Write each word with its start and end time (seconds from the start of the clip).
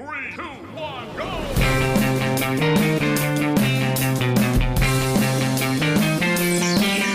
Three, 0.00 0.32
two, 0.34 0.42
one, 0.42 1.14
go! 1.14 2.40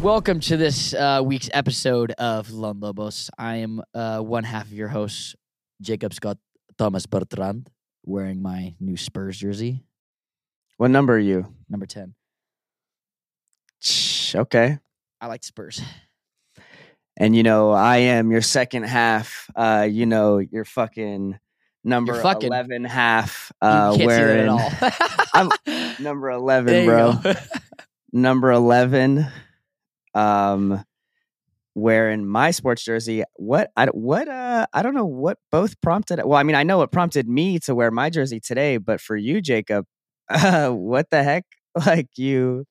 Welcome 0.00 0.40
to 0.40 0.56
this 0.56 0.94
uh, 0.94 1.20
week's 1.22 1.50
episode 1.52 2.12
of 2.12 2.50
Lone 2.50 2.80
Lobos. 2.80 3.28
I 3.36 3.56
am 3.56 3.82
uh, 3.94 4.20
one 4.20 4.44
half 4.44 4.64
of 4.66 4.72
your 4.72 4.88
host, 4.88 5.36
Jacob 5.82 6.14
Scott 6.14 6.38
Thomas 6.78 7.04
Bertrand, 7.04 7.68
wearing 8.02 8.40
my 8.40 8.74
new 8.80 8.96
Spurs 8.96 9.36
jersey, 9.38 9.82
What 10.78 10.90
number 10.90 11.14
are 11.16 11.18
you? 11.18 11.54
number 11.68 11.84
10. 11.84 12.14
Okay. 14.34 14.78
I 15.20 15.26
like 15.26 15.44
Spurs. 15.44 15.82
And 17.16 17.36
you 17.36 17.42
know, 17.42 17.70
I 17.72 17.98
am 17.98 18.30
your 18.30 18.40
second 18.40 18.84
half. 18.84 19.50
Uh, 19.54 19.86
you 19.90 20.06
know, 20.06 20.38
your 20.38 20.64
fucking 20.64 21.38
number 21.84 22.14
fucking- 22.22 22.46
eleven 22.48 22.84
half. 22.84 23.52
Uh, 23.60 23.94
see 23.94 24.06
wearing 24.06 24.48
all. 24.48 24.70
number 26.00 26.28
There 26.30 26.36
eleven, 26.38 26.84
you 26.84 26.90
bro. 26.90 27.12
go. 27.22 27.32
number 28.12 28.50
eleven. 28.52 29.26
Um, 30.14 30.84
wearing 31.74 32.26
my 32.26 32.50
sports 32.52 32.82
jersey. 32.84 33.22
What? 33.36 33.70
I 33.76 33.84
don't- 33.86 33.96
what? 33.96 34.28
Uh, 34.28 34.66
I 34.72 34.82
don't 34.82 34.94
know 34.94 35.04
what 35.06 35.38
both 35.50 35.78
prompted. 35.82 36.20
Well, 36.24 36.38
I 36.38 36.42
mean, 36.42 36.56
I 36.56 36.62
know 36.62 36.78
what 36.78 36.90
prompted 36.90 37.28
me 37.28 37.58
to 37.60 37.74
wear 37.74 37.90
my 37.90 38.08
jersey 38.08 38.40
today, 38.40 38.78
but 38.78 39.00
for 39.00 39.16
you, 39.16 39.40
Jacob, 39.42 39.84
uh, 40.30 40.70
what 40.70 41.10
the 41.10 41.22
heck? 41.22 41.44
Like 41.86 42.08
you? 42.16 42.64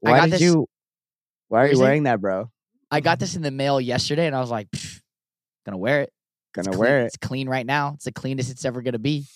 Why 0.00 0.18
got 0.18 0.24
did 0.24 0.32
this- 0.32 0.40
you? 0.42 0.66
Why 1.48 1.64
are 1.64 1.72
you 1.72 1.78
wearing 1.80 2.04
that, 2.04 2.20
bro? 2.20 2.50
I 2.90 3.00
got 3.00 3.18
this 3.18 3.36
in 3.36 3.42
the 3.42 3.50
mail 3.50 3.80
yesterday, 3.80 4.26
and 4.26 4.34
I 4.36 4.40
was 4.40 4.50
like, 4.50 4.68
gonna 5.66 5.76
wear 5.78 6.02
it. 6.02 6.12
Gonna 6.54 6.68
clean- 6.70 6.78
wear 6.78 7.00
it. 7.02 7.06
It's 7.06 7.16
clean 7.16 7.48
right 7.48 7.66
now. 7.66 7.92
It's 7.94 8.04
the 8.04 8.12
cleanest 8.12 8.50
it's 8.50 8.64
ever 8.64 8.82
gonna 8.82 8.98
be. 8.98 9.26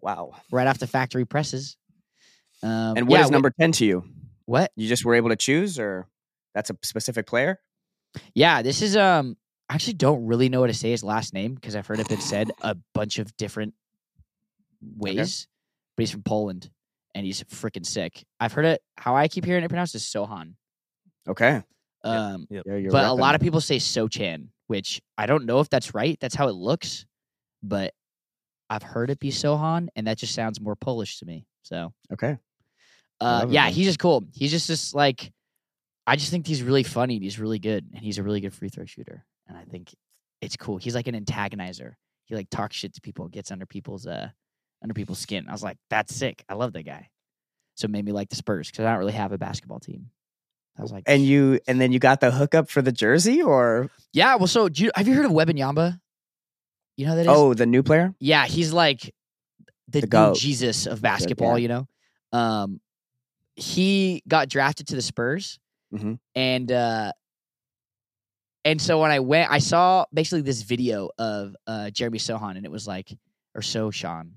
Wow. 0.00 0.32
Right 0.52 0.66
after 0.66 0.86
factory 0.86 1.24
presses. 1.24 1.76
Um, 2.62 2.96
And 2.96 3.08
what 3.08 3.20
is 3.20 3.24
yeah, 3.26 3.28
wh- 3.28 3.32
number 3.32 3.50
10 3.58 3.72
to 3.72 3.84
you? 3.86 4.04
What? 4.46 4.70
You 4.76 4.86
just 4.88 5.04
were 5.04 5.14
able 5.14 5.30
to 5.30 5.36
choose 5.36 5.78
or 5.78 6.06
that's 6.54 6.68
a 6.70 6.76
specific 6.82 7.26
player? 7.26 7.58
Yeah, 8.34 8.62
this 8.62 8.82
is 8.82 8.96
um. 8.96 9.36
I 9.70 9.74
actually 9.74 9.94
don't 9.94 10.26
really 10.26 10.50
know 10.50 10.60
what 10.60 10.66
to 10.66 10.74
say 10.74 10.90
his 10.90 11.02
last 11.02 11.32
name 11.32 11.54
because 11.54 11.74
I've 11.74 11.86
heard 11.86 11.98
it 12.00 12.08
been 12.08 12.20
said 12.20 12.50
a 12.60 12.76
bunch 12.94 13.18
of 13.18 13.34
different 13.38 13.72
ways. 14.96 15.48
But 15.96 16.02
he's 16.02 16.10
from 16.10 16.22
Poland, 16.22 16.70
and 17.14 17.24
he's 17.24 17.42
freaking 17.44 17.86
sick. 17.86 18.24
I've 18.38 18.52
heard 18.52 18.64
it. 18.66 18.82
How 18.98 19.16
I 19.16 19.28
keep 19.28 19.44
hearing 19.44 19.64
it 19.64 19.68
pronounced 19.68 19.94
is 19.94 20.02
Sohan. 20.02 20.54
Okay. 21.28 21.62
Um, 22.02 22.46
Yeah, 22.50 22.62
you're 22.66 22.90
but 22.90 23.06
a 23.06 23.12
lot 23.12 23.34
of 23.34 23.40
people 23.40 23.60
say 23.60 23.76
Sochan, 23.76 24.48
which 24.66 25.00
I 25.16 25.26
don't 25.26 25.46
know 25.46 25.60
if 25.60 25.70
that's 25.70 25.94
right. 25.94 26.18
That's 26.20 26.34
how 26.34 26.48
it 26.48 26.54
looks, 26.54 27.06
but 27.62 27.94
I've 28.68 28.82
heard 28.82 29.10
it 29.10 29.18
be 29.18 29.30
Sohan, 29.30 29.88
and 29.96 30.06
that 30.06 30.18
just 30.18 30.34
sounds 30.34 30.60
more 30.60 30.76
Polish 30.76 31.18
to 31.20 31.26
me. 31.26 31.46
So, 31.62 31.92
Okay. 32.12 32.36
Uh, 33.20 33.46
yeah, 33.48 33.68
he's 33.70 33.86
just 33.86 33.98
cool. 33.98 34.24
He's 34.34 34.50
just 34.50 34.66
just 34.66 34.94
like, 34.94 35.32
I 36.06 36.16
just 36.16 36.30
think 36.30 36.46
he's 36.46 36.62
really 36.62 36.82
funny. 36.82 37.14
and 37.14 37.22
He's 37.22 37.38
really 37.38 37.58
good, 37.58 37.88
and 37.94 38.04
he's 38.04 38.18
a 38.18 38.22
really 38.22 38.40
good 38.40 38.52
free 38.52 38.68
throw 38.68 38.84
shooter. 38.84 39.24
And 39.46 39.56
I 39.56 39.64
think 39.64 39.94
it's 40.42 40.56
cool. 40.56 40.76
He's 40.78 40.94
like 40.94 41.06
an 41.08 41.14
antagonizer. 41.14 41.94
He 42.24 42.34
like 42.34 42.50
talks 42.50 42.76
shit 42.76 42.94
to 42.94 43.00
people, 43.00 43.28
gets 43.28 43.50
under 43.50 43.66
people's 43.66 44.06
uh 44.06 44.28
under 44.82 44.94
people's 44.94 45.20
skin. 45.20 45.46
I 45.48 45.52
was 45.52 45.62
like, 45.62 45.78
that's 45.88 46.14
sick. 46.14 46.44
I 46.48 46.54
love 46.54 46.72
that 46.74 46.82
guy. 46.84 47.08
So 47.76 47.86
it 47.86 47.90
made 47.92 48.04
me 48.04 48.12
like 48.12 48.28
the 48.28 48.36
Spurs 48.36 48.70
because 48.70 48.84
I 48.84 48.90
don't 48.90 48.98
really 48.98 49.12
have 49.12 49.32
a 49.32 49.38
basketball 49.38 49.80
team. 49.80 50.10
I 50.78 50.82
was 50.82 50.90
like, 50.92 51.04
And 51.06 51.24
you 51.24 51.60
and 51.68 51.80
then 51.80 51.92
you 51.92 51.98
got 51.98 52.20
the 52.20 52.30
hookup 52.30 52.68
for 52.68 52.82
the 52.82 52.92
jersey 52.92 53.40
or 53.42 53.90
Yeah, 54.12 54.34
well, 54.36 54.46
so 54.48 54.68
do 54.68 54.84
you, 54.84 54.90
have 54.96 55.06
you 55.06 55.14
heard 55.14 55.24
of 55.26 55.30
Wembanyama? 55.32 56.00
You 56.96 57.06
know 57.06 57.16
that 57.16 57.22
is? 57.22 57.28
oh, 57.28 57.54
the 57.54 57.66
new 57.66 57.82
player? 57.82 58.14
yeah, 58.20 58.46
he's 58.46 58.72
like 58.72 59.12
the, 59.88 60.00
The 60.00 60.06
new. 60.28 60.34
Jesus 60.34 60.86
of 60.86 61.00
basketball. 61.02 61.58
You 61.58 61.68
know, 61.68 61.88
um, 62.32 62.80
he 63.56 64.22
got 64.26 64.48
drafted 64.48 64.88
to 64.88 64.96
the 64.96 65.02
Spurs, 65.02 65.58
Mhm. 65.92 66.18
and 66.34 66.72
uh, 66.72 67.12
and 68.64 68.80
so 68.80 69.00
when 69.00 69.10
I 69.10 69.20
went, 69.20 69.50
I 69.50 69.58
saw 69.58 70.06
basically 70.12 70.42
this 70.42 70.62
video 70.62 71.10
of 71.18 71.54
uh 71.66 71.90
Jeremy 71.90 72.18
Sohan, 72.18 72.56
and 72.56 72.64
it 72.64 72.70
was 72.72 72.86
like 72.86 73.12
or 73.54 73.60
Soshan. 73.60 74.30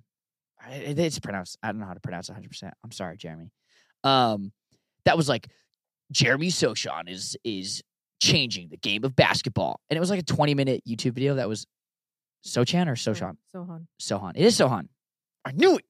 I- 0.61 0.71
it- 0.73 0.99
It's 0.99 1.19
pronounced. 1.19 1.57
I 1.63 1.71
don't 1.71 1.79
know 1.79 1.87
how 1.87 1.93
to 1.93 1.99
pronounce 1.99 2.29
it 2.29 2.33
100. 2.33 2.49
percent 2.49 2.73
I'm 2.83 2.91
sorry, 2.91 3.17
Jeremy. 3.17 3.51
Um, 4.03 4.51
that 5.05 5.15
was 5.17 5.29
like 5.29 5.47
Jeremy 6.12 6.47
Soshan 6.47 7.09
is 7.09 7.38
is 7.44 7.84
changing 8.22 8.69
the 8.69 8.78
game 8.78 9.03
of 9.03 9.16
basketball, 9.16 9.79
and 9.90 9.97
it 9.97 10.00
was 10.00 10.09
like 10.09 10.19
a 10.19 10.23
20 10.23 10.53
minute 10.56 10.84
YouTube 10.88 11.13
video 11.13 11.35
that 11.35 11.47
was 11.47 11.66
Sochan 12.45 12.88
or 12.88 12.94
Soshan. 12.95 13.38
Sohan. 13.53 13.88
Sohan. 14.01 14.31
It 14.35 14.45
is 14.45 14.56
Sohan. 14.57 14.88
I 15.45 15.51
knew 15.51 15.78
it. 15.78 15.85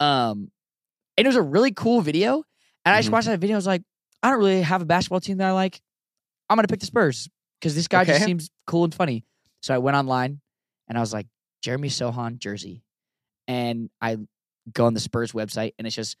Um, 0.00 0.50
and 1.16 1.26
it 1.26 1.28
was 1.28 1.36
a 1.36 1.42
really 1.42 1.72
cool 1.72 2.00
video. 2.00 2.42
And 2.84 2.94
I 2.94 2.98
just 2.98 3.10
Mhm. 3.10 3.12
watched 3.12 3.26
that 3.28 3.38
video. 3.40 3.54
I 3.56 3.58
was 3.58 3.66
like, 3.66 3.82
I 4.22 4.30
don't 4.30 4.38
really 4.38 4.62
have 4.62 4.82
a 4.82 4.84
basketball 4.86 5.20
team 5.20 5.38
that 5.38 5.48
I 5.48 5.52
like. 5.52 5.80
I'm 6.48 6.56
gonna 6.56 6.68
pick 6.68 6.80
the 6.80 6.86
Spurs 6.86 7.28
because 7.60 7.74
this 7.74 7.88
guy 7.88 8.04
just 8.04 8.24
seems 8.24 8.50
cool 8.66 8.84
and 8.84 8.94
funny. 8.94 9.24
So 9.60 9.74
I 9.74 9.78
went 9.78 9.96
online 9.96 10.40
and 10.88 10.98
I 10.98 11.00
was 11.00 11.12
like, 11.12 11.26
Jeremy 11.62 11.88
Sohan 11.88 12.38
jersey, 12.38 12.82
and 13.46 13.88
I 14.00 14.16
go 14.72 14.86
on 14.86 14.94
the 14.94 15.00
Spurs 15.00 15.32
website 15.32 15.74
and 15.78 15.86
it's 15.86 15.94
just 15.94 16.16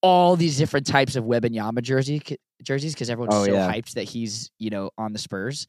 all 0.00 0.34
these 0.36 0.58
different 0.58 0.86
types 0.86 1.14
of 1.14 1.24
Wembanyama 1.24 1.82
jersey 1.82 2.20
jerseys 2.62 2.94
because 2.94 3.10
everyone's 3.10 3.34
Oh, 3.34 3.44
so 3.44 3.52
yeah. 3.52 3.70
hyped 3.72 3.94
that 3.94 4.04
he's 4.04 4.50
you 4.58 4.70
know 4.70 4.90
on 4.98 5.12
the 5.12 5.18
Spurs. 5.18 5.68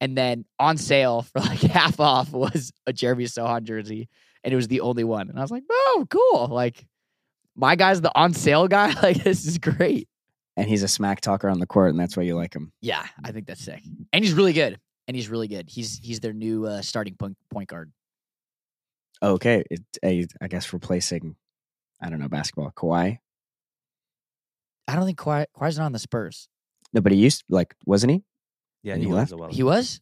And 0.00 0.18
then 0.18 0.44
on 0.58 0.76
sale 0.76 1.22
for 1.22 1.40
like 1.40 1.60
half 1.62 1.98
off 2.00 2.32
was 2.32 2.72
a 2.86 2.92
Jeremy 2.92 3.24
Sohan 3.24 3.62
jersey, 3.62 4.08
and 4.42 4.52
it 4.52 4.56
was 4.56 4.68
the 4.68 4.80
only 4.80 5.04
one. 5.04 5.30
And 5.30 5.38
I 5.38 5.42
was 5.42 5.50
like, 5.50 5.62
"Oh, 5.70 6.06
cool! 6.10 6.48
Like 6.48 6.84
my 7.56 7.76
guy's 7.76 8.00
the 8.00 8.12
on 8.14 8.34
sale 8.34 8.66
guy. 8.68 8.92
Like 9.02 9.22
this 9.22 9.46
is 9.46 9.58
great." 9.58 10.08
And 10.56 10.68
he's 10.68 10.82
a 10.82 10.88
smack 10.88 11.20
talker 11.20 11.48
on 11.48 11.58
the 11.58 11.66
court 11.66 11.90
and 11.90 11.98
that's 11.98 12.16
why 12.16 12.22
you 12.24 12.36
like 12.36 12.54
him. 12.54 12.72
Yeah, 12.80 13.04
I 13.24 13.32
think 13.32 13.46
that's 13.46 13.62
sick, 13.64 13.82
and 14.12 14.24
he's 14.24 14.34
really 14.34 14.52
good. 14.52 14.78
And 15.06 15.14
he's 15.16 15.28
really 15.28 15.48
good. 15.48 15.68
He's 15.68 15.98
he's 16.02 16.20
their 16.20 16.32
new 16.32 16.66
uh, 16.66 16.82
starting 16.82 17.14
point 17.14 17.36
point 17.50 17.68
guard. 17.68 17.92
Okay. 19.22 19.64
It, 19.70 19.80
I, 20.04 20.26
I 20.42 20.48
guess 20.48 20.72
replacing 20.72 21.36
I 22.00 22.10
don't 22.10 22.18
know, 22.18 22.28
basketball. 22.28 22.72
Kawhi. 22.76 23.18
I 24.86 24.96
don't 24.96 25.06
think 25.06 25.18
Kawhi, 25.18 25.46
Kawhi's 25.56 25.78
not 25.78 25.86
on 25.86 25.92
the 25.92 25.98
Spurs. 25.98 26.48
No, 26.92 27.00
but 27.00 27.12
he 27.12 27.18
used 27.18 27.44
wasn't 27.48 27.74
wasn't 27.86 28.12
he? 28.12 28.24
Yeah, 28.82 28.96
he 28.96 29.02
he 29.02 29.06
was 29.06 29.16
left? 29.16 29.32
a 29.32 29.36
while. 29.36 29.48
He 29.50 29.62
was. 29.62 30.00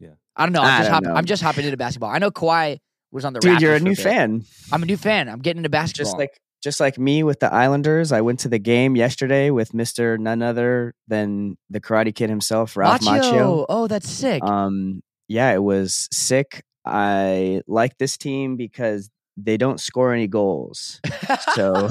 Yeah. 0.00 0.10
I 0.36 0.46
don't 0.46 0.52
know. 0.52 0.62
I 0.62 0.64
I'm 0.64 0.78
just 0.78 0.82
don't 0.82 0.94
hopping, 0.94 1.08
know. 1.08 1.14
I'm 1.14 1.24
just 1.24 1.42
hopping 1.42 1.64
into 1.64 1.76
basketball. 1.76 2.10
I 2.10 2.18
know 2.18 2.30
Kawhi 2.30 2.78
was 3.12 3.24
on 3.24 3.32
the. 3.32 3.40
Dude, 3.40 3.60
you're 3.60 3.74
a 3.74 3.80
new 3.80 3.94
bit. 3.94 4.00
fan. 4.00 4.44
I'm 4.72 4.82
a 4.82 4.86
new 4.86 4.96
fan. 4.96 5.28
I'm 5.28 5.38
getting 5.38 5.58
into 5.58 5.70
basketball. 5.70 6.04
Just 6.04 6.18
like 6.18 6.40
just 6.62 6.80
like 6.80 6.98
me 6.98 7.22
with 7.22 7.40
the 7.40 7.52
Islanders, 7.52 8.10
I 8.10 8.22
went 8.22 8.40
to 8.40 8.48
the 8.48 8.58
game 8.58 8.96
yesterday 8.96 9.50
with 9.50 9.72
Mr. 9.72 10.18
none 10.18 10.42
other 10.42 10.94
than 11.06 11.56
the 11.68 11.78
Karate 11.78 12.14
Kid 12.14 12.30
himself, 12.30 12.76
Ralph 12.76 13.02
Macchio. 13.02 13.66
Oh, 13.68 13.86
that's 13.86 14.08
sick. 14.08 14.42
Um, 14.42 15.02
yeah, 15.28 15.52
it 15.52 15.62
was 15.62 16.08
sick. 16.10 16.64
I 16.84 17.60
like 17.66 17.98
this 17.98 18.16
team 18.16 18.56
because 18.56 19.10
they 19.36 19.56
don't 19.56 19.80
score 19.80 20.12
any 20.12 20.26
goals, 20.28 21.00
so 21.54 21.88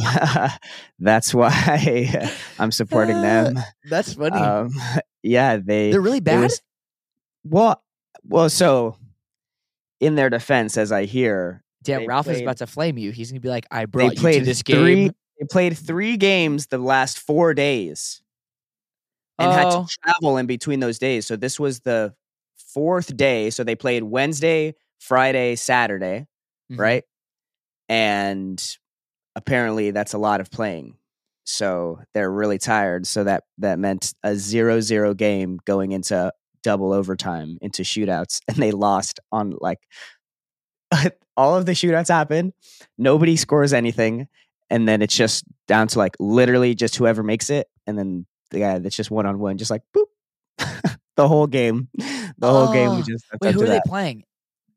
that's 0.99 1.33
why 1.33 2.29
I'm 2.59 2.71
supporting 2.71 3.21
them. 3.21 3.57
that's 3.89 4.13
funny. 4.13 4.37
Um, 4.37 4.71
yeah, 5.21 5.57
they 5.57 5.91
They're 5.91 6.01
really 6.01 6.19
bad. 6.21 6.41
was- 6.43 6.61
well, 7.45 7.83
well, 8.23 8.49
so 8.49 8.97
in 9.99 10.15
their 10.15 10.29
defense, 10.29 10.77
as 10.77 10.91
I 10.91 11.05
hear, 11.05 11.63
they 11.83 12.05
Ralph 12.07 12.27
is 12.29 12.39
about 12.41 12.57
to 12.57 12.67
flame 12.67 12.97
you. 12.97 13.11
He's 13.11 13.31
gonna 13.31 13.41
be 13.41 13.49
like, 13.49 13.65
"I 13.71 13.85
brought 13.85 14.13
you 14.15 14.19
played 14.21 14.39
to 14.39 14.45
this 14.45 14.61
three. 14.61 14.95
game." 15.07 15.11
They 15.39 15.45
played 15.47 15.77
three 15.77 16.15
games 16.15 16.67
the 16.67 16.77
last 16.77 17.19
four 17.19 17.53
days, 17.53 18.21
and 19.39 19.51
had 19.51 19.65
Oh. 19.67 19.85
to 19.85 19.97
travel 20.03 20.37
in 20.37 20.45
between 20.45 20.79
those 20.79 20.99
days. 20.99 21.25
So 21.25 21.35
this 21.35 21.59
was 21.59 21.81
the 21.81 22.13
fourth 22.55 23.15
day. 23.17 23.49
So 23.49 23.63
they 23.65 23.75
played 23.75 24.03
Wednesday, 24.03 24.75
Friday, 24.99 25.55
Saturday, 25.55 26.27
Mhm. 26.71 26.79
right? 26.79 27.03
And 27.93 28.77
apparently, 29.35 29.91
that's 29.91 30.13
a 30.13 30.17
lot 30.17 30.41
of 30.41 30.49
playing. 30.49 30.97
so 31.45 31.99
they're 32.13 32.31
really 32.31 32.57
tired. 32.57 33.05
So 33.05 33.23
that 33.25 33.43
that 33.59 33.77
meant 33.77 34.13
a 34.23 34.35
zero-zero 34.35 35.13
game 35.13 35.59
going 35.65 35.91
into 35.91 36.31
double 36.63 36.91
overtime 36.93 37.57
into 37.61 37.83
shootouts, 37.83 38.39
and 38.47 38.57
they 38.57 38.71
lost 38.71 39.19
on 39.31 39.55
like 39.61 39.79
all 41.37 41.55
of 41.55 41.65
the 41.65 41.73
shootouts 41.73 42.07
happen. 42.09 42.53
Nobody 42.97 43.35
scores 43.35 43.73
anything, 43.73 44.27
and 44.71 44.87
then 44.87 45.01
it's 45.03 45.15
just 45.15 45.43
down 45.67 45.87
to 45.89 45.99
like 45.99 46.15
literally 46.19 46.73
just 46.75 46.95
whoever 46.95 47.21
makes 47.23 47.49
it, 47.51 47.67
and 47.85 47.97
then 47.97 48.25
the 48.51 48.59
guy 48.59 48.79
that's 48.79 48.95
just 48.95 49.11
one 49.11 49.25
on 49.27 49.37
one, 49.39 49.57
just 49.57 49.71
like 49.71 49.83
boop, 49.95 50.05
the 51.15 51.27
whole 51.27 51.47
game. 51.47 51.89
The 52.39 52.49
whole 52.49 52.73
game 52.73 52.89
Oh, 52.89 52.97
was 52.97 53.05
just 53.05 53.25
Wait, 53.41 53.53
who 53.53 53.61
are 53.63 53.67
they 53.67 53.73
that. 53.73 53.85
playing? 53.85 54.23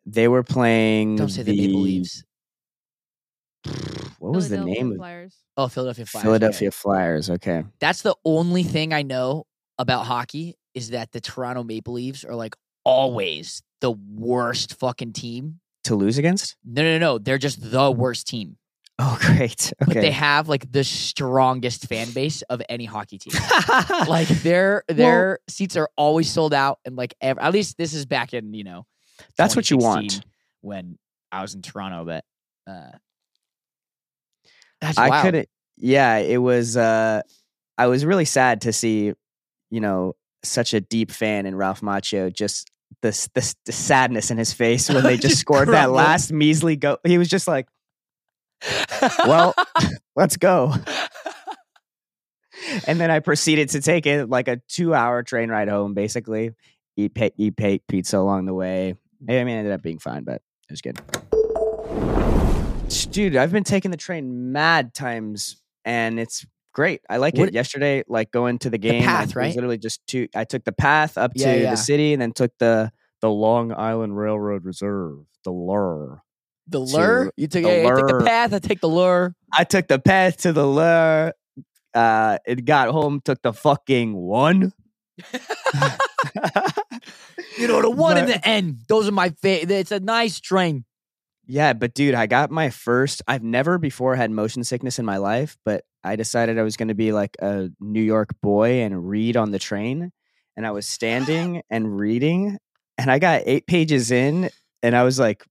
They 0.05 0.29
were 0.29 0.43
playing. 0.45 1.17
Don't 1.17 1.29
say 1.31 1.43
the 1.43 1.57
Maple 1.57 1.81
Leaves. 1.81 2.23
What 4.19 4.33
was 4.33 4.49
the 4.49 4.59
name 4.65 4.93
of 4.93 4.99
Flyers. 4.99 5.37
Oh, 5.57 5.69
Philadelphia 5.69 6.07
Flyers. 6.07 6.23
okay. 6.23 6.27
Philadelphia 6.29 6.71
Flyers? 6.71 7.31
Okay. 7.31 7.65
That's 7.81 8.03
the 8.03 8.15
only 8.25 8.63
thing 8.63 8.93
I 8.93 9.03
know 9.03 9.45
about 9.79 10.07
hockey 10.07 10.57
is 10.75 10.91
that 10.91 11.13
the 11.13 11.21
Toronto 11.21 11.63
Maple 11.63 11.95
Leafs 11.95 12.25
are 12.25 12.35
like 12.35 12.55
always 12.85 13.63
the 13.81 13.93
worst 13.93 14.79
fucking 14.79 15.13
team. 15.13 15.61
To 15.85 15.95
lose 15.95 16.19
against? 16.19 16.57
No, 16.65 16.83
no, 16.83 16.99
no. 16.99 17.19
They're 17.19 17.39
just 17.39 17.71
the 17.71 17.91
worst 17.91 18.27
team. 18.27 18.57
Oh, 18.99 19.19
great. 19.37 19.73
But 19.79 19.95
they 19.95 20.11
have 20.11 20.49
like 20.49 20.71
the 20.73 20.83
strongest 20.85 21.87
fan 21.87 22.11
base 22.13 22.43
of 22.43 22.63
any 22.69 22.87
hockey 22.87 23.19
team. 23.19 23.39
like 24.09 24.29
their 24.29 24.83
their 24.89 25.41
seats 25.49 25.77
are 25.77 25.91
always 25.97 26.31
sold 26.31 26.55
out 26.55 26.79
and 26.85 26.97
like 26.97 27.15
ev- 27.21 27.39
at 27.39 27.53
least 27.53 27.77
this 27.77 27.93
is 27.93 28.07
back 28.07 28.33
in, 28.33 28.55
you 28.55 28.65
know, 28.65 28.87
That's 29.37 29.55
what 29.55 29.71
you 29.71 29.77
want. 29.77 30.25
when 30.63 30.99
I 31.31 31.43
was 31.43 31.55
in 31.55 31.63
Toronto, 31.63 32.05
but 32.05 32.25
uh 32.67 32.93
that's 34.81 34.99
I 34.99 35.09
wild. 35.09 35.25
couldn't. 35.25 35.49
Yeah, 35.77 36.17
it 36.19 36.39
was. 36.39 36.77
uh 36.77 37.23
I 37.79 37.87
was 37.89 38.05
really 38.05 38.25
sad 38.25 38.63
to 38.63 38.73
see, 38.73 39.13
you 39.71 39.81
know, 39.81 40.15
such 40.43 40.73
a 40.75 40.81
deep 40.81 41.11
fan 41.11 41.45
in 41.47 41.55
Ralph 41.57 41.81
Macchio. 41.83 42.33
Just 42.33 42.71
this, 43.03 43.29
this, 43.35 43.55
the 43.67 43.73
sadness 43.73 44.31
in 44.31 44.39
his 44.39 44.53
face 44.53 44.89
when 44.89 45.03
they 45.03 45.17
just, 45.17 45.29
Just 45.29 45.41
scored 45.41 45.69
that 45.69 45.91
last 45.91 46.33
measly 46.33 46.77
go. 46.77 46.97
He 47.05 47.19
was 47.19 47.29
just 47.29 47.47
like, 47.47 47.67
"Well, 49.27 49.55
let's 50.17 50.37
go." 50.39 50.73
And 52.87 52.99
then 52.99 53.11
I 53.11 53.21
proceeded 53.21 53.69
to 53.71 53.81
take 53.83 54.07
it 54.07 54.31
like 54.31 54.49
a 54.49 54.61
two-hour 54.69 55.23
train 55.25 55.51
ride 55.51 55.69
home, 55.69 55.93
basically. 55.95 56.53
Eat, 56.97 57.15
pa- 57.15 57.29
eat 57.37 57.57
pa- 57.57 57.77
pizza 57.87 58.17
along 58.19 58.47
the 58.47 58.55
way. 58.55 58.95
I 59.29 59.45
mean, 59.45 59.49
it 59.49 59.59
ended 59.59 59.73
up 59.75 59.83
being 59.83 59.99
fine, 59.99 60.25
but 60.25 60.37
it 60.69 60.71
was 60.71 60.81
good. 60.81 60.99
Dude, 62.89 63.37
I've 63.37 63.53
been 63.53 63.65
taking 63.65 63.91
the 63.91 63.97
train 63.97 64.53
mad 64.53 64.95
times, 64.95 65.61
and 65.85 66.21
it's 66.21 66.47
great. 66.73 67.01
I 67.09 67.17
like 67.17 67.37
What- 67.37 67.49
it. 67.49 67.55
Yesterday, 67.55 68.05
like 68.09 68.31
going 68.31 68.59
to 68.61 68.71
the 68.71 68.79
game, 68.79 69.03
I- 69.03 69.07
path, 69.07 69.27
was 69.29 69.37
right? 69.37 69.55
literally 69.55 69.79
just 69.79 70.07
two. 70.07 70.29
I 70.35 70.45
took 70.45 70.65
the 70.65 70.73
path 70.73 71.17
up 71.19 71.33
Yeah, 71.35 71.53
to 71.55 71.61
yeah. 71.63 71.71
the 71.71 71.77
city, 71.77 72.13
and 72.13 72.21
then 72.23 72.33
took 72.33 72.53
the 72.59 72.93
the 73.23 73.31
Long 73.31 73.73
Island 73.73 74.17
Railroad 74.17 74.65
Reserve, 74.65 75.19
the 75.45 75.51
lure. 75.51 76.23
the 76.69 76.79
lure? 76.81 77.31
You 77.37 77.47
took, 77.49 77.63
the 77.63 77.69
yeah, 77.71 77.83
you 77.89 77.97
took 77.97 78.09
the 78.19 78.25
path, 78.25 78.53
I 78.53 78.59
take 78.59 78.81
the 78.81 78.89
lure. 78.89 79.35
I 79.53 79.65
took 79.65 79.89
the 79.89 79.99
path 79.99 80.39
to 80.39 80.53
the 80.53 80.67
lure. 80.67 81.33
Uh, 81.95 82.39
it 82.47 82.65
got 82.67 82.91
home, 82.91 83.21
took 83.25 83.41
the 83.43 83.53
fucking 83.53 84.15
one. 84.15 84.73
You 87.59 87.69
know, 87.69 87.81
the 87.81 87.89
one 87.91 88.19
and 88.19 88.29
the 88.29 88.47
end. 88.47 88.81
Those 88.87 89.09
are 89.09 89.13
my 89.13 89.31
favorite. 89.41 89.71
It's 89.71 89.91
a 89.93 90.01
nice 90.01 90.41
train. 90.41 90.85
Yeah, 91.47 91.73
but 91.75 91.95
dude, 91.95 92.15
I 92.15 92.27
got 92.27 92.51
my 92.51 92.71
first. 92.71 93.23
I've 93.29 93.43
never 93.43 93.79
before 93.79 94.17
had 94.17 94.31
motion 94.31 94.65
sickness 94.65 94.99
in 94.99 95.05
my 95.05 95.19
life, 95.19 95.57
but 95.65 95.85
I 96.03 96.17
decided 96.17 96.59
I 96.59 96.63
was 96.63 96.77
going 96.77 96.89
to 96.89 96.95
be 96.95 97.13
like 97.13 97.37
a 97.41 97.69
New 97.79 98.03
York 98.03 98.31
boy 98.43 98.83
and 98.83 99.09
read 99.09 99.37
on 99.37 99.53
the 99.53 99.59
train. 99.59 100.13
And 100.57 100.67
I 100.67 100.73
was 100.73 100.87
standing 100.89 101.63
and 101.71 101.99
reading, 101.99 102.59
and 102.99 103.11
I 103.11 103.19
got 103.19 103.43
eight 103.47 103.67
pages 103.67 104.11
in, 104.11 104.51
and 104.83 104.97
I 104.97 105.05
was 105.05 105.19
like, 105.19 105.45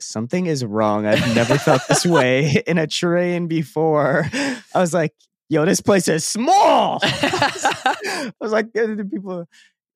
something 0.00 0.46
is 0.46 0.64
wrong. 0.64 1.06
I've 1.06 1.34
never 1.34 1.58
felt 1.58 1.82
this 1.88 2.06
way 2.06 2.62
in 2.66 2.78
a 2.78 2.86
train 2.86 3.48
before. 3.48 4.28
I 4.32 4.62
was 4.80 4.94
like, 4.94 5.12
yo, 5.48 5.64
this 5.64 5.80
place 5.80 6.08
is 6.08 6.24
small. 6.24 7.00
I 7.02 8.32
was 8.40 8.52
like, 8.52 8.72
the 8.72 9.08
people, 9.10 9.46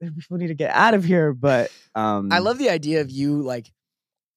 the 0.01 0.13
people 0.13 0.37
need 0.37 0.49
to 0.49 0.55
get 0.55 0.71
out 0.71 0.95
of 0.95 1.05
here. 1.05 1.33
But 1.33 1.71
um, 1.95 2.31
I 2.33 2.39
love 2.41 2.59
the 2.59 2.71
idea 2.71 3.01
of 3.01 3.11
you 3.11 3.41
like 3.41 3.71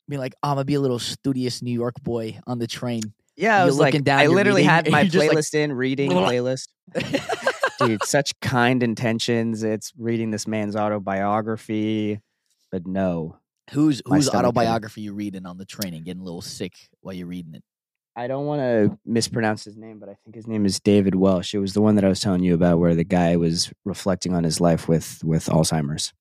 being 0.08 0.20
like, 0.20 0.36
I'm 0.44 0.56
gonna 0.56 0.66
be 0.66 0.76
a 0.76 0.82
little 0.82 1.00
studious 1.00 1.62
New 1.62 1.72
York 1.72 1.96
boy 2.02 2.40
on 2.48 2.60
the 2.60 2.68
train. 2.68 3.02
Yeah, 3.36 3.62
I 3.62 3.66
was 3.66 3.78
like, 3.78 3.94
looking 3.94 4.04
down, 4.04 4.20
I 4.20 4.28
literally 4.28 4.62
reading, 4.62 4.70
had 4.70 4.92
my 4.92 5.02
you're 5.02 5.22
like, 5.22 5.32
playlist 5.32 5.54
in, 5.54 5.74
reading 5.74 6.12
playlist. 6.12 6.70
Dude, 7.80 8.04
such 8.04 8.40
kind 8.42 8.82
intentions. 8.82 9.62
It's 9.62 9.94
reading 9.98 10.32
this 10.32 10.48
man's 10.48 10.76
autobiography, 10.76 12.20
but 12.72 12.88
no, 12.88 13.38
Whose 13.72 14.02
My 14.06 14.16
whose 14.16 14.30
autobiography 14.30 15.02
you 15.02 15.14
reading 15.14 15.46
on 15.46 15.58
the 15.58 15.66
train 15.66 15.94
and 15.94 16.06
getting 16.06 16.22
a 16.22 16.26
little 16.26 16.42
sick 16.42 16.74
while 17.02 17.14
you're 17.14 17.28
reading 17.28 17.54
it? 17.56 17.64
I 18.16 18.28
don't 18.28 18.46
want 18.46 18.62
to 18.62 18.98
mispronounce 19.06 19.64
his 19.64 19.76
name, 19.76 20.00
but 20.00 20.10
I 20.10 20.16
think 20.24 20.36
his 20.36 20.48
name 20.48 20.66
is 20.66 20.80
David 20.80 21.16
Welsh. 21.16 21.54
It 21.54 21.60
was 21.60 21.74
the 21.74 21.82
one 21.82 21.96
that 21.96 22.06
I 22.06 22.08
was 22.08 22.20
telling 22.20 22.44
you 22.44 22.56
about, 22.56 22.80
where 22.80 22.96
the 22.96 23.04
guy 23.04 23.36
was 23.36 23.72
reflecting 23.86 24.34
on 24.34 24.44
his 24.44 24.62
life 24.62 24.88
with 24.88 25.22
with 25.24 25.48
Alzheimer's. 25.48 26.14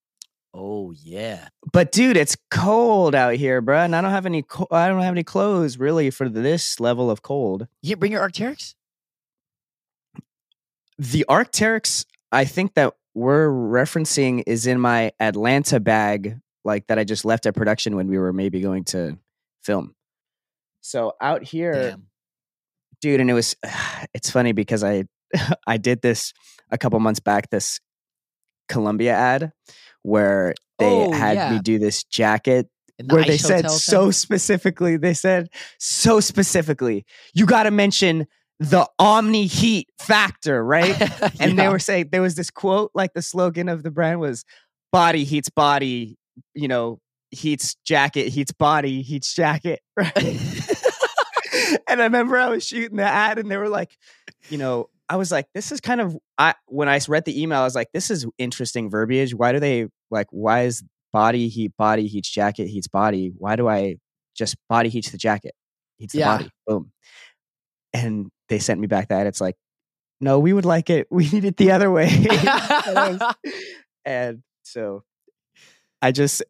Oh 0.59 0.95
yeah. 1.03 1.49
But 1.71 1.93
dude, 1.93 2.17
it's 2.17 2.35
cold 2.51 3.15
out 3.15 3.35
here, 3.35 3.61
bruh, 3.61 3.85
and 3.85 3.95
I 3.95 4.01
don't 4.01 4.11
have 4.11 4.25
any. 4.25 4.43
Co- 4.43 4.69
I 4.71 4.89
don't 4.89 5.03
have 5.03 5.13
any 5.13 5.23
clothes 5.23 5.79
really 5.79 6.09
for 6.09 6.31
this 6.31 6.81
level 6.81 7.11
of 7.11 7.21
cold. 7.21 7.69
You 7.83 7.97
bring 7.97 8.13
your 8.13 8.27
Arcteryx? 8.27 8.75
The 10.99 11.27
Arcteryx, 11.29 12.07
I 12.33 12.47
think 12.47 12.73
that 12.73 12.95
we're 13.15 13.51
referencing 13.51 14.45
is 14.47 14.67
in 14.67 14.81
my 14.81 15.13
Atlanta 15.21 15.79
bag, 15.79 16.39
like 16.65 16.87
that 16.87 16.99
I 16.99 17.05
just 17.05 17.27
left 17.27 17.45
at 17.45 17.55
production 17.55 17.95
when 17.95 18.09
we 18.09 18.17
were 18.19 18.33
maybe 18.33 18.61
going 18.61 18.85
to 18.85 19.19
film. 19.63 19.95
So 20.81 21.13
out 21.21 21.43
here, 21.43 21.91
Damn. 21.91 22.07
dude, 23.03 23.21
and 23.21 23.29
it 23.29 23.35
was 23.35 23.57
it's 24.15 24.31
funny 24.31 24.53
because 24.53 24.83
I 24.83 25.05
I 25.67 25.77
did 25.77 26.01
this 26.01 26.33
a 26.71 26.79
couple 26.79 26.99
months 26.99 27.21
back, 27.21 27.51
this 27.51 27.79
Columbia 28.69 29.13
ad 29.13 29.53
where 30.07 30.55
they 30.79 31.07
Oh, 31.09 31.13
had 31.13 31.51
me 31.51 31.59
do 31.59 31.79
this 31.79 32.05
jacket 32.05 32.69
the 32.99 33.15
where 33.15 33.25
they 33.25 33.39
said 33.39 33.71
so 33.71 34.05
thing? 34.05 34.13
specifically, 34.13 34.97
they 34.97 35.15
said 35.15 35.49
so 35.79 36.21
specifically, 36.21 37.05
you 37.35 37.47
got 37.47 37.65
to 37.65 37.71
mention 37.71 38.27
the 38.61 38.89
omni 38.99 39.47
heat 39.47 39.89
factor, 39.99 40.65
right? 40.65 40.97
And 41.41 41.59
they 41.59 41.69
were 41.69 41.79
saying 41.79 42.09
there 42.13 42.23
was 42.23 42.37
this 42.37 42.51
quote, 42.51 42.91
like 42.95 43.13
the 43.15 43.23
slogan 43.23 43.69
of 43.69 43.83
the 43.83 43.91
brand 43.91 44.21
was 44.21 44.45
"Body 44.93 45.25
heats 45.25 45.51
body," 45.51 46.17
you 46.55 46.69
know, 46.69 47.01
heats 47.31 47.77
jacket, 47.85 48.29
heats 48.29 48.53
body, 48.53 49.03
heats 49.03 49.35
jacket, 49.35 49.81
right? 49.97 50.17
and 51.89 52.01
I 52.01 52.05
remember 52.05 52.39
I 52.39 52.49
was 52.49 52.67
shooting 52.67 52.97
the 52.97 53.05
ad, 53.05 53.39
and 53.39 53.51
they 53.51 53.57
were 53.57 53.69
like, 53.69 53.97
you 54.49 54.59
know, 54.59 54.89
I 55.09 55.17
was 55.17 55.31
like, 55.31 55.47
this 55.55 55.73
is 55.73 55.81
kind 55.81 56.01
of 56.01 56.17
I 56.39 56.55
when 56.67 56.89
I 56.89 56.99
read 57.09 57.25
the 57.25 57.41
email, 57.41 57.61
I 57.61 57.65
was 57.65 57.75
like, 57.75 57.89
this 57.93 58.11
is 58.11 58.27
interesting 58.39 58.91
verbiage. 58.91 59.35
Why 59.35 59.53
do 59.53 59.61
they 59.61 59.87
like? 60.11 60.27
Why 60.31 60.63
is 60.65 60.83
body 61.13 61.49
heat 61.49 61.73
body 61.79 62.07
heats 62.07 62.29
jacket 62.31 62.67
heats 62.69 62.89
body? 62.89 63.33
Why 63.37 63.57
do 63.57 63.69
I 63.69 63.97
just 64.37 64.57
body 64.69 64.89
heats 64.89 65.11
the 65.11 65.19
jacket 65.19 65.55
heats 65.99 66.13
the 66.13 66.21
Yeah. 66.21 66.37
body? 66.39 66.51
Boom. 66.67 66.93
And 67.93 68.31
they 68.49 68.59
sent 68.59 68.81
me 68.81 68.87
back 68.87 69.09
that 69.09 69.27
it's 69.27 69.41
like, 69.41 69.57
no, 70.21 70.39
we 70.39 70.53
would 70.53 70.65
like 70.65 70.91
it. 70.91 71.07
We 71.11 71.29
need 71.29 71.45
it 71.45 71.57
the 71.57 71.73
other 71.73 71.91
way. 71.91 72.07
and, 72.31 72.49
I 72.99 73.11
was- 73.11 73.35
and 74.05 74.43
so 74.63 75.05
I 76.03 76.13
just 76.13 76.43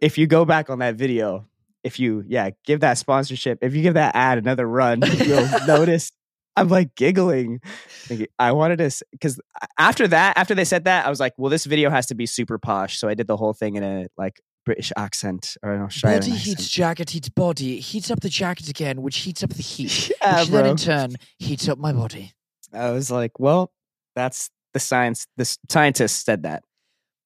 if 0.00 0.18
you 0.18 0.26
go 0.26 0.44
back 0.44 0.68
on 0.70 0.80
that 0.80 0.96
video, 0.96 1.46
if 1.84 1.98
you 1.98 2.24
yeah 2.26 2.50
give 2.64 2.80
that 2.80 2.98
sponsorship, 2.98 3.58
if 3.62 3.74
you 3.74 3.82
give 3.82 3.94
that 3.94 4.14
ad 4.14 4.38
another 4.38 4.66
run, 4.66 5.00
you'll 5.02 5.48
notice 5.66 6.12
I'm 6.56 6.68
like 6.68 6.94
giggling. 6.94 7.60
Thinking- 7.88 8.26
I 8.38 8.52
wanted 8.52 8.78
to 8.78 9.04
because 9.10 9.40
after 9.78 10.06
that, 10.08 10.36
after 10.36 10.54
they 10.54 10.64
said 10.64 10.84
that, 10.84 11.06
I 11.06 11.10
was 11.10 11.20
like, 11.20 11.32
well, 11.36 11.50
this 11.50 11.64
video 11.64 11.90
has 11.90 12.06
to 12.06 12.14
be 12.14 12.26
super 12.26 12.58
posh. 12.58 12.98
So 12.98 13.08
I 13.08 13.14
did 13.14 13.26
the 13.26 13.36
whole 13.36 13.52
thing 13.54 13.76
in 13.76 13.82
a 13.82 14.06
like 14.18 14.40
British 14.64 14.92
accent 14.96 15.56
or 15.62 15.72
an 15.72 15.82
Australian 15.82 16.20
Body 16.20 16.32
accent. 16.32 16.46
heats 16.58 16.68
jacket 16.68 17.10
heats 17.10 17.28
body. 17.30 17.78
It 17.78 17.80
heats 17.80 18.10
up 18.10 18.20
the 18.20 18.28
jacket 18.28 18.68
again, 18.68 19.02
which 19.02 19.18
heats 19.18 19.42
up 19.42 19.50
the 19.50 19.62
heat. 19.62 20.12
Yeah, 20.22 20.40
which 20.40 20.48
then 20.50 20.66
in 20.66 20.76
turn 20.76 21.14
heats 21.38 21.68
up 21.68 21.78
my 21.78 21.92
body. 21.92 22.32
I 22.72 22.90
was 22.90 23.10
like, 23.10 23.38
well, 23.40 23.72
that's 24.14 24.50
the 24.72 24.78
science. 24.80 25.26
The 25.36 25.56
scientist 25.70 26.24
said 26.24 26.44
that. 26.44 26.62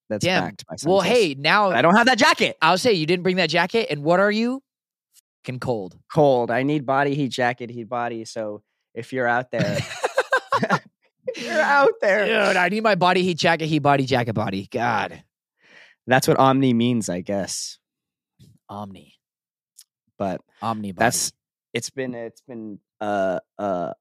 That's 0.08 0.24
Damn. 0.24 0.44
backed 0.44 0.64
by 0.66 0.76
Well, 0.84 1.00
hey, 1.00 1.34
now 1.36 1.70
I 1.70 1.82
don't 1.82 1.96
have 1.96 2.06
that 2.06 2.18
jacket. 2.18 2.56
I'll 2.62 2.78
say 2.78 2.92
you 2.92 3.06
didn't 3.06 3.24
bring 3.24 3.36
that 3.36 3.50
jacket, 3.50 3.88
and 3.90 4.02
what 4.04 4.20
are 4.20 4.30
you? 4.30 4.62
Fucking 5.44 5.60
cold. 5.60 5.96
Cold. 6.12 6.50
I 6.50 6.62
need 6.62 6.86
body 6.86 7.14
heat, 7.14 7.28
jacket 7.28 7.70
heat, 7.70 7.88
body. 7.88 8.24
So 8.24 8.62
if 8.96 9.12
you're 9.12 9.28
out 9.28 9.50
there, 9.52 9.78
if 11.28 11.42
you're 11.44 11.60
out 11.60 11.92
there. 12.00 12.24
Dude, 12.26 12.56
I 12.56 12.68
need 12.70 12.82
my 12.82 12.96
body 12.96 13.22
heat 13.22 13.38
jacket, 13.38 13.66
heat 13.66 13.80
body, 13.80 14.04
jacket 14.04 14.32
body. 14.32 14.68
God. 14.72 15.22
That's 16.08 16.26
what 16.26 16.38
omni 16.38 16.72
means, 16.72 17.08
I 17.08 17.20
guess. 17.20 17.78
Omni. 18.68 19.14
But 20.18 20.40
Omni 20.62 20.92
body. 20.92 21.04
that's 21.04 21.32
it's 21.74 21.90
been 21.90 22.14
it's 22.14 22.40
been 22.40 22.78
uh 23.00 23.40
uh 23.58 23.92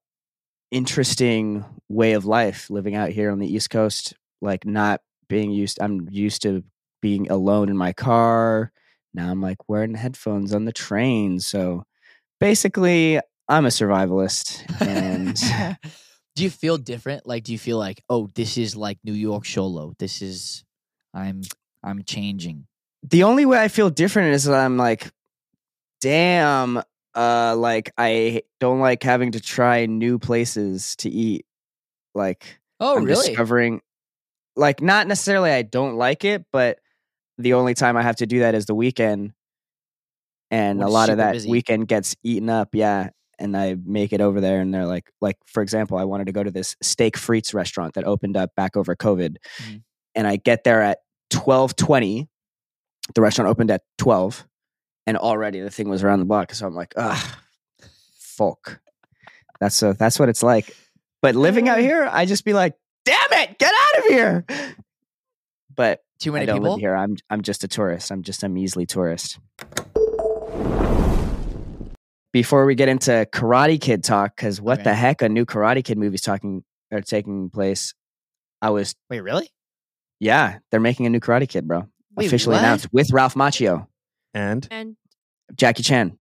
interesting 0.70 1.64
way 1.88 2.12
of 2.12 2.24
life 2.24 2.70
living 2.70 2.94
out 2.94 3.10
here 3.10 3.30
on 3.30 3.38
the 3.38 3.52
East 3.52 3.70
Coast. 3.70 4.14
Like 4.40 4.64
not 4.64 5.02
being 5.28 5.50
used. 5.50 5.78
I'm 5.80 6.08
used 6.10 6.42
to 6.42 6.64
being 7.02 7.30
alone 7.30 7.68
in 7.68 7.76
my 7.76 7.92
car. 7.92 8.72
Now 9.12 9.30
I'm 9.30 9.40
like 9.42 9.68
wearing 9.68 9.94
headphones 9.94 10.54
on 10.54 10.64
the 10.64 10.72
train. 10.72 11.40
So 11.40 11.84
basically, 12.40 13.20
I'm 13.48 13.64
a 13.64 13.68
survivalist, 13.68 14.62
and 14.80 15.36
do 16.34 16.42
you 16.42 16.50
feel 16.50 16.78
different? 16.78 17.26
Like, 17.26 17.44
do 17.44 17.52
you 17.52 17.58
feel 17.58 17.78
like, 17.78 18.02
oh, 18.08 18.28
this 18.34 18.58
is 18.58 18.74
like 18.76 18.98
New 19.04 19.12
York 19.12 19.44
Xolo? 19.44 19.96
This 19.98 20.20
is 20.22 20.64
I'm 21.14 21.42
I'm 21.82 22.02
changing. 22.02 22.66
the 23.04 23.22
only 23.22 23.46
way 23.46 23.58
I 23.62 23.68
feel 23.68 23.88
different 23.90 24.34
is 24.34 24.44
that 24.44 24.54
I'm 24.58 24.76
like, 24.76 25.10
damn, 26.00 26.82
uh, 27.14 27.54
like 27.56 27.92
I 27.96 28.42
don't 28.60 28.80
like 28.80 29.02
having 29.02 29.32
to 29.32 29.40
try 29.40 29.86
new 29.86 30.18
places 30.18 30.96
to 30.96 31.08
eat. 31.10 31.46
Like 32.14 32.58
Oh, 32.80 32.96
I'm 32.98 33.04
really? 33.04 33.28
discovering, 33.28 33.80
like 34.56 34.82
not 34.82 35.06
necessarily 35.06 35.50
I 35.50 35.62
don't 35.62 35.96
like 35.96 36.24
it, 36.24 36.44
but 36.52 36.78
the 37.38 37.54
only 37.54 37.74
time 37.74 37.96
I 37.96 38.02
have 38.02 38.16
to 38.16 38.26
do 38.26 38.40
that 38.40 38.54
is 38.54 38.66
the 38.66 38.74
weekend, 38.74 39.32
and 40.50 40.78
When 40.78 40.88
a 40.88 40.90
lot 40.90 41.10
of 41.10 41.18
that 41.18 41.32
busy. 41.34 41.50
weekend 41.50 41.86
gets 41.88 42.16
eaten 42.24 42.50
up. 42.50 42.74
Yeah. 42.74 43.10
And 43.38 43.54
I 43.56 43.76
make 43.84 44.12
it 44.14 44.20
over 44.22 44.40
there, 44.40 44.60
and 44.60 44.72
they're 44.72 44.86
like, 44.86 45.10
like 45.20 45.36
for 45.46 45.62
example, 45.62 45.98
I 45.98 46.04
wanted 46.04 46.26
to 46.26 46.32
go 46.32 46.42
to 46.42 46.50
this 46.50 46.74
steak 46.82 47.16
frites 47.18 47.52
restaurant 47.52 47.94
that 47.94 48.04
opened 48.04 48.36
up 48.36 48.54
back 48.56 48.76
over 48.76 48.96
COVID, 48.96 49.36
Mhm. 49.62 49.82
and 50.14 50.26
I 50.26 50.36
get 50.36 50.64
there 50.64 50.80
at 50.82 51.00
twelve 51.28 51.76
twenty. 51.76 52.28
The 53.14 53.20
restaurant 53.20 53.50
opened 53.50 53.70
at 53.70 53.82
twelve, 53.98 54.46
and 55.06 55.18
already 55.18 55.60
the 55.60 55.70
thing 55.70 55.88
was 55.90 56.02
around 56.02 56.20
the 56.20 56.24
block. 56.24 56.54
So 56.54 56.66
I'm 56.66 56.74
like, 56.74 56.94
ah, 56.96 57.40
fuck. 58.18 58.80
That's 59.60 59.74
so. 59.76 59.92
That's 59.92 60.18
what 60.18 60.28
it's 60.30 60.42
like. 60.42 60.74
But 61.20 61.34
living 61.34 61.68
out 61.68 61.78
here, 61.78 62.08
I 62.10 62.24
just 62.24 62.44
be 62.44 62.52
like, 62.54 62.74
damn 63.04 63.16
it, 63.32 63.58
get 63.58 63.72
out 63.72 63.98
of 63.98 64.04
here. 64.10 64.46
But 65.74 66.00
Too 66.18 66.30
I 66.30 66.34
many 66.34 66.46
don't 66.46 66.56
people. 66.56 66.72
live 66.72 66.80
here. 66.80 66.96
I'm 66.96 67.16
I'm 67.28 67.42
just 67.42 67.64
a 67.64 67.68
tourist. 67.68 68.10
I'm 68.10 68.22
just 68.22 68.42
a 68.42 68.48
measly 68.48 68.86
tourist. 68.86 69.38
Before 72.36 72.66
we 72.66 72.74
get 72.74 72.90
into 72.90 73.26
Karate 73.32 73.80
Kid 73.80 74.04
talk, 74.04 74.36
because 74.36 74.60
what 74.60 74.84
the 74.84 74.92
heck, 74.94 75.22
a 75.22 75.28
new 75.30 75.46
Karate 75.46 75.82
Kid 75.82 75.96
movie's 75.96 76.20
talking 76.20 76.62
or 76.90 77.00
taking 77.00 77.48
place. 77.48 77.94
I 78.60 78.68
was 78.68 78.94
Wait, 79.08 79.20
really? 79.22 79.48
yeah, 80.20 80.58
they're 80.70 80.78
making 80.78 81.06
a 81.06 81.08
new 81.08 81.18
Karate 81.18 81.48
Kid, 81.48 81.66
bro. 81.66 81.86
Wait, 82.14 82.26
Officially 82.26 82.56
what? 82.56 82.58
announced 82.62 82.88
with 82.92 83.10
Ralph 83.10 83.36
Macchio, 83.36 83.86
And 84.34 84.68
And 84.70 84.96
Jackie 85.54 85.82
Chan. 85.82 86.18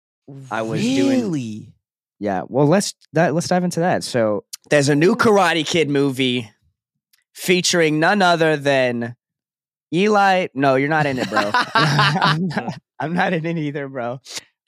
I 0.50 0.60
was 0.60 0.82
doing- 0.82 1.08
really? 1.22 1.72
Yeah. 2.20 2.42
Well, 2.46 2.66
let's 2.66 2.92
that, 3.14 3.32
let's 3.32 3.48
dive 3.48 3.64
into 3.64 3.80
that. 3.80 4.04
So 4.04 4.44
there's 4.68 4.90
a 4.90 4.94
new 4.94 5.16
Karate 5.16 5.66
Kid 5.66 5.88
movie 5.88 6.50
featuring 7.32 8.00
none 8.00 8.20
other 8.20 8.58
than 8.58 9.16
Eli. 9.94 10.48
No, 10.52 10.74
you're 10.74 10.90
not 10.90 11.06
in 11.06 11.18
it, 11.18 11.30
bro. 11.30 11.50
I'm, 11.54 12.46
not, 12.48 12.78
I'm 13.00 13.14
not 13.14 13.32
in 13.32 13.46
it 13.46 13.56
either, 13.56 13.88
bro. 13.88 14.20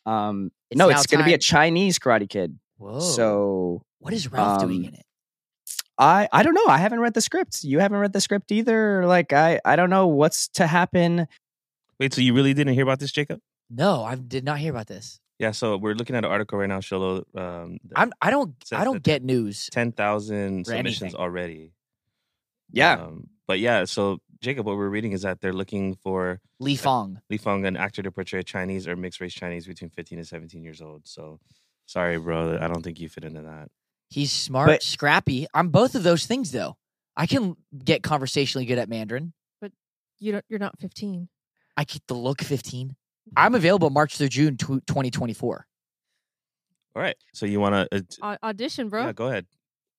Um, 0.06 0.50
It's 0.70 0.78
no, 0.78 0.88
it's 0.88 1.06
going 1.06 1.20
to 1.20 1.24
be 1.24 1.34
a 1.34 1.38
Chinese 1.38 1.98
Karate 1.98 2.28
Kid. 2.28 2.58
Whoa. 2.78 3.00
So 3.00 3.82
what 4.00 4.12
is 4.12 4.30
Ralph 4.30 4.60
doing 4.60 4.82
um, 4.82 4.88
in 4.88 4.94
it? 4.94 5.06
I 5.96 6.28
I 6.32 6.42
don't 6.42 6.54
know. 6.54 6.66
I 6.66 6.78
haven't 6.78 7.00
read 7.00 7.14
the 7.14 7.20
script. 7.20 7.62
You 7.64 7.78
haven't 7.78 7.98
read 7.98 8.12
the 8.12 8.20
script 8.20 8.50
either. 8.52 9.06
Like 9.06 9.32
I 9.32 9.60
I 9.64 9.76
don't 9.76 9.90
know 9.90 10.06
what's 10.08 10.48
to 10.48 10.66
happen. 10.66 11.26
wait, 12.00 12.12
so 12.12 12.20
you 12.20 12.34
really 12.34 12.52
didn't 12.52 12.74
hear 12.74 12.82
about 12.82 12.98
this, 12.98 13.12
Jacob? 13.12 13.40
No, 13.70 14.02
I 14.04 14.16
did 14.16 14.44
not 14.44 14.58
hear 14.58 14.70
about 14.70 14.88
this. 14.88 15.20
Yeah, 15.38 15.50
so 15.52 15.76
we're 15.76 15.94
looking 15.94 16.14
at 16.16 16.24
an 16.24 16.30
article 16.30 16.58
right 16.58 16.68
now, 16.68 16.78
Xolo. 16.80 17.24
Um, 17.36 17.78
I'm. 17.96 18.12
I 18.20 18.30
don't. 18.30 18.54
I 18.72 18.84
don't 18.84 19.02
get 19.02 19.22
news. 19.22 19.68
ten 19.72 19.92
thousand 19.92 20.64
For 20.64 20.72
submissions 20.72 21.02
anything. 21.02 21.20
already. 21.20 21.72
Yeah. 22.70 22.94
Um, 22.94 23.28
but 23.46 23.58
yeah, 23.60 23.84
so 23.84 24.18
Jacob, 24.44 24.66
what 24.66 24.76
we're 24.76 24.90
reading 24.90 25.12
is 25.12 25.22
that 25.22 25.40
they're 25.40 25.54
looking 25.54 25.94
for 25.94 26.38
Li 26.60 26.76
Fong. 26.76 27.20
Li 27.30 27.38
Feng, 27.38 27.64
an 27.64 27.78
actor 27.78 28.02
to 28.02 28.12
portray 28.12 28.42
Chinese 28.42 28.86
or 28.86 28.94
mixed 28.94 29.18
race 29.20 29.32
Chinese 29.32 29.66
between 29.66 29.88
15 29.88 30.18
and 30.18 30.26
17 30.28 30.62
years 30.62 30.82
old. 30.82 31.02
So 31.08 31.40
sorry, 31.86 32.18
bro. 32.18 32.58
I 32.60 32.68
don't 32.68 32.82
think 32.82 33.00
you 33.00 33.08
fit 33.08 33.24
into 33.24 33.40
that. 33.40 33.70
He's 34.10 34.30
smart, 34.30 34.68
But- 34.68 34.82
scrappy. 34.82 35.46
I'm 35.54 35.70
both 35.70 35.94
of 35.94 36.02
those 36.02 36.26
things 36.26 36.52
though. 36.52 36.76
I 37.16 37.26
can 37.26 37.56
get 37.82 38.02
conversationally 38.02 38.66
good 38.66 38.76
at 38.78 38.88
Mandarin. 38.88 39.32
But 39.62 39.72
you 40.18 40.32
don't. 40.32 40.44
You're 40.50 40.58
not 40.58 40.78
15. 40.78 41.28
I 41.76 41.84
keep 41.84 42.02
the 42.06 42.14
look 42.14 42.42
15. 42.42 42.94
I'm 43.36 43.54
available 43.54 43.88
March 43.88 44.18
through 44.18 44.28
June 44.28 44.56
2024. 44.58 45.66
All 46.96 47.02
right. 47.02 47.16
So 47.32 47.46
you 47.46 47.60
want 47.60 47.90
to? 47.90 47.96
Uh, 47.96 48.00
t- 48.36 48.38
audition, 48.42 48.90
bro. 48.90 49.06
yeah, 49.06 49.12
go 49.12 49.28
ahead. 49.28 49.46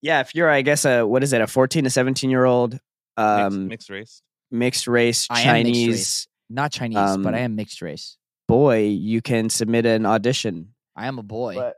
Yeah, 0.01 0.19
if 0.19 0.35
you're 0.35 0.49
I 0.51 0.61
guess 0.61 0.85
a 0.85 1.03
what 1.03 1.23
is 1.23 1.33
it 1.33 1.41
a 1.41 1.47
14 1.47 1.83
to 1.85 1.89
17 1.89 2.29
year 2.29 2.45
old 2.45 2.73
Mixed, 2.73 2.81
um 3.17 3.67
mixed 3.69 3.89
race. 3.89 4.21
Mixed 4.51 4.87
race 4.87 5.27
I 5.29 5.41
am 5.41 5.53
mixed 5.63 5.73
Chinese 5.73 5.87
race. 5.87 6.27
Not 6.49 6.71
Chinese, 6.71 7.17
but 7.17 7.33
I 7.33 7.39
Um, 7.39 7.43
am 7.45 7.55
mixed 7.55 7.81
race. 7.81 8.17
boy, 8.47 8.83
you 8.87 9.21
can 9.21 9.49
submit 9.49 9.85
an 9.85 10.05
audition. 10.05 10.73
I 10.95 11.07
am 11.07 11.17
a 11.19 11.23
boy. 11.23 11.55
But- 11.55 11.75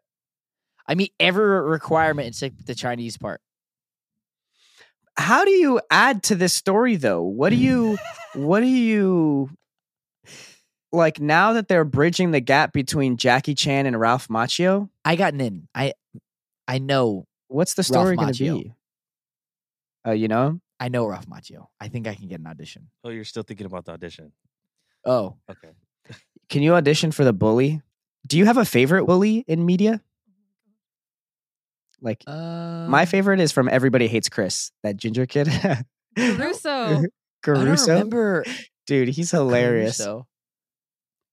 I 0.87 0.95
meet 0.95 1.13
every 1.19 1.61
requirement 1.61 2.27
except 2.29 2.65
the 2.65 2.75
Chinese 2.75 3.17
part. 3.17 3.41
How 5.17 5.43
do 5.45 5.51
you 5.51 5.81
add 5.89 6.23
to 6.23 6.35
this 6.35 6.53
story 6.53 6.95
though? 6.95 7.23
What 7.23 7.49
do 7.49 7.55
you 7.55 7.97
what 8.35 8.59
do 8.59 8.67
you 8.67 9.49
like 10.91 11.19
now 11.19 11.53
that 11.53 11.67
they're 11.67 11.83
bridging 11.83 12.31
the 12.31 12.39
gap 12.39 12.71
between 12.73 13.17
Jackie 13.17 13.55
Chan 13.55 13.85
and 13.85 13.99
Ralph 13.99 14.27
Macchio? 14.27 14.89
I 15.03 15.15
got 15.15 15.33
in. 15.33 15.67
I 15.73 15.93
I 16.67 16.77
know 16.77 17.25
What's 17.47 17.73
the 17.73 17.81
Ralph 17.81 17.85
story 17.87 18.15
going 18.17 18.33
to 18.33 18.43
Macchio. 18.43 18.63
be? 18.63 18.73
Oh, 20.05 20.11
you 20.11 20.27
know? 20.27 20.59
I 20.79 20.89
know 20.89 21.05
Ralph 21.07 21.27
Macchio. 21.27 21.67
I 21.79 21.87
think 21.87 22.07
I 22.07 22.13
can 22.15 22.27
get 22.27 22.39
an 22.39 22.47
audition. 22.47 22.89
Oh, 23.03 23.09
you're 23.09 23.23
still 23.23 23.43
thinking 23.43 23.65
about 23.65 23.85
the 23.85 23.93
audition. 23.93 24.31
Oh, 25.05 25.37
Okay. 25.49 25.71
Can 26.49 26.61
you 26.61 26.75
audition 26.75 27.11
for 27.11 27.23
the 27.25 27.33
bully? 27.33 27.81
Do 28.25 28.37
you 28.37 28.45
have 28.45 28.57
a 28.57 28.65
favorite 28.65 29.05
bully 29.05 29.43
in 29.47 29.65
media? 29.65 30.01
Like 31.99 32.23
uh, 32.27 32.85
my 32.87 33.05
favorite 33.05 33.39
is 33.39 33.51
from 33.51 33.67
Everybody 33.69 34.07
Hates 34.07 34.29
Chris, 34.29 34.71
that 34.83 34.97
ginger 34.97 35.25
kid. 35.25 35.49
Caruso. 36.15 36.69
I 36.71 36.93
don't 36.93 37.11
Caruso. 37.43 37.91
remember 37.93 38.45
Dude, 38.85 39.09
he's 39.09 39.31
hilarious. 39.31 39.97
Caruso. 39.97 40.27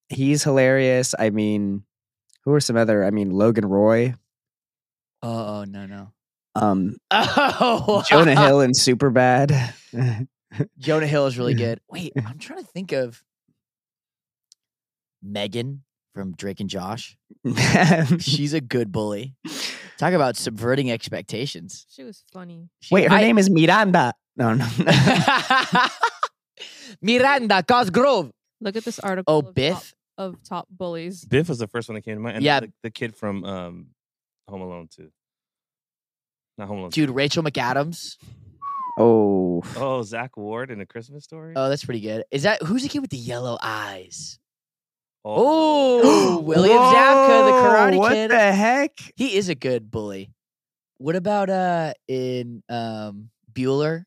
He's 0.09 0.43
hilarious. 0.43 1.15
I 1.19 1.31
mean, 1.31 1.85
who 2.45 2.53
are 2.55 2.61
some 2.61 2.77
other? 2.77 3.05
I 3.05 3.11
mean, 3.11 3.31
Logan 3.31 3.67
Roy, 3.67 4.15
Oh, 5.23 5.61
oh 5.61 5.65
no 5.65 5.87
no. 5.87 6.13
Um, 6.55 6.97
Oh, 7.11 8.03
Jonah 8.09 8.41
Hill 8.47 8.61
in 8.61 8.73
Superbad. 8.73 9.73
Jonah 10.79 11.07
Hill 11.07 11.27
is 11.27 11.37
really 11.39 11.55
good. 11.55 11.81
Wait, 11.91 12.13
I'm 12.17 12.39
trying 12.39 12.61
to 12.61 12.67
think 12.67 12.93
of 12.93 13.23
Megan 15.23 15.83
from 16.15 16.33
Drake 16.33 16.61
and 16.61 16.71
Josh. 16.71 17.17
She's 18.21 18.53
a 18.55 18.61
good 18.61 18.93
bully. 18.93 19.35
Talk 19.99 20.13
about 20.13 20.37
subverting 20.37 20.91
expectations. 20.91 21.87
She 21.89 22.03
was 22.05 22.23
funny. 22.33 22.69
She- 22.81 22.95
Wait, 22.95 23.09
her 23.09 23.17
I- 23.17 23.21
name 23.21 23.39
is 23.39 23.51
Miranda. 23.51 24.13
No, 24.37 24.55
no. 24.55 24.67
Miranda 27.03 27.63
Cosgrove. 27.63 28.31
Look 28.61 28.77
at 28.77 28.85
this 28.85 28.99
article. 28.99 29.33
Oh, 29.35 29.39
of 29.39 29.45
top- 29.47 29.55
Biff. 29.55 29.95
of 30.19 30.37
top 30.45 30.69
bullies. 30.71 31.25
Biff 31.25 31.49
was 31.49 31.59
the 31.59 31.67
first 31.69 31.89
one 31.89 31.95
that 31.95 32.03
came 32.03 32.17
to 32.17 32.21
mind. 32.21 32.37
And 32.37 32.45
Yeah. 32.45 32.61
The, 32.61 32.73
the 32.85 32.91
kid 32.91 33.15
from 33.17 33.45
um, 33.45 33.87
Home 34.49 34.61
Alone 34.63 34.89
too. 34.95 35.11
Not 36.59 36.69
Home 36.69 36.79
Alone. 36.79 36.91
Dude, 36.91 37.09
2. 37.09 37.13
Rachel 37.13 37.43
McAdams. 37.43 38.17
oh, 38.99 39.63
Oh, 39.77 40.03
Zach 40.03 40.37
Ward 40.37 40.71
in 40.71 40.81
A 40.81 40.87
Christmas 40.87 41.25
Story. 41.25 41.55
Oh, 41.57 41.69
that's 41.69 41.85
pretty 41.85 42.01
good. 42.01 42.25
Is 42.31 42.43
that 42.45 42.63
who's 42.63 42.83
the 42.83 42.89
kid 42.89 43.01
with 43.01 43.11
the 43.11 43.17
yellow 43.17 43.59
eyes? 43.63 44.39
Oh, 45.25 46.01
Oh, 46.05 46.41
William 46.43 46.77
Zabka, 46.79 47.45
the 47.47 47.53
Karate 47.53 47.97
what 47.99 48.13
Kid. 48.13 48.31
What 48.31 48.37
the 48.37 48.53
heck? 48.53 48.91
He 49.17 49.37
is 49.37 49.49
a 49.49 49.55
good 49.55 49.91
bully. 49.91 50.31
What 50.99 51.17
about 51.17 51.51
uh 51.51 51.95
in 52.07 52.63
um 52.69 53.31
Bueller? 53.53 54.05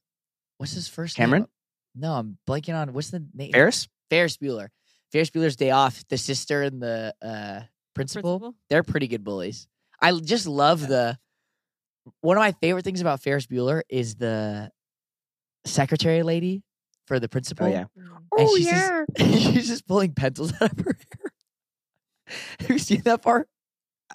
What's 0.58 0.74
his 0.74 0.88
first 0.88 1.16
Cameron? 1.16 1.44
name? 1.44 1.50
No, 1.96 2.14
I'm 2.14 2.38
blanking 2.48 2.76
on 2.76 2.94
what's 2.94 3.10
the 3.10 3.26
name? 3.34 3.52
Ferris? 3.52 3.88
Ferris 4.10 4.38
Bueller. 4.38 4.70
Ferris 5.12 5.30
Bueller's 5.32 5.56
Day 5.56 5.72
Off. 5.72 6.04
The 6.10 6.18
sister 6.18 6.62
and 6.64 6.82
the 6.82 7.14
uh 7.22 7.62
principal. 7.94 8.40
Principal. 8.40 8.56
They're 8.70 8.84
pretty 8.84 9.08
good 9.08 9.24
bullies. 9.24 9.68
I 10.02 10.14
just 10.20 10.46
love 10.48 10.88
the. 10.88 11.18
One 12.22 12.38
of 12.38 12.42
my 12.42 12.52
favorite 12.54 12.84
things 12.84 13.02
about 13.02 13.22
Ferris 13.22 13.48
Bueller 13.48 13.82
is 13.90 14.16
the 14.16 14.72
secretary 15.66 16.24
lady 16.24 16.64
for 17.06 17.20
the 17.20 17.28
oh, 17.28 17.30
principal. 17.30 17.68
Mm. 17.68 17.88
Oh 18.32 18.56
yeah. 18.56 19.04
And 19.18 19.18
she's 19.18 19.34
Just, 19.34 19.54
she's 19.54 19.68
just 19.68 19.88
pulling 19.88 20.14
pencils 20.14 20.54
out 20.62 20.72
of 20.72 20.80
her 20.80 20.98
hair. 20.98 21.32
Have 22.60 22.70
you 22.70 22.80
seen 22.80 23.02
that 23.02 23.22
part? 23.22 23.48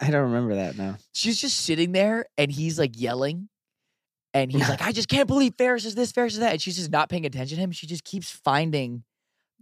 I 0.00 0.10
don't 0.10 0.22
remember 0.22 0.54
that 0.56 0.76
now. 0.76 0.96
She's 1.12 1.40
just 1.40 1.60
sitting 1.60 1.92
there 1.92 2.26
and 2.38 2.50
he's 2.50 2.78
like 2.78 2.98
yelling. 2.98 3.48
And 4.34 4.50
he's 4.50 4.68
like, 4.68 4.82
I 4.82 4.92
just 4.92 5.08
can't 5.08 5.28
believe 5.28 5.54
Ferris 5.58 5.84
is 5.84 5.94
this, 5.94 6.12
Ferris 6.12 6.34
is 6.34 6.40
that. 6.40 6.52
And 6.52 6.62
she's 6.62 6.76
just 6.76 6.90
not 6.90 7.08
paying 7.08 7.26
attention 7.26 7.56
to 7.56 7.62
him. 7.62 7.72
She 7.72 7.86
just 7.86 8.04
keeps 8.04 8.30
finding 8.30 9.04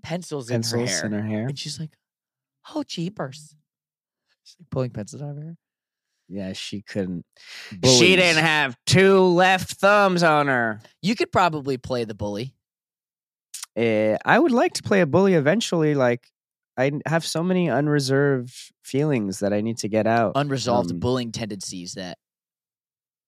pencils, 0.02 0.50
in 0.50 0.62
her 0.62 0.86
hair. 0.86 1.06
in 1.06 1.12
her 1.12 1.22
hair. 1.22 1.46
And 1.46 1.58
she's 1.58 1.78
like, 1.78 1.90
oh, 2.74 2.82
jeepers. 2.82 3.54
She's 4.44 4.56
like 4.60 4.70
pulling 4.70 4.90
pencils 4.90 5.22
out 5.22 5.30
of 5.30 5.36
her 5.36 5.42
hair. 5.42 5.56
Yeah, 6.32 6.52
she 6.52 6.82
couldn't. 6.82 7.24
She 7.84 8.14
didn't 8.14 8.44
have 8.44 8.76
two 8.86 9.18
left 9.20 9.72
thumbs 9.74 10.22
on 10.22 10.46
her. 10.46 10.80
You 11.02 11.16
could 11.16 11.32
probably 11.32 11.76
play 11.76 12.04
the 12.04 12.14
bully. 12.14 12.54
Eh, 13.76 14.16
I 14.24 14.38
would 14.38 14.52
like 14.52 14.74
to 14.74 14.82
play 14.82 15.00
a 15.00 15.06
bully 15.06 15.34
eventually. 15.34 15.94
Like, 15.96 16.28
I 16.78 16.92
have 17.06 17.26
so 17.26 17.42
many 17.42 17.68
unreserved 17.68 18.54
feelings 18.84 19.40
that 19.40 19.52
I 19.52 19.60
need 19.60 19.78
to 19.78 19.88
get 19.88 20.06
out. 20.06 20.32
Unresolved 20.36 20.92
Um, 20.92 21.00
bullying 21.00 21.32
tendencies 21.32 21.94
that 21.94 22.18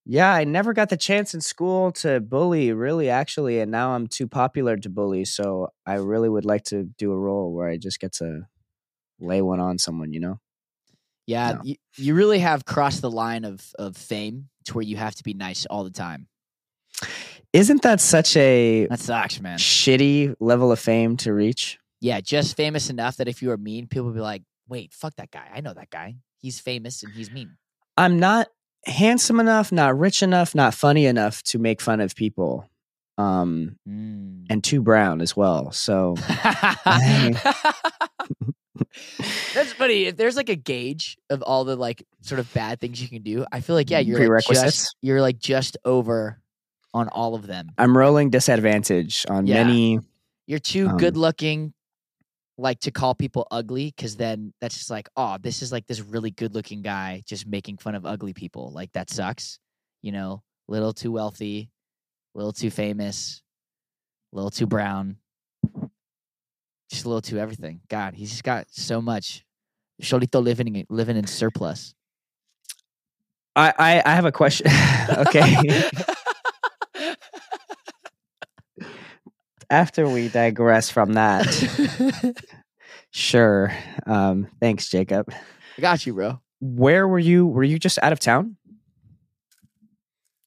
Yeah, 0.05 0.33
I 0.33 0.45
never 0.45 0.73
got 0.73 0.89
the 0.89 0.97
chance 0.97 1.33
in 1.33 1.41
school 1.41 1.93
to 1.93 2.21
bully, 2.21 2.73
really, 2.73 3.09
actually, 3.09 3.61
and 3.61 3.71
now 3.71 3.93
I'm 3.93 4.09
too 4.09 4.27
popular 4.27 4.77
to 4.77 4.89
bully. 4.89 5.25
So 5.25 5.69
I 5.87 5.95
really 5.95 6.29
would 6.29 6.45
like 6.45 6.65
to 6.65 6.85
do 6.85 7.13
a 7.13 7.19
role 7.19 7.53
where 7.55 7.69
I 7.69 7.77
just 7.79 8.01
get 8.01 8.13
to 8.15 8.47
lay 9.21 9.43
one 9.43 9.61
on 9.61 9.79
someone. 9.79 10.13
You 10.13 10.21
know? 10.21 10.41
Yeah, 11.26 11.52
No. 11.52 11.61
you, 11.64 11.76
you 11.97 12.14
really 12.14 12.38
have 12.41 12.64
crossed 12.64 13.00
the 13.02 13.11
line 13.11 13.45
of 13.45 13.61
of 13.79 13.97
fame 13.97 14.49
to 14.67 14.75
where 14.75 14.83
you 14.85 14.97
have 14.97 15.14
to 15.17 15.23
be 15.23 15.35
nice 15.35 15.67
all 15.67 15.85
the 15.85 15.91
time. 15.91 16.29
Isn't 17.52 17.83
that 17.83 18.00
such 18.00 18.37
a 18.37 18.87
That 18.87 19.00
sucks, 19.00 19.41
man. 19.41 19.59
shitty 19.59 20.37
level 20.41 20.73
of 20.73 20.79
fame 20.79 21.17
to 21.19 21.33
reach? 21.35 21.79
Yeah, 22.00 22.21
just 22.21 22.57
famous 22.57 22.88
enough 22.91 23.17
that 23.19 23.29
if 23.29 23.43
you 23.43 23.49
were 23.49 23.57
mean, 23.59 23.87
people 23.87 24.07
would 24.07 24.14
be 24.14 24.21
like, 24.21 24.43
"Wait, 24.69 24.93
fuck 24.95 25.14
that 25.17 25.31
guy. 25.31 25.47
I 25.55 25.61
know 25.61 25.75
that 25.75 25.91
guy. 25.91 26.17
He's 26.38 26.59
famous 26.61 27.02
and 27.02 27.12
he's 27.12 27.31
mean." 27.31 27.57
I'm 27.97 28.19
not 28.19 28.49
handsome 28.87 29.38
enough, 29.38 29.71
not 29.71 29.97
rich 29.99 30.23
enough, 30.23 30.55
not 30.55 30.75
funny 30.75 31.07
enough 31.07 31.43
to 31.45 31.59
make 31.59 31.81
fun 31.81 32.00
of 32.00 32.14
people. 32.17 32.69
Um, 33.19 33.76
Mm. 33.88 34.47
and 34.49 34.64
too 34.64 34.81
brown 34.81 35.21
as 35.21 35.37
well. 35.37 35.71
So 35.73 36.14
That's 39.55 39.73
funny. 39.75 40.05
If 40.05 40.17
there's 40.17 40.37
like 40.37 40.49
a 40.49 40.57
gauge 40.57 41.17
of 41.31 41.43
all 41.43 41.64
the 41.64 41.76
like 41.76 42.05
sort 42.21 42.38
of 42.38 42.52
bad 42.55 42.81
things 42.81 43.00
you 43.02 43.09
can 43.09 43.23
do, 43.23 43.45
I 43.52 43.61
feel 43.61 43.76
like 43.76 43.91
yeah, 43.91 43.99
you're 43.99 44.29
like 44.29 44.45
just 44.47 44.97
you're 45.02 45.21
like 45.21 45.38
just 45.38 45.76
over 45.85 46.41
on 46.95 47.09
all 47.09 47.35
of 47.35 47.47
them. 47.47 47.71
I'm 47.79 47.97
rolling 47.97 48.31
disadvantage 48.31 49.25
on 49.29 49.47
Yeah. 49.47 49.64
many. 49.64 50.00
You're 50.47 50.59
too 50.59 50.88
Um, 50.88 50.97
good 50.97 51.17
looking, 51.17 51.73
like 52.59 52.81
to 52.81 52.91
call 52.91 53.14
people 53.14 53.47
ugly, 53.50 53.93
because 53.95 54.17
then 54.17 54.52
that's 54.61 54.76
just 54.76 54.91
like, 54.91 55.09
oh, 55.17 55.37
this 55.41 55.62
is 55.62 55.73
like 55.73 55.87
this 55.87 56.00
really 56.00 56.31
good 56.31 56.55
looking 56.55 56.83
guy 56.83 57.23
just 57.26 57.47
making 57.47 57.79
fun 57.79 57.95
of 57.95 58.05
ugly 58.05 58.33
people. 58.35 58.73
Like 58.73 58.93
that 58.93 59.11
sucks. 59.11 59.59
You 60.02 60.12
know, 60.12 60.43
little 60.69 60.93
too 60.93 61.12
wealthy, 61.12 61.71
little 62.35 62.52
too 62.52 62.71
famous, 62.71 63.41
little 64.33 64.50
too 64.50 64.67
brown, 64.67 65.17
just 66.93 67.05
a 67.07 67.09
little 67.09 67.23
too 67.23 67.39
everything. 67.39 67.81
God, 67.89 68.15
he's 68.15 68.31
just 68.31 68.45
got 68.45 68.67
so 68.71 69.01
much. 69.01 69.45
Cholito 70.01 70.43
living 70.43 70.85
living 70.91 71.17
in 71.17 71.27
surplus. 71.27 71.95
I, 73.55 73.73
I, 73.79 74.03
I 74.05 74.15
have 74.15 74.25
a 74.25 74.33
question. 74.33 74.67
okay. 75.11 75.57
After 79.71 80.09
we 80.09 80.29
digress 80.29 80.91
from 80.91 81.15
that, 81.15 81.47
sure. 83.11 83.73
Um, 84.07 84.49
thanks, 84.61 84.89
Jacob. 84.91 85.33
I 85.79 85.81
got 85.81 86.05
you, 86.05 86.15
bro. 86.15 86.41
Where 86.61 87.09
were 87.09 87.19
you? 87.19 87.47
Were 87.47 87.65
you 87.65 87.79
just 87.79 87.99
out 88.03 88.13
of 88.13 88.21
town? 88.21 88.57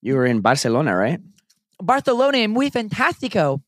You 0.01 0.15
were 0.15 0.25
in 0.25 0.41
Barcelona, 0.41 0.95
right? 0.95 1.19
Barcelona, 1.81 2.47
muy 2.47 2.69
fantástico. 2.69 3.61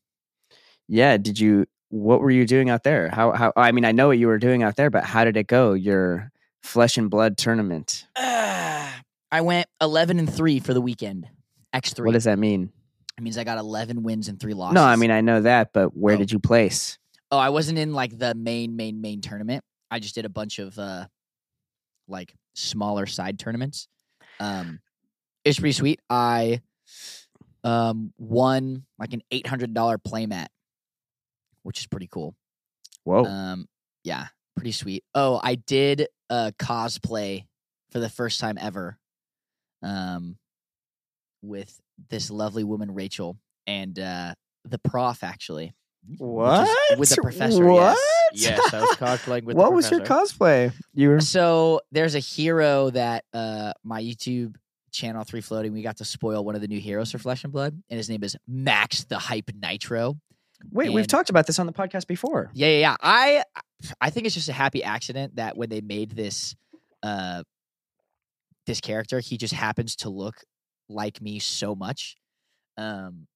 Yeah. 0.86 1.16
Did 1.16 1.40
you? 1.40 1.66
What 1.90 2.20
were 2.20 2.30
you 2.30 2.46
doing 2.46 2.68
out 2.70 2.82
there? 2.82 3.08
How? 3.08 3.32
How? 3.32 3.52
I 3.56 3.72
mean, 3.72 3.84
I 3.84 3.92
know 3.92 4.08
what 4.08 4.18
you 4.18 4.26
were 4.26 4.38
doing 4.38 4.62
out 4.62 4.76
there, 4.76 4.90
but 4.90 5.04
how 5.04 5.24
did 5.24 5.36
it 5.36 5.46
go? 5.46 5.72
Your 5.72 6.30
flesh 6.62 6.98
and 6.98 7.08
blood 7.08 7.36
tournament. 7.38 8.06
I 8.16 9.40
went 9.42 9.66
11 9.80 10.18
and 10.18 10.32
3 10.32 10.60
for 10.60 10.72
the 10.74 10.80
weekend. 10.80 11.28
X3. 11.74 12.04
What 12.04 12.12
does 12.12 12.24
that 12.24 12.38
mean? 12.38 12.72
It 13.18 13.22
means 13.22 13.36
I 13.36 13.44
got 13.44 13.58
11 13.58 14.02
wins 14.02 14.28
and 14.28 14.38
3 14.40 14.54
losses. 14.54 14.74
No, 14.74 14.82
I 14.84 14.96
mean 14.96 15.10
I 15.10 15.20
know 15.22 15.42
that, 15.42 15.72
but 15.72 15.96
where 15.96 16.14
Oh. 16.14 16.18
did 16.18 16.32
you 16.32 16.38
place? 16.38 16.98
oh, 17.30 17.36
I 17.38 17.50
wasn't 17.50 17.78
in 17.78 17.92
like 17.92 18.16
the 18.18 18.34
main 18.34 18.74
main 18.76 19.00
main 19.02 19.20
tournament. 19.20 19.62
I 19.90 19.98
just 19.98 20.14
did 20.14 20.24
a 20.24 20.30
bunch 20.30 20.58
of 20.58 20.78
uh 20.78 21.06
like 22.06 22.34
smaller 22.54 23.04
side 23.06 23.38
tournaments. 23.38 23.86
Um 24.40 24.80
it's 25.44 25.58
pretty 25.58 25.72
sweet. 25.72 26.00
I 26.08 26.60
um 27.64 28.12
won 28.18 28.84
like 28.98 29.12
an 29.12 29.22
$800 29.32 29.74
playmat, 30.06 30.46
which 31.62 31.80
is 31.80 31.86
pretty 31.86 32.08
cool. 32.10 32.34
Whoa. 33.04 33.24
Um, 33.24 33.66
yeah, 34.04 34.26
pretty 34.56 34.72
sweet. 34.72 35.04
Oh, 35.14 35.40
I 35.42 35.54
did 35.54 36.08
a 36.30 36.52
cosplay 36.58 37.46
for 37.90 38.00
the 38.00 38.08
first 38.08 38.40
time 38.40 38.58
ever. 38.60 38.98
Um, 39.82 40.36
with 41.42 41.80
this 42.10 42.30
lovely 42.30 42.64
woman 42.64 42.94
Rachel 42.94 43.38
and 43.66 43.98
uh 43.98 44.34
the 44.64 44.78
prof 44.78 45.22
actually. 45.22 45.74
what? 46.18 46.98
with 46.98 47.08
the 47.10 47.22
professor? 47.22 47.64
What? 47.64 47.96
Yes. 48.32 48.60
Yes, 48.60 48.74
I 48.74 48.80
was 48.80 48.90
cosplaying 48.96 49.44
with. 49.44 49.56
what 49.56 49.70
the 49.70 49.74
was 49.76 49.90
your 49.90 50.00
cosplay? 50.00 50.72
You 50.94 51.10
were 51.10 51.20
So 51.20 51.80
there's 51.92 52.14
a 52.14 52.20
hero 52.20 52.90
that 52.90 53.24
uh 53.32 53.72
my 53.84 54.02
YouTube 54.02 54.56
channel 54.90 55.24
Three 55.24 55.40
Floating. 55.40 55.72
We 55.72 55.82
got 55.82 55.98
to 55.98 56.04
spoil 56.04 56.44
one 56.44 56.54
of 56.54 56.60
the 56.60 56.68
new 56.68 56.80
heroes 56.80 57.12
for 57.12 57.18
Flesh 57.18 57.44
and 57.44 57.52
Blood, 57.52 57.80
and 57.88 57.96
his 57.96 58.08
name 58.10 58.22
is 58.22 58.36
Max 58.46 59.04
the 59.04 59.18
Hype 59.18 59.50
Nitro. 59.54 60.16
Wait. 60.70 60.92
We've 60.92 61.06
talked 61.06 61.30
about 61.30 61.46
this 61.46 61.58
on 61.58 61.66
the 61.66 61.72
podcast 61.72 62.06
before. 62.06 62.50
Yeah, 62.54 62.68
yeah, 62.68 62.78
yeah. 62.78 62.96
I 63.00 63.42
I 64.00 64.10
think 64.10 64.26
it's 64.26 64.34
just 64.34 64.48
a 64.48 64.52
happy 64.52 64.82
accident 64.82 65.36
that 65.36 65.56
when 65.56 65.68
they 65.68 65.80
made 65.80 66.10
this 66.12 66.54
uh 67.02 67.42
this 68.66 68.80
character, 68.80 69.20
he 69.20 69.36
just 69.38 69.54
happens 69.54 69.96
to 69.96 70.10
look 70.10 70.36
like 70.88 71.20
me 71.22 71.38
so 71.38 71.74
much. 71.74 72.16
Um 72.76 73.26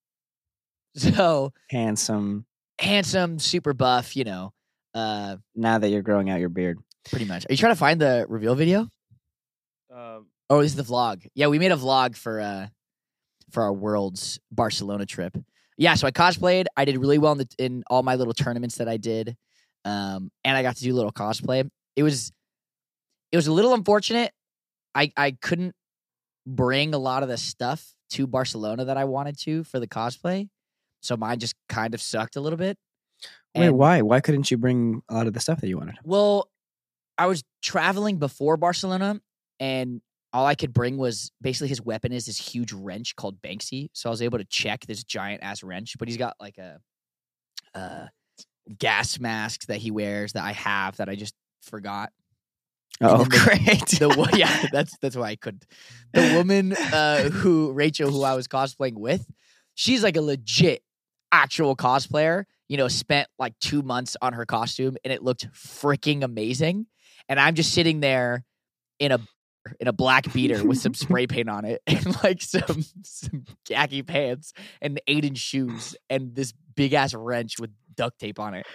so 0.97 1.53
Handsome. 1.71 2.45
handsome, 2.81 3.39
super 3.39 3.73
buff, 3.73 4.17
you 4.17 4.25
know. 4.25 4.53
Uh 4.95 5.37
Now 5.55 5.79
that 5.79 5.89
you're 5.89 6.03
growing 6.03 6.29
out 6.31 6.41
your 6.41 6.49
beard. 6.51 6.79
pretty 7.11 7.25
much. 7.25 7.45
Are 7.49 7.53
you 7.53 7.57
trying 7.57 7.73
to 7.73 7.79
find 7.79 8.01
the 8.01 8.27
reveal 8.29 8.55
video? 8.55 8.89
Um, 9.95 10.27
Oh, 10.51 10.61
this 10.61 10.73
is 10.73 10.77
the 10.77 10.83
vlog. 10.83 11.27
Yeah, 11.35 11.47
we 11.47 11.59
made 11.59 11.73
a 11.73 11.77
vlog 11.77 12.15
for 12.17 12.41
uh 12.41 12.67
for 13.53 13.63
our 13.63 13.73
world's 13.73 14.39
Barcelona 14.51 15.07
trip. 15.07 15.37
Yeah, 15.79 15.95
so 15.95 16.07
I 16.07 16.11
cosplayed. 16.11 16.67
I 16.77 16.85
did 16.85 16.99
really 16.99 17.19
well 17.19 17.33
in 17.33 17.39
the 17.39 17.49
in 17.59 17.83
all 17.89 18.03
my 18.03 18.15
little 18.17 18.35
tournaments 18.35 18.77
that 18.77 18.89
I 18.89 18.97
did. 18.97 19.37
Um 19.85 20.31
and 20.45 20.57
I 20.57 20.63
got 20.63 20.77
to 20.77 20.83
do 20.85 20.93
a 20.93 20.97
little 20.97 21.13
cosplay. 21.13 21.69
It 21.97 22.03
was 22.03 22.31
it 23.33 23.37
was 23.37 23.47
a 23.47 23.53
little 23.53 23.75
unfortunate. 23.75 24.33
I 24.95 25.13
I 25.17 25.33
couldn't 25.41 25.75
bring 26.47 26.95
a 26.95 26.99
lot 26.99 27.23
of 27.23 27.29
the 27.29 27.37
stuff 27.39 27.95
to 28.11 28.27
Barcelona 28.27 28.85
that 28.87 28.97
I 28.97 29.05
wanted 29.05 29.39
to 29.41 29.65
for 29.65 29.81
the 29.81 29.87
cosplay. 29.89 30.49
So 31.01 31.17
mine 31.17 31.39
just 31.39 31.55
kind 31.69 31.95
of 31.95 32.03
sucked 32.03 32.37
a 32.37 32.41
little 32.41 32.59
bit. 32.59 32.77
Wait, 33.57 33.67
And- 33.67 33.79
why? 33.79 34.03
Why 34.03 34.21
couldn't 34.21 34.51
you 34.51 34.57
bring 34.59 35.03
a 35.09 35.15
lot 35.15 35.27
of 35.27 35.33
the 35.33 35.41
stuff 35.41 35.61
that 35.61 35.69
you 35.69 35.79
wanted? 35.79 35.97
well, 36.05 36.49
I 37.19 37.27
was 37.27 37.43
traveling 37.63 38.19
before 38.19 38.57
Barcelona, 38.57 39.21
and 39.61 40.01
all 40.33 40.47
I 40.47 40.55
could 40.55 40.73
bring 40.73 40.97
was 40.97 41.31
basically 41.41 41.69
his 41.69 41.83
weapon 41.83 42.13
is 42.13 42.27
this 42.27 42.39
huge 42.39 42.73
wrench 42.73 43.17
called 43.17 43.41
Banksy. 43.43 43.91
So 43.93 44.09
I 44.09 44.11
was 44.11 44.23
able 44.23 44.39
to 44.39 44.45
check 44.45 44.87
this 44.87 45.05
giant 45.05 45.43
ass 45.43 45.63
wrench, 45.63 45.97
but 45.99 46.09
he's 46.09 46.17
got 46.17 46.37
like 46.41 46.59
a 46.59 46.79
uh, 47.75 48.07
gas 48.79 49.19
mask 49.19 49.67
that 49.67 49.79
he 49.79 49.91
wears 49.91 50.33
that 50.33 50.45
I 50.45 50.53
have 50.53 50.97
that 50.97 51.09
I 51.09 51.17
just 51.17 51.35
forgot. 51.63 52.11
Oh, 53.01 53.25
the- 53.25 53.31
great. 53.31 53.89
The 53.99 54.31
yeah, 54.35 54.67
that's 54.73 54.97
that's 54.99 55.17
why 55.17 55.31
I 55.31 55.37
couldn't. 55.37 55.67
The 56.13 56.35
woman 56.37 56.73
uh, 56.73 57.29
who 57.31 57.73
Rachel, 57.73 58.11
who 58.11 58.23
I 58.23 58.35
was 58.35 58.49
cosplaying 58.49 58.95
with, 58.95 59.27
she's 59.75 60.03
like 60.03 60.17
a 60.17 60.23
legit 60.23 60.83
actual 61.31 61.77
cosplayer. 61.77 62.45
You 62.69 62.79
know, 62.79 62.89
spent 62.89 63.29
like 63.39 63.59
two 63.61 63.83
months 63.83 64.17
on 64.23 64.33
her 64.33 64.47
costume, 64.47 64.97
and 65.05 65.13
it 65.13 65.23
looked 65.23 65.49
freaking 65.53 66.23
amazing. 66.23 66.87
And 67.29 67.39
I'm 67.39 67.55
just 67.55 67.73
sitting 67.73 68.01
there 68.01 68.45
in 68.99 69.13
a 69.13 69.19
in 69.81 69.89
a 69.89 69.93
black 69.93 70.33
beater 70.33 70.65
with 70.65 70.79
some 70.79 70.95
spray 70.95 71.27
paint 71.27 71.49
on 71.49 71.65
it, 71.65 71.83
and 71.87 72.23
like 72.23 72.43
some 72.43 72.85
some 73.05 73.45
khaki 73.65 74.03
pants 74.03 74.53
and 74.81 75.01
Aiden 75.09 75.37
shoes, 75.37 75.97
and 76.11 76.35
this 76.35 76.53
big 76.75 76.93
ass 76.93 77.15
wrench 77.15 77.59
with 77.59 77.71
duct 77.95 78.19
tape 78.19 78.39
on 78.39 78.55
it. 78.55 78.67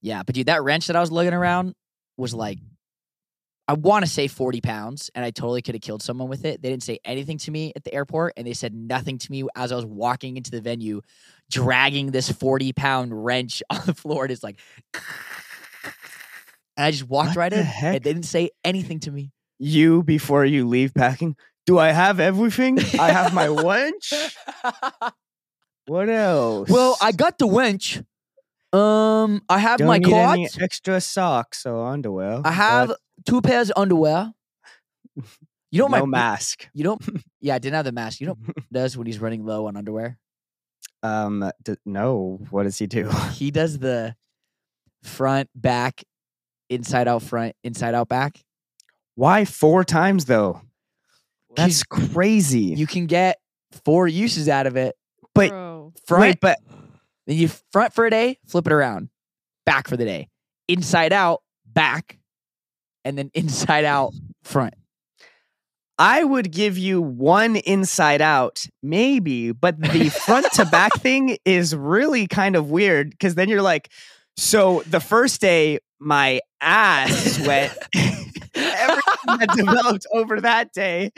Yeah, 0.00 0.22
but 0.22 0.34
dude, 0.34 0.46
that 0.46 0.62
wrench 0.62 0.88
that 0.88 0.96
I 0.96 1.00
was 1.00 1.10
lugging 1.10 1.34
around 1.34 1.74
was 2.16 2.34
like 2.34 2.58
I 3.66 3.72
want 3.72 4.04
to 4.04 4.10
say 4.10 4.28
40 4.28 4.60
pounds, 4.60 5.10
and 5.14 5.24
I 5.24 5.30
totally 5.30 5.62
could 5.62 5.74
have 5.74 5.80
killed 5.80 6.02
someone 6.02 6.28
with 6.28 6.44
it. 6.44 6.60
They 6.60 6.68
didn't 6.68 6.82
say 6.82 6.98
anything 7.04 7.38
to 7.38 7.50
me 7.50 7.72
at 7.74 7.82
the 7.82 7.94
airport, 7.94 8.34
and 8.36 8.46
they 8.46 8.52
said 8.52 8.74
nothing 8.74 9.16
to 9.16 9.30
me 9.32 9.44
as 9.56 9.72
I 9.72 9.76
was 9.76 9.86
walking 9.86 10.36
into 10.36 10.50
the 10.50 10.60
venue, 10.60 11.00
dragging 11.50 12.10
this 12.10 12.30
40 12.30 12.74
pound 12.74 13.24
wrench 13.24 13.62
on 13.70 13.80
the 13.86 13.94
floor. 13.94 14.24
And 14.24 14.32
it's 14.32 14.42
like, 14.42 14.60
and 16.76 16.84
I 16.84 16.90
just 16.90 17.08
walked 17.08 17.30
What 17.30 17.36
right 17.36 17.52
in, 17.52 17.62
heck? 17.62 17.94
and 17.96 18.04
they 18.04 18.12
didn't 18.12 18.26
say 18.26 18.50
anything 18.64 19.00
to 19.00 19.10
me. 19.10 19.32
You 19.64 20.02
before 20.02 20.44
you 20.44 20.68
leave 20.68 20.94
packing. 20.94 21.36
Do 21.66 21.78
I 21.78 21.92
have 21.92 22.20
everything? 22.20 22.78
I 23.00 23.10
have 23.10 23.32
my 23.34 23.46
wench. 23.48 24.12
What 25.86 26.08
else? 26.08 26.70
well, 26.70 26.96
I 27.02 27.12
got 27.12 27.36
the 27.36 27.46
winch. 27.46 28.00
Um, 28.72 29.42
I 29.50 29.58
have 29.58 29.78
don't 29.78 29.88
my 29.88 29.98
need 29.98 30.14
any 30.14 30.48
extra 30.58 30.98
socks 30.98 31.66
or 31.66 31.86
underwear. 31.88 32.40
I 32.42 32.52
have 32.52 32.88
but 32.88 32.98
two 33.26 33.42
pairs 33.42 33.68
of 33.70 33.76
underwear. 33.82 34.32
You 35.14 35.78
don't 35.78 35.90
no 35.90 36.00
my 36.00 36.06
mask. 36.06 36.68
You 36.72 36.84
don't. 36.84 37.02
Yeah, 37.40 37.56
I 37.56 37.58
didn't 37.58 37.74
have 37.74 37.84
the 37.84 37.92
mask. 37.92 38.22
You 38.22 38.28
know 38.28 38.36
what 38.46 38.56
does 38.72 38.96
when 38.96 39.06
he's 39.06 39.18
running 39.18 39.44
low 39.44 39.66
on 39.66 39.76
underwear? 39.76 40.16
Um, 41.02 41.50
d- 41.62 41.74
no. 41.84 42.40
What 42.48 42.62
does 42.62 42.78
he 42.78 42.86
do? 42.86 43.10
He 43.32 43.50
does 43.50 43.78
the 43.78 44.16
front, 45.02 45.50
back, 45.54 46.02
inside 46.70 47.06
out, 47.08 47.22
front, 47.22 47.54
inside 47.62 47.94
out, 47.94 48.08
back. 48.08 48.40
Why 49.14 49.44
four 49.44 49.84
times 49.84 50.24
though? 50.24 50.60
That's 51.56 51.82
crazy. 51.84 52.74
You 52.76 52.86
can 52.86 53.06
get 53.06 53.38
four 53.84 54.08
uses 54.08 54.48
out 54.48 54.66
of 54.66 54.76
it. 54.76 54.96
But- 55.34 55.50
Bro. 55.50 55.92
Front, 56.06 56.20
Wait, 56.20 56.40
but 56.40 56.58
then 57.26 57.36
you 57.36 57.48
front 57.72 57.94
for 57.94 58.04
a 58.04 58.10
day, 58.10 58.38
flip 58.46 58.66
it 58.66 58.72
around, 58.72 59.08
back 59.64 59.88
for 59.88 59.96
the 59.96 60.04
day, 60.04 60.28
inside 60.68 61.12
out, 61.12 61.42
back, 61.64 62.18
and 63.04 63.16
then 63.16 63.30
inside 63.34 63.84
out, 63.84 64.12
front. 64.42 64.74
I 65.96 66.24
would 66.24 66.50
give 66.50 66.76
you 66.76 67.00
one 67.00 67.56
inside 67.56 68.20
out, 68.20 68.66
maybe, 68.82 69.52
but 69.52 69.80
the 69.80 70.10
front 70.10 70.50
to 70.54 70.64
back 70.66 70.92
thing 70.98 71.38
is 71.44 71.74
really 71.76 72.26
kind 72.26 72.56
of 72.56 72.70
weird 72.70 73.10
because 73.10 73.36
then 73.36 73.48
you're 73.48 73.62
like, 73.62 73.90
so 74.36 74.82
the 74.86 75.00
first 75.00 75.40
day, 75.40 75.78
my 76.00 76.40
ass 76.60 77.36
sweat, 77.36 77.76
everything 77.94 79.38
that 79.38 79.48
developed 79.56 80.06
over 80.12 80.40
that 80.40 80.72
day, 80.72 81.10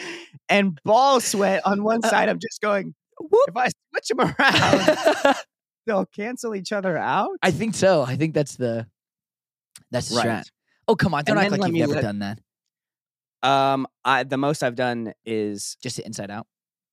and 0.48 0.78
ball 0.84 1.20
sweat 1.20 1.66
on 1.66 1.82
one 1.82 2.02
side. 2.02 2.28
I'm 2.28 2.38
just 2.38 2.60
going, 2.60 2.94
if 3.20 3.56
I 3.56 3.68
switch 3.92 4.08
them 4.08 4.20
around, 4.20 5.34
they'll 5.86 6.06
cancel 6.06 6.54
each 6.54 6.72
other 6.72 6.96
out. 6.96 7.30
I 7.42 7.50
think 7.50 7.74
so. 7.74 8.02
I 8.02 8.16
think 8.16 8.34
that's 8.34 8.56
the 8.56 8.86
that's 9.90 10.08
the 10.10 10.16
Right. 10.16 10.26
strat. 10.26 10.44
Oh 10.88 10.94
come 10.96 11.14
on! 11.14 11.24
Don't 11.24 11.38
And 11.38 11.52
act 11.52 11.60
like 11.60 11.68
you've 11.72 11.80
never 11.88 11.94
let- 11.94 12.02
done 12.02 12.18
that. 12.20 12.38
Um, 13.42 13.86
I 14.04 14.24
the 14.24 14.36
most 14.38 14.62
I've 14.62 14.74
done 14.76 15.12
is 15.24 15.76
Just 15.82 15.96
the 15.96 16.06
inside 16.06 16.30
out. 16.30 16.46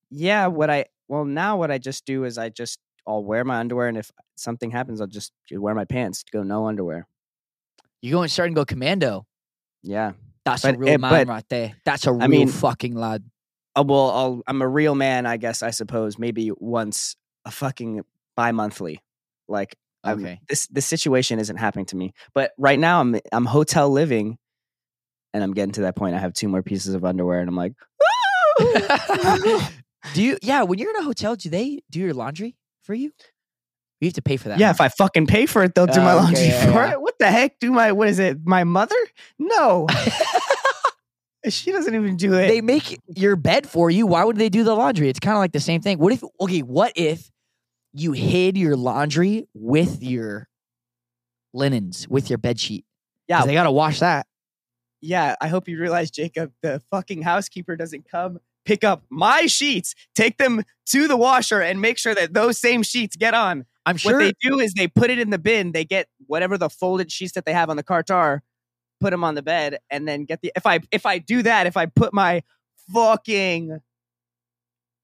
yeah. 0.10 0.48
What 0.48 0.70
I 0.70 0.86
well 1.08 1.26
now 1.26 1.58
what 1.58 1.72
I 1.72 1.78
just 1.78 2.06
do 2.06 2.26
is 2.26 2.38
I 2.38 2.50
just 2.50 2.80
I'll 3.08 3.24
wear 3.24 3.44
my 3.44 3.60
underwear, 3.60 3.88
and 3.88 3.98
if 3.98 4.12
something 4.36 4.72
happens, 4.72 5.02
I'll 5.02 5.08
just 5.08 5.32
wear 5.52 5.76
my 5.76 5.86
pants 5.86 6.24
go 6.32 6.44
no 6.44 6.68
underwear. 6.68 7.08
You're 8.02 8.14
going 8.14 8.30
start 8.30 8.48
and 8.48 8.56
go 8.56 8.66
commando. 8.66 9.26
Yeah. 9.82 10.14
That's 10.46 10.66
a 10.66 10.74
real 10.76 10.94
it- 10.96 11.00
man 11.00 11.12
but- 11.12 11.28
right 11.28 11.46
there. 11.50 11.74
That's 11.86 12.06
a 12.08 12.14
real 12.14 12.28
mean- 12.28 12.48
fucking 12.50 12.96
lad. 12.96 13.24
Uh, 13.76 13.84
well, 13.88 14.12
I'll, 14.12 14.42
I'm 14.46 14.62
a 14.62 14.68
real 14.68 14.94
man, 14.94 15.26
I 15.26 15.38
guess. 15.38 15.64
I 15.64 15.72
suppose 15.72 16.20
maybe 16.20 16.52
once 16.58 17.16
a 17.46 17.50
fucking 17.52 18.02
bi-monthly. 18.36 19.02
Like 19.48 19.76
I'm- 20.04 20.20
Okay. 20.20 20.40
this 20.50 20.68
this 20.68 20.86
situation 20.86 21.40
isn't 21.40 21.58
happening 21.58 21.86
to 21.88 21.96
me, 21.96 22.14
but 22.34 22.52
right 22.58 22.78
now 22.78 23.00
I'm 23.02 23.16
I'm 23.32 23.46
hotel 23.46 23.90
living, 23.90 24.38
and 25.34 25.42
I'm 25.44 25.54
getting 25.54 25.72
to 25.74 25.82
that 25.82 25.96
point. 25.96 26.14
I 26.16 26.20
have 26.20 26.34
two 26.34 26.48
more 26.50 26.62
pieces 26.62 26.94
of 26.94 27.04
underwear, 27.06 27.40
and 27.40 27.50
I'm 27.50 27.56
like, 27.56 27.74
do 30.14 30.22
you? 30.22 30.38
Yeah, 30.42 30.64
when 30.64 30.78
you're 30.80 30.90
in 30.92 30.98
a 30.98 31.04
hotel, 31.04 31.36
do 31.36 31.50
they 31.50 31.80
do 31.90 32.00
your 32.00 32.14
laundry 32.14 32.56
for 32.84 32.94
you? 32.94 33.12
You 34.02 34.08
have 34.08 34.14
to 34.16 34.22
pay 34.22 34.38
for 34.38 34.50
that. 34.50 34.60
yeah, 34.60 34.68
huh? 34.68 34.72
if 34.72 34.82
I 34.82 34.90
fucking 34.90 35.28
pay 35.28 35.46
for 35.46 35.64
it, 35.64 35.76
they'll 35.76 35.88
do 35.88 36.00
Oh, 36.02 36.04
my 36.04 36.14
okay, 36.14 36.24
laundry 36.24 36.46
yeah, 36.48 36.66
for 36.66 36.72
yeah. 36.86 36.92
it. 36.94 37.02
What 37.02 37.16
the 37.20 37.32
heck? 37.32 37.58
Do 37.60 37.72
my 37.72 37.92
what 37.94 38.10
is 38.10 38.20
it? 38.20 38.40
My 38.46 38.64
mother? 38.66 38.96
No, 39.40 39.88
she 41.50 41.72
doesn't 41.72 41.94
even 41.96 42.16
do 42.18 42.34
it. 42.34 42.48
they 42.48 42.62
make 42.62 43.00
your 43.16 43.36
bed 43.36 43.68
for 43.68 43.90
you. 43.90 44.06
Why 44.08 44.24
would 44.24 44.38
they 44.38 44.50
do 44.50 44.64
the 44.64 44.74
laundry? 44.76 45.10
It's 45.10 45.20
kind 45.20 45.36
of 45.36 45.40
like 45.40 45.52
the 45.54 45.60
same 45.60 45.82
thing. 45.82 46.00
What 46.00 46.14
if? 46.14 46.24
Okay, 46.42 46.60
what 46.62 46.94
if 46.96 47.30
you 47.94 48.12
hid 48.12 48.58
your 48.58 48.76
laundry 48.76 49.48
with 49.54 50.02
your 50.04 50.48
linens, 51.54 52.08
with 52.08 52.30
your 52.30 52.38
bed 52.38 52.60
sheet? 52.60 52.86
'Cause 53.30 53.40
yeah, 53.42 53.46
they 53.46 53.54
gotta 53.54 53.72
wash 53.72 54.00
that. 54.00 54.26
yeah. 55.02 55.36
I 55.40 55.48
hope 55.48 55.68
you 55.70 55.80
realize, 55.80 56.12
Jacob, 56.12 56.52
the 56.62 56.82
fucking 56.92 57.22
housekeeper 57.22 57.76
doesn't 57.78 58.10
come 58.10 58.40
pick 58.66 58.84
up 58.84 59.04
my 59.10 59.46
sheets, 59.46 59.96
take 60.16 60.38
them 60.38 60.64
to 60.88 61.08
the 61.08 61.18
washer, 61.18 61.62
and 61.62 61.82
make 61.82 61.98
sure 61.98 62.16
that 62.16 62.34
those 62.34 62.58
same 62.58 62.84
sheets 62.84 63.16
get 63.16 63.34
on. 63.34 63.66
I'm 63.86 63.98
sure. 63.98 64.14
What 64.14 64.20
they 64.20 64.34
do 64.42 64.60
is 64.60 64.74
they 64.74 64.88
put 64.88 65.10
it 65.10 65.20
in 65.20 65.30
the 65.30 65.38
bin. 65.38 65.72
They 65.72 65.86
get 65.86 66.08
whatever 66.28 66.58
the 66.58 66.70
folded 66.70 67.12
sheets 67.12 67.34
that 67.34 67.46
they 67.46 67.54
have 67.54 67.70
on 67.70 67.78
the 67.78 67.84
cart 67.84 68.10
are, 68.10 68.42
put 69.00 69.12
them 69.12 69.24
on 69.24 69.36
the 69.36 69.42
bed, 69.42 69.80
and 69.90 70.08
then 70.08 70.26
get 70.26 70.42
the. 70.42 70.52
If 70.56 70.66
I 70.66 70.80
if 70.92 71.06
I 71.06 71.18
do 71.20 71.42
that, 71.44 71.68
if 71.68 71.78
I 71.78 71.88
put 71.88 72.14
my 72.14 72.44
fucking 72.94 73.80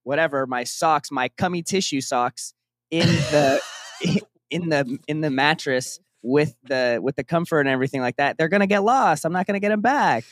whatever 0.04 0.48
my 0.48 0.64
socks, 0.64 1.12
my 1.12 1.30
cummy 1.30 1.62
tissue 1.62 2.02
socks 2.02 2.54
in 2.90 3.08
the 3.08 3.62
in 4.50 4.70
the 4.70 4.98
in 5.08 5.22
the 5.22 5.30
mattress 5.30 6.00
with 6.22 6.56
the 6.64 7.00
with 7.02 7.16
the 7.16 7.24
comfort 7.24 7.62
and 7.62 7.70
everything 7.70 8.02
like 8.02 8.16
that, 8.18 8.38
they're 8.38 8.50
gonna 8.50 8.68
get 8.68 8.84
lost. 8.84 9.26
I'm 9.26 9.34
not 9.34 9.46
gonna 9.46 9.60
get 9.60 9.70
them 9.70 9.82
back. 9.82 10.24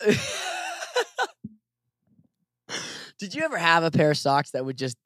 Did 3.18 3.34
you 3.34 3.42
ever 3.42 3.58
have 3.58 3.82
a 3.82 3.90
pair 3.90 4.12
of 4.12 4.16
socks 4.16 4.52
that 4.52 4.64
would 4.64 4.78
just? 4.78 4.96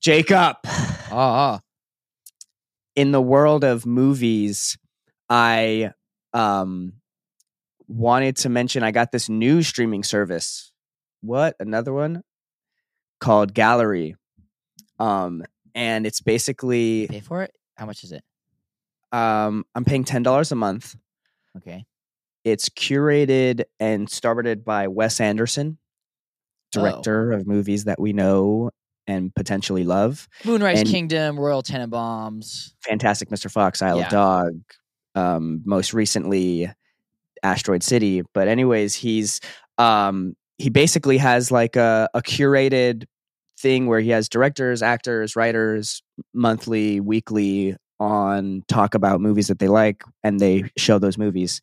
Jacob. 0.00 0.56
Oh, 1.10 1.58
in 2.94 3.10
the 3.12 3.20
world 3.20 3.64
of 3.64 3.84
movies, 3.86 4.78
I 5.28 5.92
um 6.32 6.94
wanted 7.88 8.36
to 8.36 8.48
mention 8.48 8.82
I 8.82 8.90
got 8.90 9.12
this 9.12 9.28
new 9.28 9.62
streaming 9.62 10.02
service. 10.04 10.72
What? 11.20 11.56
Another 11.58 11.92
one 11.92 12.22
called 13.20 13.54
Gallery. 13.54 14.16
Um 14.98 15.42
and 15.74 16.06
it's 16.06 16.20
basically 16.20 17.06
pay 17.08 17.20
for 17.20 17.42
it. 17.42 17.52
How 17.76 17.86
much 17.86 18.04
is 18.04 18.12
it? 18.12 18.22
um 19.12 19.64
I'm 19.74 19.84
paying 19.84 20.04
$10 20.04 20.52
a 20.52 20.54
month. 20.54 20.94
Okay. 21.56 21.84
It's 22.46 22.68
curated 22.68 23.64
and 23.80 24.08
started 24.08 24.64
by 24.64 24.86
Wes 24.86 25.18
Anderson, 25.20 25.78
Oh. 26.76 26.80
director 26.80 27.32
of 27.32 27.44
movies 27.46 27.84
that 27.84 28.00
we 28.00 28.12
know 28.12 28.70
and 29.08 29.34
potentially 29.34 29.82
love. 29.82 30.28
Moonrise 30.44 30.80
And- 30.80 30.88
Kingdom, 30.88 31.40
Royal 31.40 31.62
Tenenbaums. 31.64 32.72
Fantastic 32.84 33.30
Mr. 33.30 33.50
Fox, 33.50 33.82
Isle 33.82 33.98
Yeah. 33.98 34.04
of 34.04 34.10
Dog, 34.10 34.60
um, 35.16 35.62
most 35.64 35.92
recently 35.92 36.70
Asteroid 37.42 37.82
City. 37.82 38.22
But 38.32 38.46
anyways, 38.46 38.94
he's 38.94 39.40
um, 39.78 40.34
he 40.58 40.70
basically 40.70 41.18
has 41.18 41.50
like 41.50 41.74
a, 41.76 42.08
a 42.14 42.22
curated 42.22 43.04
thing 43.58 43.86
where 43.88 44.00
he 44.00 44.10
has 44.10 44.28
directors, 44.28 44.82
actors, 44.82 45.34
writers, 45.34 46.00
monthly, 46.32 47.00
weekly 47.00 47.76
on 47.98 48.62
talk 48.68 48.94
about 48.94 49.20
movies 49.20 49.48
that 49.48 49.58
they 49.58 49.68
like, 49.68 50.02
and 50.22 50.38
they 50.40 50.70
show 50.78 50.98
those 50.98 51.18
movies, 51.18 51.60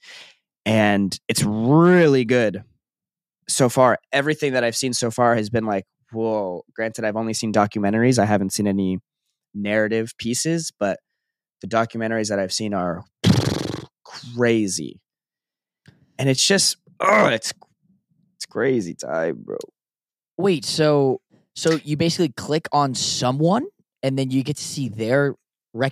and 0.65 1.17
it's 1.27 1.43
really 1.43 2.25
good 2.25 2.63
so 3.47 3.69
far. 3.69 3.97
Everything 4.11 4.53
that 4.53 4.63
I've 4.63 4.75
seen 4.75 4.93
so 4.93 5.11
far 5.11 5.35
has 5.35 5.49
been 5.49 5.65
like, 5.65 5.85
whoa. 6.11 6.63
Granted, 6.75 7.05
I've 7.05 7.15
only 7.15 7.33
seen 7.33 7.51
documentaries. 7.51 8.19
I 8.19 8.25
haven't 8.25 8.53
seen 8.53 8.67
any 8.67 8.99
narrative 9.53 10.13
pieces, 10.17 10.71
but 10.79 10.99
the 11.61 11.67
documentaries 11.67 12.29
that 12.29 12.39
I've 12.39 12.53
seen 12.53 12.73
are 12.73 13.03
crazy. 14.03 14.99
And 16.17 16.29
it's 16.29 16.45
just 16.45 16.77
oh, 16.99 17.27
it's 17.27 17.53
it's 18.35 18.45
crazy 18.45 18.93
time, 18.93 19.37
bro. 19.43 19.57
Wait, 20.37 20.65
so 20.65 21.21
so 21.55 21.79
you 21.83 21.97
basically 21.97 22.29
click 22.29 22.67
on 22.71 22.95
someone 22.95 23.65
and 24.01 24.17
then 24.17 24.31
you 24.31 24.43
get 24.43 24.57
to 24.57 24.63
see 24.63 24.89
their 24.89 25.35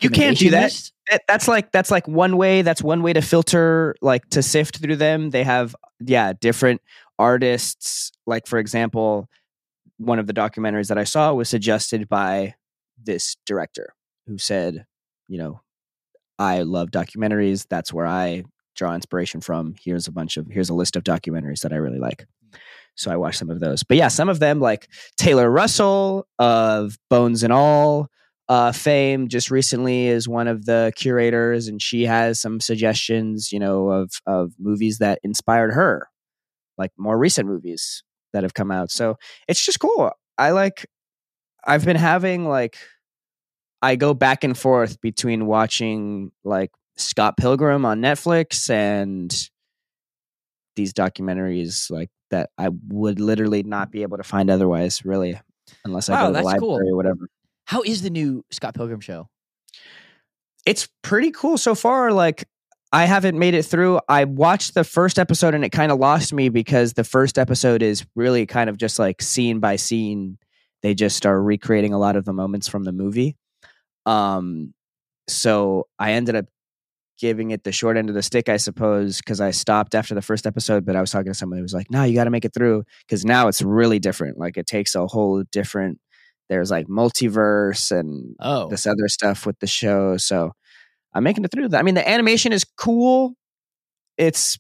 You 0.03 0.09
can't 0.11 0.37
do 0.37 0.49
that. 0.51 0.61
That- 1.09 1.21
That's 1.27 1.47
like 1.47 1.71
that's 1.71 1.91
like 1.91 2.07
one 2.07 2.37
way. 2.37 2.61
That's 2.61 2.81
one 2.83 3.01
way 3.03 3.13
to 3.13 3.21
filter, 3.21 3.95
like 4.01 4.29
to 4.29 4.41
sift 4.43 4.77
through 4.81 4.95
them. 4.97 5.29
They 5.31 5.43
have 5.43 5.75
yeah 5.99 6.33
different 6.39 6.81
artists. 7.19 8.11
Like 8.25 8.47
for 8.47 8.59
example, 8.59 9.27
one 9.97 10.19
of 10.19 10.27
the 10.27 10.33
documentaries 10.33 10.87
that 10.87 10.97
I 10.97 11.03
saw 11.03 11.33
was 11.33 11.49
suggested 11.49 12.07
by 12.07 12.55
this 13.03 13.35
director 13.45 13.93
who 14.27 14.37
said, 14.37 14.85
you 15.27 15.37
know, 15.37 15.61
I 16.39 16.61
love 16.61 16.91
documentaries. 16.91 17.65
That's 17.69 17.91
where 17.93 18.07
I 18.07 18.43
draw 18.75 18.95
inspiration 18.95 19.41
from. 19.41 19.75
Here's 19.83 20.07
a 20.07 20.11
bunch 20.11 20.37
of 20.37 20.47
here's 20.49 20.69
a 20.69 20.73
list 20.73 20.95
of 20.95 21.03
documentaries 21.03 21.61
that 21.61 21.73
I 21.73 21.77
really 21.77 21.99
like. 21.99 22.25
So 22.95 23.11
I 23.11 23.15
watched 23.15 23.39
some 23.39 23.49
of 23.49 23.59
those. 23.59 23.83
But 23.83 23.97
yeah, 23.97 24.07
some 24.09 24.29
of 24.29 24.39
them 24.39 24.59
like 24.59 24.87
Taylor 25.17 25.49
Russell 25.49 26.27
of 26.39 26.97
Bones 27.09 27.43
and 27.43 27.51
All 27.53 28.09
uh, 28.51 28.73
fame 28.73 29.29
just 29.29 29.49
recently 29.49 30.07
is 30.07 30.27
one 30.27 30.49
of 30.49 30.65
the 30.65 30.91
curators, 30.97 31.69
and 31.69 31.81
she 31.81 32.05
has 32.05 32.41
some 32.41 32.59
suggestions, 32.59 33.49
you 33.53 33.59
know, 33.59 33.87
of 33.87 34.11
of 34.25 34.51
movies 34.59 34.97
that 34.97 35.19
inspired 35.23 35.71
her, 35.71 36.09
like 36.77 36.91
more 36.97 37.17
recent 37.17 37.47
movies 37.47 38.03
that 38.33 38.43
have 38.43 38.53
come 38.53 38.69
out. 38.69 38.91
So 38.91 39.15
it's 39.47 39.65
just 39.65 39.79
cool. 39.79 40.11
I 40.37 40.51
like. 40.51 40.85
I've 41.63 41.85
been 41.85 41.95
having 41.95 42.45
like, 42.45 42.75
I 43.81 43.95
go 43.95 44.13
back 44.13 44.43
and 44.43 44.57
forth 44.57 44.99
between 44.99 45.45
watching 45.45 46.33
like 46.43 46.71
Scott 46.97 47.37
Pilgrim 47.37 47.85
on 47.85 48.01
Netflix 48.01 48.69
and 48.69 49.31
these 50.75 50.91
documentaries 50.91 51.89
like 51.89 52.09
that 52.31 52.49
I 52.57 52.69
would 52.89 53.21
literally 53.21 53.63
not 53.63 53.91
be 53.91 54.01
able 54.01 54.17
to 54.17 54.23
find 54.23 54.49
otherwise, 54.49 55.05
really, 55.05 55.39
unless 55.85 56.09
I 56.09 56.15
Wow, 56.15 56.19
go 56.23 56.27
to 56.27 56.33
the 56.33 56.43
that's 56.43 56.59
cool. 56.59 56.71
library 56.71 56.89
or 56.89 56.95
whatever 56.97 57.29
How 57.71 57.81
is 57.81 58.01
the 58.01 58.09
new 58.09 58.43
Scott 58.51 58.75
Pilgrim 58.75 58.99
show? 58.99 59.27
it's 60.65 60.87
pretty 61.01 61.31
cool 61.31 61.57
so 61.57 61.75
far. 61.75 62.11
Like 62.11 62.45
I 62.91 63.05
haven't 63.05 63.37
made 63.37 63.53
it 63.53 63.63
through. 63.63 63.99
I 64.09 64.25
watched 64.25 64.73
the 64.73 64.83
first 64.83 65.17
episode 65.17 65.53
and 65.53 65.63
it 65.63 65.71
kind 65.71 65.91
of 65.91 65.99
lost 65.99 66.33
me 66.33 66.49
because 66.49 66.93
the 66.93 67.03
first 67.03 67.39
episode 67.39 67.81
is 67.81 68.05
really 68.15 68.45
kind 68.45 68.69
of 68.69 68.77
just 68.77 68.99
like 68.99 69.21
scene 69.21 69.59
by 69.59 69.77
scene. 69.77 70.37
They 70.81 70.93
just 70.93 71.25
are 71.25 71.41
recreating 71.41 71.93
a 71.93 71.99
lot 71.99 72.15
of 72.15 72.25
the 72.25 72.33
moments 72.33 72.67
from 72.67 72.83
the 72.83 72.91
movie. 72.91 73.37
Um, 74.05 74.73
so 75.27 75.87
I 75.97 76.13
ended 76.13 76.35
up 76.35 76.45
giving 77.19 77.51
it 77.51 77.63
the 77.63 77.71
short 77.71 77.97
end 77.97 78.09
of 78.09 78.15
the 78.15 78.23
stick, 78.23 78.49
I 78.49 78.57
suppose, 78.57 79.19
because 79.19 79.39
I 79.39 79.51
stopped 79.51 79.93
after 79.93 80.15
the 80.15 80.23
first 80.23 80.47
episode. 80.47 80.85
But 80.85 80.95
I 80.95 81.01
was 81.01 81.11
talking 81.11 81.31
to 81.31 81.37
someone 81.37 81.59
who 81.59 81.63
was 81.63 81.73
like, 81.73 81.89
"No, 81.91 82.03
you 82.03 82.15
got 82.15 82.23
to 82.25 82.31
make 82.31 82.45
it 82.45 82.53
through," 82.53 82.83
because 83.07 83.23
now 83.23 83.47
it's 83.47 83.61
really 83.61 83.99
different. 83.99 84.37
Like 84.39 84.57
it 84.57 84.65
takes 84.65 84.95
a 84.95 85.07
whole 85.07 85.43
different. 85.51 85.99
There's 86.51 86.69
like 86.69 86.87
multiverse 86.87 87.97
and 87.97 88.35
Oh, 88.41 88.67
this 88.67 88.85
other 88.85 89.07
stuff 89.07 89.45
with 89.45 89.57
the 89.59 89.67
show. 89.67 90.17
So 90.17 90.51
I'm 91.13 91.23
making 91.23 91.45
it 91.45 91.51
through 91.51 91.69
that. 91.69 91.79
I 91.79 91.81
mean, 91.83 91.95
the 91.95 92.07
animation 92.07 92.51
is 92.51 92.65
cool. 92.77 93.35
It's 94.17 94.59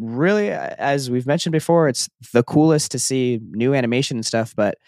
really, 0.00 0.50
as 0.50 1.08
we've 1.10 1.26
mentioned 1.28 1.52
before, 1.52 1.88
it's 1.88 2.08
the 2.32 2.42
coolest 2.42 2.90
to 2.90 2.98
see 2.98 3.38
new 3.52 3.72
animation 3.72 4.16
and 4.16 4.26
stuff. 4.26 4.52
But 4.56 4.78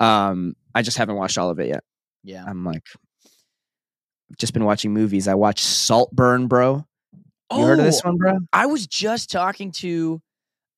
um, 0.00 0.54
I 0.74 0.80
just 0.80 0.96
haven't 0.96 1.16
watched 1.16 1.36
all 1.36 1.50
of 1.50 1.60
it 1.60 1.68
yet. 1.68 1.84
yeah. 2.24 2.42
I'm 2.46 2.64
like, 2.64 2.84
I've 4.30 4.38
just 4.38 4.54
been 4.54 4.64
watching 4.64 4.92
movies. 4.94 5.28
I 5.28 5.34
watched 5.34 5.64
Saltburn, 5.64 6.46
bro. 6.48 6.86
You 7.52 7.64
heard 7.64 7.78
of 7.80 7.84
this 7.84 8.00
Oh, 8.04 8.08
one, 8.08 8.16
bro? 8.16 8.38
I 8.52 8.66
was 8.66 8.86
just 8.86 9.30
talking 9.30 9.72
to 9.72 10.20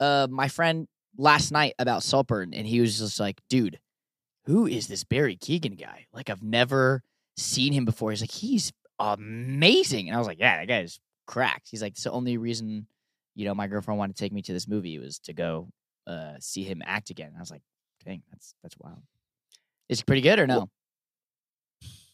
uh, 0.01 0.27
my 0.31 0.49
friend 0.49 0.87
last 1.17 1.51
night 1.53 1.75
about 1.79 2.03
Saltburn, 2.03 2.53
and 2.55 2.67
he 2.67 2.81
was 2.81 2.99
just 2.99 3.19
like, 3.21 3.41
dude, 3.49 3.79
who 4.45 4.67
is 4.67 4.87
this 4.87 5.05
Barry 5.05 5.37
Keoghan 5.37 5.79
guy? 5.79 6.07
Like, 6.13 6.31
I've 6.31 6.43
never 6.43 7.03
seen 7.37 7.73
him 7.73 7.85
before. 7.85 8.11
He's 8.11 8.21
like, 8.21 8.31
he's 8.31 8.73
amazing. 8.99 10.09
And 10.09 10.17
I 10.17 10.19
was 10.19 10.27
like, 10.27 10.39
yeah, 10.41 10.59
that 10.59 10.69
guy's 10.69 10.99
cracked. 11.27 11.69
He's 11.71 11.83
like, 11.83 11.93
it's 11.93 12.05
the 12.05 12.11
only 12.11 12.37
reason, 12.37 12.87
you 13.35 13.45
know, 13.45 13.55
my 13.55 13.67
girlfriend 13.67 13.99
wanted 13.99 14.17
to 14.17 14.23
take 14.23 14.33
me 14.33 14.43
to 14.43 14.53
this 14.53 14.69
movie 14.69 14.99
was 14.99 15.19
to 15.21 15.33
go 15.33 15.69
uh, 16.07 16.35
see 16.41 16.65
him 16.65 16.83
act 16.85 17.11
again. 17.11 17.33
I 17.37 17.41
was 17.41 17.51
like, 17.51 17.63
dang, 18.05 18.23
that's 18.31 18.55
that's 18.63 18.77
wild. 18.79 19.03
Is 19.89 20.01
he 20.01 20.05
pretty 20.05 20.23
good 20.23 20.39
or 20.39 20.47
no? 20.47 20.69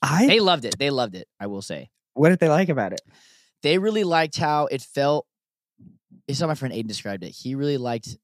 I 0.03 0.27
They 0.27 0.41
loved 0.41 0.65
it. 0.65 0.79
They 0.79 0.91
loved 0.91 1.15
it. 1.15 1.29
I 1.41 1.47
will 1.47 1.63
say. 1.63 1.91
what 2.15 2.31
did 2.31 2.39
they 2.39 2.49
like 2.49 2.69
about 2.69 2.93
it? 2.93 3.01
they 3.63 3.79
really 3.79 4.05
liked 4.05 4.37
how 4.37 4.67
it 4.67 4.83
felt. 4.83 5.27
It's 6.29 6.41
how 6.41 6.47
my 6.47 6.55
friend 6.55 6.75
Aiden 6.75 6.87
described 6.87 7.25
it. 7.25 7.31
He 7.31 7.55
really 7.55 7.79
liked 7.79 8.17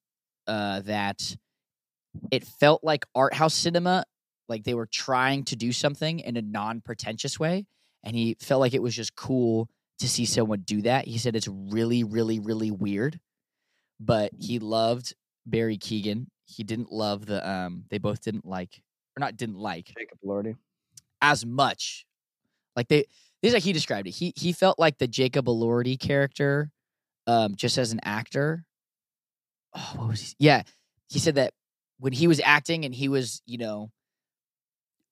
uh, 0.46 0.80
that 0.82 1.36
it 2.30 2.44
felt 2.44 2.82
like 2.84 3.04
art 3.14 3.34
house 3.34 3.54
cinema, 3.54 4.04
like 4.48 4.64
they 4.64 4.74
were 4.74 4.86
trying 4.86 5.44
to 5.44 5.56
do 5.56 5.72
something 5.72 6.20
in 6.20 6.36
a 6.36 6.42
non-pretentious 6.42 7.38
way, 7.38 7.66
and 8.04 8.14
he 8.16 8.36
felt 8.40 8.60
like 8.60 8.74
it 8.74 8.82
was 8.82 8.94
just 8.94 9.14
cool 9.16 9.68
to 9.98 10.08
see 10.08 10.24
someone 10.24 10.60
do 10.60 10.82
that. 10.82 11.06
He 11.06 11.18
said 11.18 11.36
it's 11.36 11.48
really, 11.48 12.04
really, 12.04 12.40
really 12.40 12.70
weird, 12.70 13.20
but 14.00 14.32
he 14.38 14.58
loved 14.58 15.14
Barry 15.46 15.78
Keoghan. 15.78 16.26
He 16.46 16.64
didn't 16.64 16.92
love 16.92 17.26
the 17.26 17.48
um. 17.48 17.84
They 17.90 17.98
both 17.98 18.22
didn't 18.22 18.44
like, 18.46 18.82
or 19.16 19.20
not 19.20 19.36
didn't 19.36 19.58
like 19.58 19.92
Jacob 19.98 20.18
Elordi. 20.24 20.56
as 21.20 21.46
much. 21.46 22.04
Like 22.76 22.88
they 22.88 23.04
this 23.42 23.50
is 23.50 23.54
like 23.54 23.62
he 23.62 23.72
described 23.72 24.08
it. 24.08 24.12
He 24.12 24.32
he 24.36 24.52
felt 24.52 24.78
like 24.78 24.98
the 24.98 25.08
Jacob 25.08 25.46
Elordi 25.46 25.98
character, 25.98 26.70
um, 27.26 27.54
just 27.56 27.78
as 27.78 27.92
an 27.92 28.00
actor. 28.04 28.64
Oh, 29.74 29.92
what 29.96 30.08
was 30.08 30.20
he? 30.20 30.34
Yeah, 30.38 30.62
he 31.08 31.18
said 31.18 31.36
that 31.36 31.52
when 32.02 32.12
he 32.12 32.26
was 32.26 32.40
acting 32.44 32.84
and 32.84 32.92
he 32.92 33.06
was, 33.08 33.40
you 33.46 33.58
know, 33.58 33.88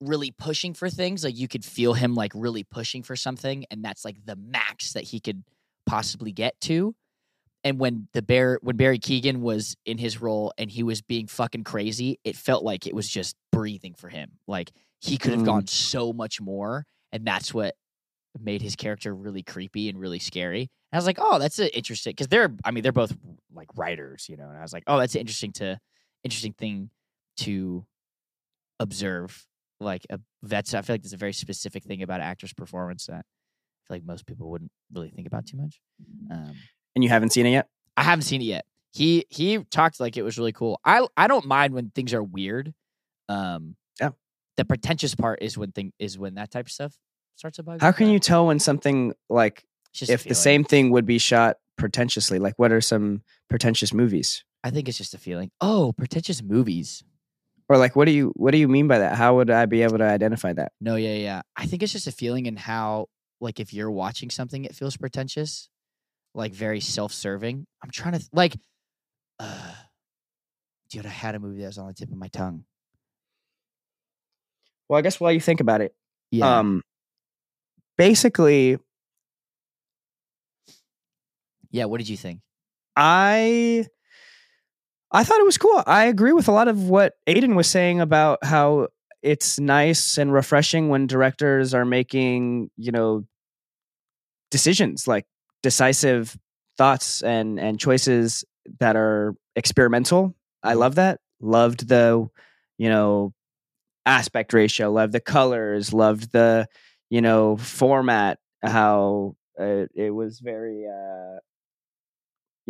really 0.01 0.33
pushing 0.33 0.75
for 0.75 0.91
things, 0.91 1.23
like 1.23 1.37
you 1.39 1.47
could 1.47 1.65
feel 1.65 1.95
him 1.95 2.17
like 2.17 2.33
really 2.35 2.65
pushing 2.65 3.05
for 3.05 3.15
something, 3.15 3.65
and 3.71 3.85
that's 3.85 4.05
like 4.05 4.17
the 4.25 4.35
max 4.35 4.95
that 4.95 5.05
he 5.05 5.21
could 5.21 5.45
possibly 5.87 6.33
get 6.33 6.61
to. 6.63 6.97
And 7.63 7.79
when 7.79 8.09
the 8.13 8.23
bear 8.23 8.59
when 8.63 8.77
Barry 8.77 8.99
Keoghan 8.99 9.37
was 9.41 9.77
in 9.87 9.99
his 9.99 10.21
role 10.21 10.53
and 10.59 10.69
he 10.69 10.83
was 10.83 11.01
being 11.01 11.29
fucking 11.29 11.63
crazy, 11.63 12.19
it 12.25 12.35
felt 12.35 12.65
like 12.65 12.89
it 12.89 12.95
was 12.95 13.09
just 13.09 13.37
breathing 13.53 13.95
for 13.95 14.09
him. 14.09 14.33
Like 14.49 14.73
he 15.01 15.17
could 15.17 15.33
have 15.33 15.43
Mm. 15.43 15.47
gone 15.47 15.67
so 15.69 16.13
much 16.13 16.41
more, 16.41 16.87
and 17.13 17.25
that's 17.25 17.55
what 17.55 17.77
made 18.41 18.63
his 18.63 18.75
character 18.75 19.15
really 19.15 19.45
creepy 19.45 19.89
and 19.89 20.01
really 20.01 20.19
scary. 20.19 20.63
And 20.63 20.69
I 20.95 20.97
was 20.97 21.07
like, 21.07 21.19
oh, 21.21 21.39
that's 21.39 21.61
interesting 21.61 22.13
because 22.13 22.27
they're 22.29 22.51
I 22.65 22.73
mean 22.73 22.83
they're 22.83 22.91
both 22.91 23.15
like 23.55 23.69
writers, 23.77 24.29
you 24.29 24.37
know. 24.37 24.49
And 24.49 24.59
I 24.59 24.63
was 24.63 24.73
like, 24.73 24.85
oh, 24.89 24.99
that's 24.99 25.15
interesting 25.15 25.53
to 25.53 25.79
interesting 26.25 26.53
thing 26.53 26.91
to 27.39 27.85
observe. 28.79 29.47
Like 29.81 30.07
a 30.11 30.21
that's 30.43 30.75
I 30.75 30.83
feel 30.83 30.95
like 30.95 31.03
there's 31.03 31.13
a 31.15 31.19
very 31.19 31.33
specific 31.33 31.85
thing 31.85 32.03
about 32.03 32.21
actor's 32.21 32.53
performance 32.53 33.07
that 33.07 33.15
I 33.15 33.83
feel 33.89 33.97
like 33.97 34.05
most 34.05 34.27
people 34.27 34.51
wouldn't 34.51 34.71
really 34.93 35.11
think 35.11 35.27
about 35.27 35.47
too 35.47 35.57
much. 35.57 35.81
Um, 36.31 36.55
And 36.95 37.03
you 37.05 37.09
haven't 37.11 37.31
seen 37.31 37.47
it 37.47 37.51
yet? 37.51 37.69
I 37.97 38.03
haven't 38.03 38.25
seen 38.25 38.43
it 38.43 38.45
yet. 38.47 38.67
He 38.93 39.25
he 39.31 39.59
talked 39.71 40.01
like 40.01 40.17
it 40.17 40.23
was 40.23 40.37
really 40.37 40.53
cool. 40.53 40.81
I 40.85 41.07
I 41.17 41.29
don't 41.29 41.47
mind 41.47 41.73
when 41.75 41.91
things 41.91 42.13
are 42.13 42.23
weird. 42.23 42.75
Um, 43.29 43.77
Yeah. 44.01 44.11
The 44.57 44.65
pretentious 44.67 45.15
part 45.15 45.41
is 45.43 45.57
when 45.57 45.73
thing 45.73 45.93
is 45.99 46.19
when 46.19 46.35
that 46.35 46.51
type 46.51 46.67
of 46.67 46.73
stuff 46.73 46.95
starts 47.37 47.57
to 47.57 47.63
bug. 47.63 47.81
How 47.81 47.93
can 47.93 48.09
you 48.11 48.19
tell 48.19 48.49
when 48.49 48.59
something 48.59 49.15
like 49.31 49.65
just 49.93 50.11
if 50.11 50.25
the 50.25 50.35
same 50.35 50.63
thing 50.65 50.91
would 50.91 51.07
be 51.07 51.19
shot 51.19 51.57
pretentiously? 51.79 52.39
Like, 52.39 52.59
what 52.59 52.71
are 52.71 52.81
some 52.83 53.23
pretentious 53.49 53.95
movies? 53.95 54.45
I 54.63 54.71
think 54.71 54.89
it's 54.89 54.99
just 54.99 55.15
a 55.15 55.19
feeling. 55.19 55.51
Oh, 55.61 55.93
pretentious 55.97 56.43
movies. 56.43 57.03
Or 57.69 57.79
like, 57.79 57.95
what 57.97 58.05
do 58.07 58.11
you 58.13 58.33
what 58.37 58.51
do 58.51 58.59
you 58.59 58.69
mean 58.69 58.89
by 58.89 58.99
that? 58.99 59.17
How 59.17 59.37
would 59.37 59.49
I 59.51 59.67
be 59.67 59.83
able 59.83 59.99
to 59.99 60.05
identify 60.05 60.53
that? 60.55 60.73
No, 60.81 60.97
yeah, 60.97 61.15
yeah. 61.15 61.43
I 61.57 61.67
think 61.67 61.83
it's 61.83 61.93
just 61.93 62.07
a 62.09 62.13
feeling 62.13 62.47
in 62.47 62.57
how, 62.57 63.07
like, 63.41 63.61
if 63.61 63.73
you're 63.73 63.91
watching 63.91 64.29
something, 64.29 64.65
it 64.65 64.75
feels 64.75 64.97
pretentious, 64.97 65.69
like 66.35 66.53
very 66.53 66.81
self-serving. 66.81 67.67
I'm 67.83 67.91
trying 67.91 68.13
to 68.15 68.19
th- 68.19 68.29
like, 68.33 68.57
uh, 69.39 69.73
dude. 70.91 71.07
I 71.07 71.11
had 71.11 71.35
a 71.37 71.39
movie 71.39 71.61
that 71.61 71.69
was 71.69 71.79
on 71.79 71.87
the 71.87 71.95
tip 71.95 72.11
of 72.11 72.17
my 72.19 72.29
tongue. 72.29 72.65
Well, 74.89 74.99
I 74.99 75.03
guess 75.03 75.21
while 75.21 75.31
you 75.33 75.41
think 75.41 75.61
about 75.61 75.81
it, 75.81 75.95
Yeah. 76.33 76.59
um, 76.59 76.83
basically, 77.97 78.79
yeah. 81.71 81.85
What 81.85 81.99
did 81.99 82.09
you 82.09 82.17
think? 82.17 82.41
I 82.97 83.87
I 85.13 85.25
thought 85.25 85.41
it 85.41 85.47
was 85.47 85.59
cool. 85.59 85.83
I 85.87 86.05
agree 86.05 86.33
with 86.33 86.49
a 86.49 86.53
lot 86.53 86.69
of 86.69 86.89
what 86.89 87.15
Aiden 87.27 87.57
was 87.57 87.67
saying 87.69 88.01
about 88.01 88.45
how 88.45 88.89
it's 89.23 89.59
nice 89.59 90.19
and 90.19 90.33
refreshing 90.33 90.89
when 90.89 91.07
directors 91.07 91.75
are 91.75 91.85
making, 91.85 92.71
you 92.77 92.93
know, 92.93 93.25
decisions 94.51 95.07
like 95.07 95.27
decisive 95.63 96.37
thoughts 96.79 97.23
and 97.23 97.59
and 97.61 97.79
choices 97.79 98.45
that 98.79 98.97
are 98.97 99.35
experimental. 99.57 100.35
I 100.63 100.75
love 100.75 100.95
that. 100.97 101.21
Loved 101.41 101.89
the, 101.89 102.29
you 102.79 102.89
know, 102.89 103.33
aspect 104.07 104.53
ratio, 104.53 104.91
loved 104.93 105.13
the 105.13 105.21
colors, 105.21 105.93
loved 105.93 106.33
the, 106.33 106.67
you 107.11 107.21
know, 107.21 107.57
format 107.57 108.39
how 108.63 109.37
uh, 109.59 109.87
it 109.95 110.15
was 110.15 110.41
very 110.41 110.87
uh 110.87 111.39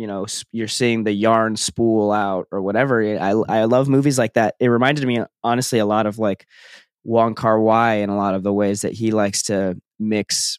you 0.01 0.07
know 0.07 0.25
you're 0.51 0.67
seeing 0.67 1.03
the 1.03 1.11
yarn 1.11 1.55
spool 1.55 2.11
out 2.11 2.47
or 2.51 2.59
whatever 2.59 3.03
i 3.03 3.29
i 3.47 3.65
love 3.65 3.87
movies 3.87 4.17
like 4.17 4.33
that. 4.33 4.55
It 4.59 4.69
reminded 4.69 5.05
me 5.05 5.19
honestly 5.43 5.77
a 5.77 5.85
lot 5.85 6.07
of 6.07 6.17
like 6.17 6.47
Wong 7.03 7.35
Kar 7.35 7.59
Wai 7.59 7.95
in 7.95 8.09
a 8.09 8.17
lot 8.17 8.33
of 8.33 8.41
the 8.41 8.51
ways 8.51 8.81
that 8.81 8.93
he 8.93 9.11
likes 9.11 9.43
to 9.43 9.79
mix 9.99 10.57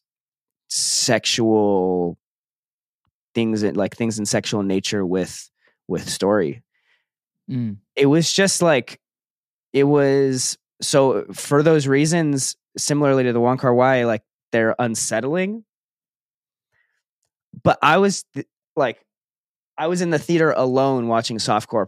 sexual 0.69 2.17
things 3.35 3.65
in 3.65 3.75
like 3.75 3.97
things 3.97 4.21
in 4.21 4.27
sexual 4.27 4.63
nature 4.63 5.05
with 5.05 5.51
with 5.89 6.09
story. 6.09 6.63
Mm. 7.51 7.79
it 7.97 8.07
was 8.07 8.33
just 8.33 8.63
like 8.63 9.01
it 9.73 9.83
was 9.83 10.57
so 10.81 11.25
for 11.33 11.65
those 11.65 11.89
reasons 11.89 12.57
similarly 12.79 13.25
to 13.25 13.33
the 13.33 13.41
Wong 13.41 13.59
Kar 13.59 13.75
Wai 13.75 14.05
like 14.05 14.23
they're 14.53 14.77
unsettling. 14.79 15.65
But 17.65 17.81
I 17.83 17.99
was 17.99 18.25
th- 18.35 18.47
like 18.77 19.05
I 19.79 19.87
was 19.89 20.01
in 20.01 20.11
the 20.11 20.19
theater 20.19 20.51
alone 20.53 21.09
watching 21.09 21.39
softcore 21.39 21.87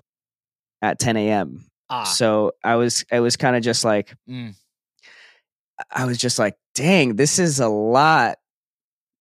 at 0.82 0.98
10 0.98 1.16
a.m. 1.16 1.64
Ah, 1.90 2.04
So 2.04 2.52
I 2.64 2.76
was 2.76 3.04
I 3.12 3.20
was 3.20 3.36
kind 3.36 3.56
of 3.56 3.62
just 3.62 3.84
like 3.84 4.14
Mm. 4.28 4.54
I 5.90 6.04
was 6.04 6.18
just 6.18 6.38
like, 6.38 6.54
dang, 6.74 7.16
this 7.16 7.38
is 7.38 7.58
a 7.60 7.68
lot. 7.68 8.38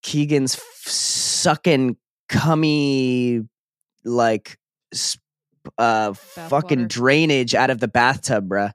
Keoghan's 0.03 0.55
f- 0.55 0.63
sucking 0.85 1.97
cummy 2.29 3.41
like 4.05 4.57
s- 4.93 5.17
uh 5.77 6.13
fucking 6.13 6.79
water. 6.81 6.87
drainage 6.87 7.55
out 7.55 7.69
of 7.69 7.79
the 7.79 7.87
bathtub, 7.87 8.49
bruh. 8.49 8.71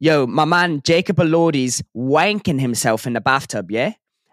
Yo, 0.00 0.26
my 0.26 0.44
man 0.44 0.80
Jacob 0.84 1.16
Elordi's 1.16 1.82
wanking 1.96 2.60
himself 2.60 3.06
in 3.06 3.12
the 3.14 3.20
bathtub, 3.20 3.70
yeah? 3.70 3.92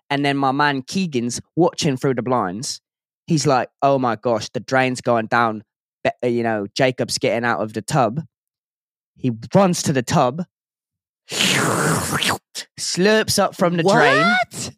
And 0.09 0.23
then 0.25 0.37
my 0.37 0.51
man 0.51 0.81
Keoghan's 0.83 1.41
watching 1.55 1.97
through 1.97 2.15
the 2.15 2.21
blinds. 2.21 2.81
He's 3.27 3.45
like, 3.45 3.69
oh 3.81 3.99
my 3.99 4.15
gosh, 4.15 4.49
the 4.49 4.59
drain's 4.59 5.01
going 5.01 5.27
down. 5.27 5.63
Uh, 6.05 6.27
You 6.27 6.43
know, 6.43 6.67
Jacob's 6.75 7.17
getting 7.17 7.45
out 7.45 7.59
of 7.61 7.73
the 7.73 7.81
tub. 7.81 8.21
He 9.15 9.31
runs 9.53 9.83
to 9.83 9.93
the 9.93 10.03
tub, 10.03 10.43
slurps 12.79 13.39
up 13.39 13.55
from 13.55 13.77
the 13.77 13.83
drain. 13.83 14.35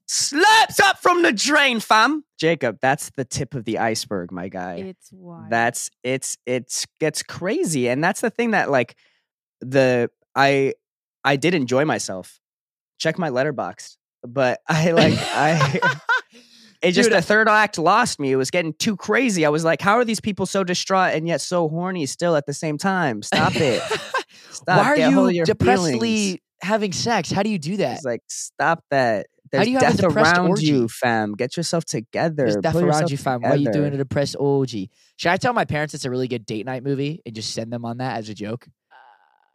Slurps 0.07 0.79
up 0.81 0.97
from 0.99 1.21
the 1.23 1.31
drain, 1.31 1.79
fam. 1.79 2.23
Jacob, 2.39 2.77
that's 2.81 3.11
the 3.15 3.25
tip 3.25 3.53
of 3.53 3.65
the 3.65 3.77
iceberg, 3.79 4.31
my 4.31 4.47
guy. 4.47 4.75
It's 4.75 5.11
wild. 5.11 5.49
That's 5.49 5.89
it's 6.03 6.37
it's 6.45 6.87
gets 6.99 7.21
crazy, 7.21 7.87
and 7.89 8.03
that's 8.03 8.21
the 8.21 8.29
thing 8.29 8.51
that 8.51 8.71
like 8.71 8.95
the 9.61 10.09
I 10.35 10.73
I 11.23 11.35
did 11.35 11.53
enjoy 11.53 11.85
myself. 11.85 12.39
Check 12.97 13.17
my 13.19 13.29
Letterboxd, 13.29 13.97
but 14.23 14.59
I 14.67 14.91
like 14.91 15.15
I. 15.17 15.99
It 16.81 16.91
just 16.91 17.09
Dude, 17.09 17.17
the 17.17 17.21
third 17.21 17.49
act 17.49 17.77
lost 17.77 18.19
me. 18.19 18.31
It 18.31 18.37
was 18.37 18.51
getting 18.51 18.73
too 18.73 18.95
crazy. 18.95 19.45
I 19.45 19.49
was 19.49 19.65
like, 19.65 19.81
"How 19.81 19.95
are 19.95 20.05
these 20.05 20.21
people 20.21 20.45
so 20.45 20.63
distraught 20.63 21.13
and 21.13 21.27
yet 21.27 21.41
so 21.41 21.67
horny 21.67 22.05
still 22.05 22.35
at 22.35 22.45
the 22.45 22.53
same 22.53 22.77
time? 22.77 23.21
Stop 23.21 23.55
it! 23.55 23.81
Stop. 24.51 24.77
Why 24.77 24.91
are 24.91 24.95
Get 24.95 25.09
a 25.09 25.11
hold 25.11 25.29
of 25.29 25.35
you 25.35 25.43
depressedly 25.45 25.99
feelings." 25.99 26.39
having 26.61 26.91
sex? 26.93 27.31
How 27.31 27.43
do 27.43 27.49
you 27.49 27.59
do 27.59 27.77
that? 27.77 27.97
It's 27.97 28.05
like, 28.05 28.21
stop 28.27 28.83
that. 28.91 29.27
There's 29.51 29.65
do 29.65 29.71
you 29.71 29.79
have 29.79 29.95
a 29.95 29.97
depressed 29.97 30.37
around 30.37 30.49
orgy? 30.49 30.67
you, 30.67 30.87
fam. 30.87 31.33
Get 31.33 31.57
yourself 31.57 31.83
together. 31.83 32.35
There's 32.35 32.57
death 32.57 32.75
around 32.75 33.09
you, 33.09 33.17
fam. 33.17 33.41
Why 33.41 33.49
are 33.51 33.55
you 33.55 33.71
doing 33.71 33.93
a 33.93 33.97
depressed 33.97 34.35
orgy? 34.39 34.91
Should 35.15 35.31
I 35.31 35.37
tell 35.37 35.53
my 35.53 35.65
parents 35.65 35.93
it's 35.93 36.05
a 36.05 36.09
really 36.09 36.27
good 36.27 36.45
date 36.45 36.65
night 36.65 36.83
movie 36.83 37.21
and 37.25 37.33
just 37.33 37.53
send 37.53 37.73
them 37.73 37.83
on 37.83 37.97
that 37.97 38.17
as 38.17 38.29
a 38.29 38.35
joke? 38.35 38.67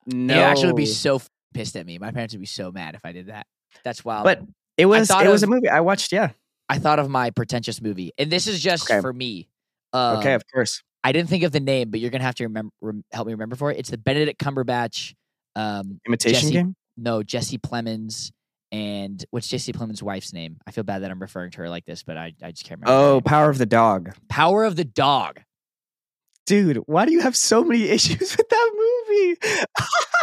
No, 0.07 0.35
They 0.35 0.43
actually 0.43 0.67
would 0.67 0.77
be 0.77 0.87
so 0.87 1.17
f- 1.17 1.31
pissed 1.55 1.77
at 1.77 1.87
me. 1.87 1.99
My 1.99 2.11
parents 2.11 2.35
would 2.35 2.41
be 2.41 2.47
so 2.47 2.73
mad 2.73 2.95
if 2.97 3.03
I 3.05 3.13
did 3.13 3.29
that. 3.29 3.47
That's 3.85 4.05
wild. 4.05 4.25
But 4.25 4.43
it 4.77 4.87
was 4.87 5.09
thought 5.09 5.25
it 5.25 5.31
was 5.31 5.45
a 5.45 5.47
movie 5.47 5.69
I 5.69 5.81
watched. 5.81 6.13
Yeah. 6.13 6.31
I 6.69 6.79
thought 6.79 6.99
of 6.99 7.09
my 7.11 7.31
pretentious 7.31 7.81
movie, 7.83 8.13
and 8.19 8.31
this 8.31 8.47
is 8.47 8.61
just 8.63 8.91
Okay. 8.91 9.01
for 9.01 9.13
me. 9.13 9.49
Um, 9.93 10.19
okay, 10.19 10.35
of 10.35 10.43
course. 10.53 10.83
I 11.03 11.13
didn't 11.13 11.29
think 11.29 11.43
of 11.45 11.53
the 11.53 11.61
name, 11.61 11.91
but 11.91 12.01
you're 12.01 12.11
gonna 12.11 12.25
have 12.25 12.35
to 12.37 12.45
remember 12.45 12.73
rem- 12.81 13.05
help 13.13 13.27
me 13.27 13.35
remember 13.35 13.57
for 13.57 13.71
it. 13.71 13.79
It's 13.79 13.91
the 13.91 13.99
Benedict 13.99 14.41
Cumberbatch. 14.43 15.15
Um, 15.57 16.01
Imitation 16.07 16.41
Jesse- 16.41 16.53
game. 16.53 16.75
no, 16.97 17.23
Jesse 17.23 17.59
Plemons, 17.59 18.33
and 18.73 19.25
what's 19.31 19.47
Jesse 19.47 19.73
Plemons' 19.73 20.03
wife's 20.03 20.33
name? 20.33 20.57
I 20.67 20.71
feel 20.73 20.83
bad 20.85 21.03
that 21.03 21.11
I'm 21.11 21.21
referring 21.21 21.51
to 21.53 21.59
her 21.59 21.69
like 21.69 21.85
this, 21.85 22.03
but 22.03 22.17
I, 22.17 22.33
I 22.43 22.51
just 22.51 22.65
can't 22.65 22.81
remember. 22.81 23.17
Oh. 23.17 23.21
Power 23.21 23.51
of 23.51 23.59
the 23.59 23.67
Dog. 23.67 24.15
Power 24.29 24.65
of 24.65 24.75
the 24.77 24.85
Dog. 24.85 25.41
Dude, 26.47 26.79
why 26.87 27.07
do 27.07 27.13
you 27.13 27.21
have 27.21 27.37
so 27.37 27.63
many 27.63 27.85
issues 27.91 28.37
with 28.37 28.49
that 28.49 28.71
movie? 28.75 29.37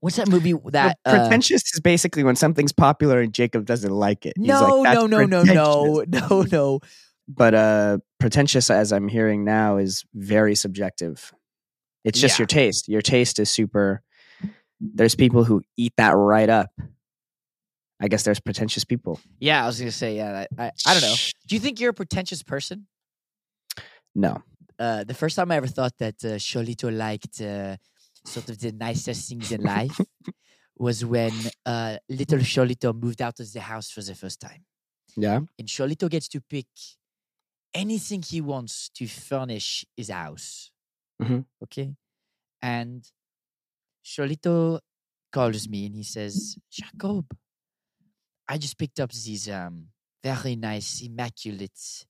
What's 0.00 0.16
that 0.16 0.28
movie 0.28 0.54
that? 0.66 0.98
uh, 1.04 1.10
pretentious 1.18 1.62
is 1.74 1.80
basically 1.80 2.22
when 2.22 2.36
something's 2.36 2.72
popular 2.72 3.20
and 3.20 3.32
Jacob 3.32 3.64
doesn't 3.64 3.92
like 3.92 4.26
it. 4.26 4.34
He's 4.36 4.48
like, 4.48 4.60
no, 4.68 4.82
"That's 4.84 4.94
no, 5.00 5.06
no, 5.06 5.24
no, 5.26 5.42
no, 5.42 6.04
no, 6.28 6.42
no. 6.42 6.80
But 7.26 7.54
uh 7.54 7.98
pretentious 8.20 8.70
as 8.70 8.92
I'm 8.92 9.08
hearing 9.08 9.44
now 9.44 9.76
is 9.78 10.04
very 10.14 10.54
subjective. 10.54 11.32
It's 12.04 12.20
just 12.20 12.38
Yeah. 12.38 12.42
your 12.42 12.46
taste. 12.46 12.88
Your 12.88 13.02
taste 13.02 13.38
is 13.38 13.50
super 13.50 14.02
there's 14.80 15.16
people 15.16 15.42
who 15.44 15.62
eat 15.76 15.92
that 15.96 16.12
right 16.12 16.48
up. 16.48 16.70
I 18.00 18.06
guess 18.06 18.22
there's 18.22 18.38
pretentious 18.38 18.84
people. 18.84 19.18
Yeah, 19.40 19.64
I 19.64 19.66
was 19.66 19.80
gonna 19.80 19.90
say, 19.90 20.16
yeah. 20.16 20.44
I, 20.58 20.66
I, 20.66 20.70
I 20.86 20.92
don't 20.94 21.02
know. 21.02 21.14
Do 21.48 21.56
you 21.56 21.60
think 21.60 21.80
you're 21.80 21.90
a 21.90 21.94
pretentious 21.94 22.44
person? 22.44 22.86
No. 24.14 24.42
Uh, 24.78 25.02
the 25.02 25.14
first 25.14 25.34
time 25.34 25.50
I 25.50 25.56
ever 25.56 25.66
thought 25.66 25.98
that 25.98 26.14
uh, 26.24 26.28
Cholito 26.38 26.96
liked 26.96 27.40
uh, 27.40 27.76
sort 28.28 28.48
of 28.50 28.58
the 28.58 28.72
nicest 28.72 29.28
things 29.28 29.52
in 29.52 29.62
life 29.76 29.98
was 30.76 31.04
when 31.04 31.32
uh, 31.66 31.96
little 32.08 32.38
Cholito 32.38 32.94
moved 32.94 33.20
out 33.20 33.40
of 33.40 33.52
the 33.52 33.60
house 33.60 33.90
for 33.90 34.02
the 34.02 34.14
first 34.14 34.40
time. 34.40 34.64
Yeah. 35.16 35.40
And 35.58 35.68
Cholito 35.68 36.08
gets 36.08 36.28
to 36.28 36.40
pick 36.40 36.66
anything 37.74 38.22
he 38.22 38.40
wants 38.40 38.88
to 38.90 39.06
furnish 39.06 39.84
his 39.96 40.10
house. 40.10 40.70
Mhm. 41.20 41.44
Okay. 41.64 41.94
And 42.62 43.04
Cholito 44.04 44.80
calls 45.32 45.68
me 45.68 45.86
and 45.86 45.94
he 45.94 46.02
says, 46.02 46.56
Jacob, 46.70 47.26
I 48.48 48.56
just 48.58 48.78
picked 48.78 49.00
up 49.00 49.12
these 49.12 49.48
um, 49.48 49.88
very 50.22 50.56
nice, 50.56 51.02
immaculate 51.02 52.06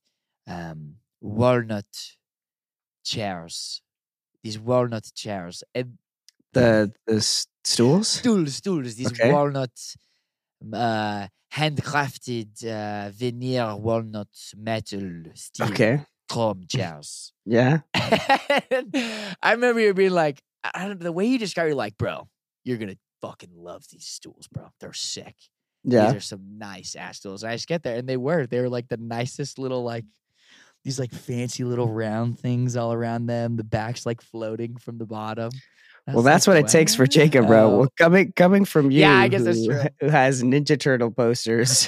um, 0.47 0.95
walnut 1.19 2.15
chairs. 3.03 3.81
These 4.43 4.59
walnut 4.59 5.11
chairs. 5.13 5.63
And 5.75 5.97
The 6.53 6.91
the 7.05 7.21
stools? 7.21 8.23
stools, 8.23 8.55
stools, 8.55 8.95
these 8.95 9.13
Okay. 9.13 9.31
walnut, 9.31 9.71
uh, 10.73 11.27
handcrafted 11.53 12.65
uh, 12.65 13.09
veneer 13.11 13.75
walnut 13.75 14.29
metal 14.57 15.23
steel 15.35 15.71
Okay. 15.71 16.05
chrome 16.29 16.65
chairs. 16.67 17.33
Yeah. 17.45 17.81
I 17.95 19.51
remember 19.51 19.81
you 19.81 19.93
being 19.93 20.11
like, 20.11 20.41
I 20.63 20.87
don't 20.87 20.99
know, 20.99 21.05
the 21.05 21.11
way 21.11 21.25
you 21.25 21.39
describe 21.39 21.69
it, 21.71 21.75
like, 21.75 21.97
bro, 21.97 22.29
you're 22.63 22.77
gonna 22.77 22.97
fucking 23.21 23.51
love 23.55 23.85
these 23.91 24.07
stools, 24.07 24.47
bro. 24.47 24.69
They're 24.79 24.93
sick. 24.93 25.35
Yeah. 25.83 25.99
These 26.01 26.13
are 26.13 26.21
some 26.21 26.57
nice 26.57 26.95
ass 26.95 27.17
stools. 27.17 27.43
And 27.43 27.51
I 27.51 27.55
just 27.55 27.67
get 27.67 27.83
there, 27.83 27.97
and 27.97 28.07
they 28.09 28.17
were. 28.17 28.47
They 28.47 28.61
were 28.61 28.69
like 28.69 28.89
the 28.89 28.97
nicest 28.97 29.59
little 29.59 29.83
like 29.83 30.05
these 30.83 30.99
like 30.99 31.13
fancy 31.13 31.63
little 31.63 31.89
round 31.89 32.39
things 32.39 32.75
all 32.75 32.93
around 32.93 33.27
them. 33.27 33.57
The 33.57 33.63
back's 33.63 34.05
like 34.05 34.21
floating 34.21 34.77
from 34.77 34.97
the 34.97 35.05
bottom. 35.05 35.61
Well, 36.13 36.23
that's 36.23 36.47
like, 36.47 36.55
what 36.55 36.65
it 36.65 36.71
takes 36.71 36.95
for 36.95 37.05
Jacob, 37.07 37.47
bro. 37.47 37.69
wow. 37.69 37.77
Well, 37.77 37.89
coming 37.97 38.31
coming 38.33 38.65
from 38.65 38.91
you, 38.91 39.01
Yeah, 39.01 39.15
I 39.17 39.27
guess 39.27 39.43
that's 39.43 39.65
true. 39.65 39.81
who 39.99 40.07
has 40.09 40.43
Ninja 40.43 40.79
Turtle 40.79 41.11
posters 41.11 41.87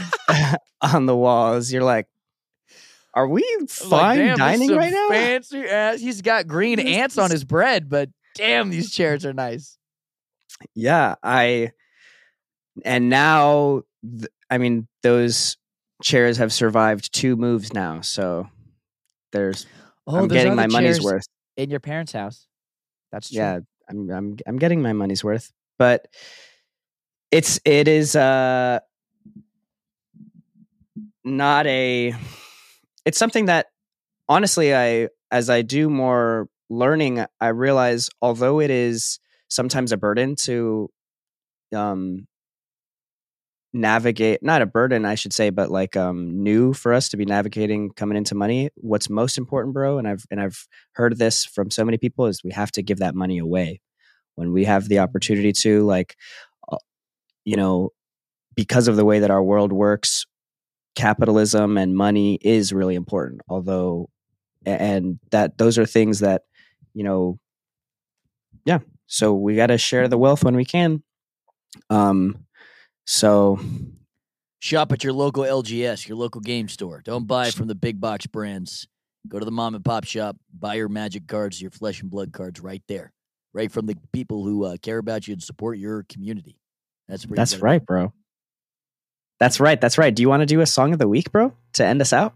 on 0.82 1.06
the 1.06 1.16
walls, 1.16 1.72
you're 1.72 1.82
like, 1.84 2.06
are 3.14 3.28
we 3.28 3.42
was 3.60 3.80
like, 3.90 4.00
fine 4.00 4.18
"Damn, 4.18 4.38
dining 4.38 4.74
right 4.74 4.92
now? 4.92 5.08
Fancy 5.10 5.60
ass. 5.64 6.00
He's 6.00 6.22
got 6.22 6.46
green 6.46 6.80
ants 6.80 7.18
on 7.18 7.30
his 7.30 7.44
bread, 7.44 7.88
but 7.90 8.08
damn, 8.34 8.70
these 8.70 8.90
chairs 8.90 9.26
are 9.26 9.32
nice. 9.34 9.76
Yeah, 10.74 11.16
I. 11.22 11.72
And 12.86 13.10
now, 13.10 13.82
th- 14.02 14.30
I 14.48 14.56
mean, 14.58 14.88
those 15.02 15.58
chairs 16.02 16.38
have 16.38 16.52
survived 16.52 17.12
two 17.12 17.36
moves 17.36 17.74
now, 17.74 18.00
so 18.00 18.48
there's 19.32 19.66
Oh, 20.06 20.16
I'm 20.16 20.28
getting 20.28 20.56
my 20.56 20.66
money's 20.66 21.02
worth. 21.02 21.26
in 21.56 21.68
your 21.70 21.80
parents' 21.80 22.12
house. 22.12 22.46
That's 23.12 23.28
true. 23.30 23.38
yeah 23.38 23.60
i'm 23.88 24.10
i'm 24.10 24.36
i'm 24.46 24.56
getting 24.56 24.82
my 24.82 24.92
money's 24.92 25.22
worth 25.22 25.52
but 25.78 26.08
it's 27.30 27.60
it 27.64 27.88
is 27.88 28.16
uh 28.16 28.80
not 31.24 31.66
a 31.66 32.14
it's 33.04 33.18
something 33.18 33.46
that 33.46 33.66
honestly 34.28 34.74
i 34.74 35.08
as 35.30 35.48
i 35.50 35.62
do 35.62 35.88
more 35.90 36.48
learning 36.70 37.24
i 37.40 37.48
realize 37.48 38.08
although 38.20 38.60
it 38.60 38.70
is 38.70 39.18
sometimes 39.48 39.92
a 39.92 39.96
burden 39.96 40.34
to 40.36 40.88
um 41.74 42.26
navigate 43.72 44.42
not 44.42 44.60
a 44.60 44.66
burden 44.66 45.06
i 45.06 45.14
should 45.14 45.32
say 45.32 45.48
but 45.48 45.70
like 45.70 45.96
um 45.96 46.42
new 46.42 46.74
for 46.74 46.92
us 46.92 47.08
to 47.08 47.16
be 47.16 47.24
navigating 47.24 47.90
coming 47.90 48.18
into 48.18 48.34
money 48.34 48.68
what's 48.76 49.08
most 49.08 49.38
important 49.38 49.72
bro 49.72 49.96
and 49.96 50.06
i've 50.06 50.24
and 50.30 50.40
i've 50.40 50.66
heard 50.92 51.16
this 51.18 51.44
from 51.44 51.70
so 51.70 51.84
many 51.84 51.96
people 51.96 52.26
is 52.26 52.44
we 52.44 52.50
have 52.50 52.70
to 52.70 52.82
give 52.82 52.98
that 52.98 53.14
money 53.14 53.38
away. 53.38 53.80
When 54.34 54.52
we 54.52 54.64
have 54.64 54.88
the 54.88 54.98
opportunity 54.98 55.52
to 55.52 55.84
like 55.84 56.16
uh, 56.70 56.78
you 57.44 57.56
know 57.56 57.90
because 58.54 58.88
of 58.88 58.96
the 58.96 59.04
way 59.04 59.18
that 59.20 59.30
our 59.30 59.42
world 59.42 59.72
works 59.72 60.26
capitalism 60.94 61.78
and 61.78 61.96
money 61.96 62.38
is 62.42 62.72
really 62.72 62.94
important 62.94 63.40
although 63.48 64.08
and 64.66 65.18
that 65.30 65.58
those 65.58 65.78
are 65.78 65.86
things 65.86 66.20
that 66.20 66.42
you 66.94 67.04
know 67.04 67.38
yeah 68.64 68.78
so 69.06 69.34
we 69.34 69.56
got 69.56 69.66
to 69.66 69.76
share 69.76 70.08
the 70.08 70.16
wealth 70.16 70.42
when 70.42 70.56
we 70.56 70.64
can. 70.64 71.02
Um 71.90 72.46
so 73.04 73.58
Shop 74.60 74.92
at 74.92 75.02
your 75.02 75.12
local 75.12 75.42
LGS, 75.42 76.06
your 76.06 76.16
local 76.16 76.40
game 76.40 76.68
store. 76.68 77.02
Don't 77.04 77.26
buy 77.26 77.50
from 77.50 77.66
the 77.66 77.74
big 77.74 78.00
box 78.00 78.28
brands. 78.28 78.86
Go 79.26 79.40
to 79.40 79.44
the 79.44 79.50
mom 79.50 79.74
and 79.74 79.84
pop 79.84 80.04
shop. 80.04 80.36
Buy 80.56 80.74
your 80.74 80.88
magic 80.88 81.26
cards, 81.26 81.60
your 81.60 81.72
flesh 81.72 82.00
and 82.00 82.08
blood 82.08 82.32
cards 82.32 82.60
right 82.60 82.82
there, 82.86 83.12
right 83.52 83.72
from 83.72 83.86
the 83.86 83.96
people 84.12 84.44
who 84.44 84.64
uh, 84.64 84.76
care 84.80 84.98
about 84.98 85.26
you 85.26 85.32
and 85.32 85.42
support 85.42 85.78
your 85.78 86.04
community. 86.08 86.56
That's 87.08 87.26
that's 87.28 87.58
right 87.58 87.84
bro 87.84 88.12
that's 89.40 89.58
right 89.58 89.80
that's 89.80 89.98
right 89.98 90.14
do 90.14 90.22
you 90.22 90.28
want 90.28 90.40
to 90.42 90.46
do 90.46 90.60
a 90.60 90.66
song 90.66 90.92
of 90.92 91.00
the 91.00 91.08
week 91.08 91.32
bro 91.32 91.52
to 91.72 91.84
end 91.84 92.00
us 92.00 92.12
out 92.12 92.34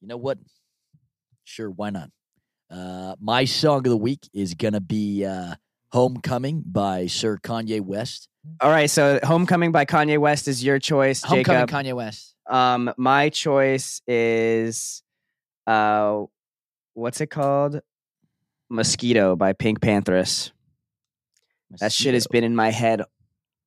You 0.00 0.08
know 0.08 0.16
what? 0.16 0.38
Sure, 1.44 1.70
why 1.70 1.90
not? 1.90 2.10
Uh, 2.68 3.14
my 3.20 3.44
song 3.44 3.78
of 3.78 3.90
the 3.90 3.96
week 3.96 4.28
is 4.34 4.54
gonna 4.54 4.80
be 4.80 5.24
uh, 5.24 5.54
"Homecoming" 5.92 6.64
by 6.66 7.06
Sir 7.06 7.38
Kanye 7.38 7.80
West. 7.80 8.28
All 8.60 8.70
right 8.70 8.88
so 8.88 9.20
homecoming 9.22 9.70
by 9.70 9.84
kanye 9.84 10.18
west 10.18 10.48
is 10.48 10.64
your 10.64 10.78
choice 10.78 11.22
Homecoming 11.22 11.66
jacob 11.66 11.70
Kanye 11.70 11.94
West. 11.94 12.34
Um, 12.46 12.92
my 12.96 13.28
choice 13.28 14.02
is, 14.08 15.02
uh, 15.66 16.24
what's 16.94 17.20
it 17.20 17.28
called? 17.28 17.80
Mosquito 18.68 19.36
by 19.36 19.52
PinkPantheress. 19.52 20.50
That 21.78 21.92
shit 21.92 22.14
has 22.14 22.26
been 22.26 22.42
in 22.42 22.56
my 22.56 22.70
head. 22.70 23.02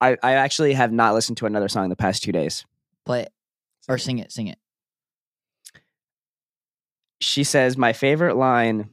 I, 0.01 0.17
I 0.21 0.33
actually 0.33 0.73
have 0.73 0.91
not 0.91 1.13
listened 1.13 1.37
to 1.37 1.45
another 1.45 1.69
song 1.69 1.85
in 1.85 1.89
the 1.89 1.95
past 1.95 2.23
two 2.23 2.33
days. 2.33 2.65
Play 3.05 3.21
it. 3.21 3.31
Or 3.87 3.97
sing 3.97 4.19
it, 4.19 4.31
sing 4.31 4.47
it. 4.47 4.57
She 7.21 7.45
says, 7.45 7.77
My 7.77 7.93
favorite 7.93 8.35
line, 8.35 8.89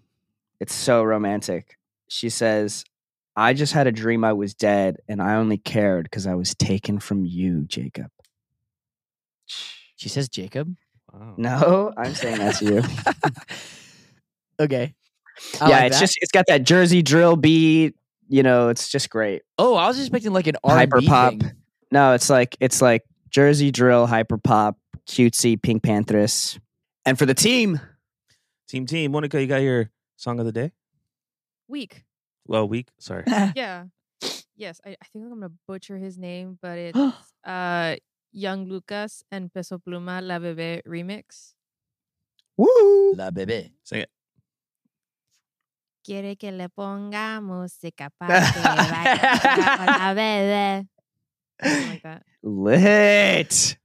it's 0.61 0.75
so 0.75 1.03
romantic. 1.03 1.79
She 2.09 2.29
says, 2.29 2.85
I 3.41 3.55
just 3.55 3.73
had 3.73 3.87
a 3.87 3.93
dream 3.93 4.23
I 4.23 4.35
was 4.35 4.55
dead, 4.55 4.99
and 5.09 5.23
I 5.23 5.37
only 5.37 5.57
cared 5.57 6.05
because 6.05 6.27
I 6.27 6.35
was 6.35 6.55
taken 6.55 7.01
from 7.01 7.25
you, 7.25 7.65
Jacob. 7.65 8.11
She 9.97 10.09
says 10.09 10.29
Jacob. 10.29 10.77
Wow. 11.13 11.35
No, 11.37 11.93
I'm 11.97 12.15
saying 12.15 12.39
that's 12.39 12.63
you. 12.63 12.83
Okay. 14.61 14.95
I 15.59 15.71
yeah, 15.71 15.77
like 15.77 15.87
it's 15.87 15.97
that. 15.97 16.01
just 16.01 16.19
it's 16.21 16.33
got 16.33 16.45
that 16.49 16.65
Jersey 16.65 17.01
drill 17.01 17.35
beat. 17.35 17.97
You 18.29 18.43
know, 18.43 18.69
it's 18.69 18.91
just 18.91 19.09
great. 19.09 19.41
Oh, 19.59 19.75
I 19.75 19.89
was 19.89 19.99
expecting 19.99 20.35
like 20.35 20.47
an 20.47 20.57
R 20.63 20.77
Hyper 20.77 21.01
pop. 21.01 21.33
No, 21.91 22.13
it's 22.13 22.29
like 22.29 22.59
it's 22.61 22.83
like 22.83 23.03
Jersey 23.31 23.71
drill, 23.71 24.07
hyper 24.07 24.37
pop, 24.37 24.77
cutesy, 25.07 25.59
PinkPantheress. 25.59 26.59
And 27.07 27.19
for 27.19 27.25
the 27.25 27.33
team, 27.33 27.81
Team 28.69 28.85
Team, 28.85 29.13
Monica, 29.13 29.41
you 29.41 29.47
got 29.47 29.63
your 29.63 29.91
song 30.17 30.39
of 30.39 30.45
the 30.47 30.53
day? 30.53 30.73
Week. 31.67 32.05
Well, 32.51 32.67
week. 32.69 32.89
Sorry. 32.99 33.23
Yeah. 33.55 33.85
Yes, 34.57 34.81
I, 34.85 34.91
I 34.91 35.07
think 35.13 35.25
I'm 35.25 35.31
gonna 35.31 35.53
butcher 35.69 35.97
his 35.97 36.19
name, 36.19 36.59
but 36.61 36.77
it's 36.91 36.99
uh 37.47 37.95
Young 38.33 38.67
Lucas 38.69 39.23
and 39.31 39.55
Peso 39.55 39.79
Pluma 39.79 40.21
La 40.21 40.39
Bebe 40.39 40.83
remix. 40.87 41.55
woo! 42.59 43.15
La 43.15 43.31
bebe. 43.31 43.71
Sing 43.85 44.01
it. 44.01 44.11
Quiere 46.05 46.37
que 46.37 46.51
le 46.51 46.69
ponga 46.69 47.41
música 47.41 48.11
para 48.19 48.41
que 48.41 48.61
baile 48.61 49.77
con 49.77 49.87
la 49.87 50.15
bebé. 50.15 50.89
Like 51.63 52.03
that. 52.03 52.23
Lit. 52.43 53.77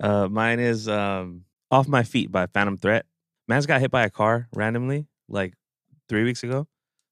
Uh, 0.00 0.28
mine 0.28 0.60
is 0.60 0.88
um, 0.88 1.42
Off 1.70 1.88
My 1.88 2.04
Feet 2.04 2.30
by 2.30 2.46
Phantom 2.46 2.76
Threat. 2.76 3.04
Man's 3.48 3.66
got 3.66 3.80
hit 3.80 3.90
by 3.90 4.04
a 4.04 4.10
car 4.10 4.48
randomly 4.54 5.06
like 5.28 5.54
three 6.08 6.24
weeks 6.24 6.42
ago. 6.44 6.68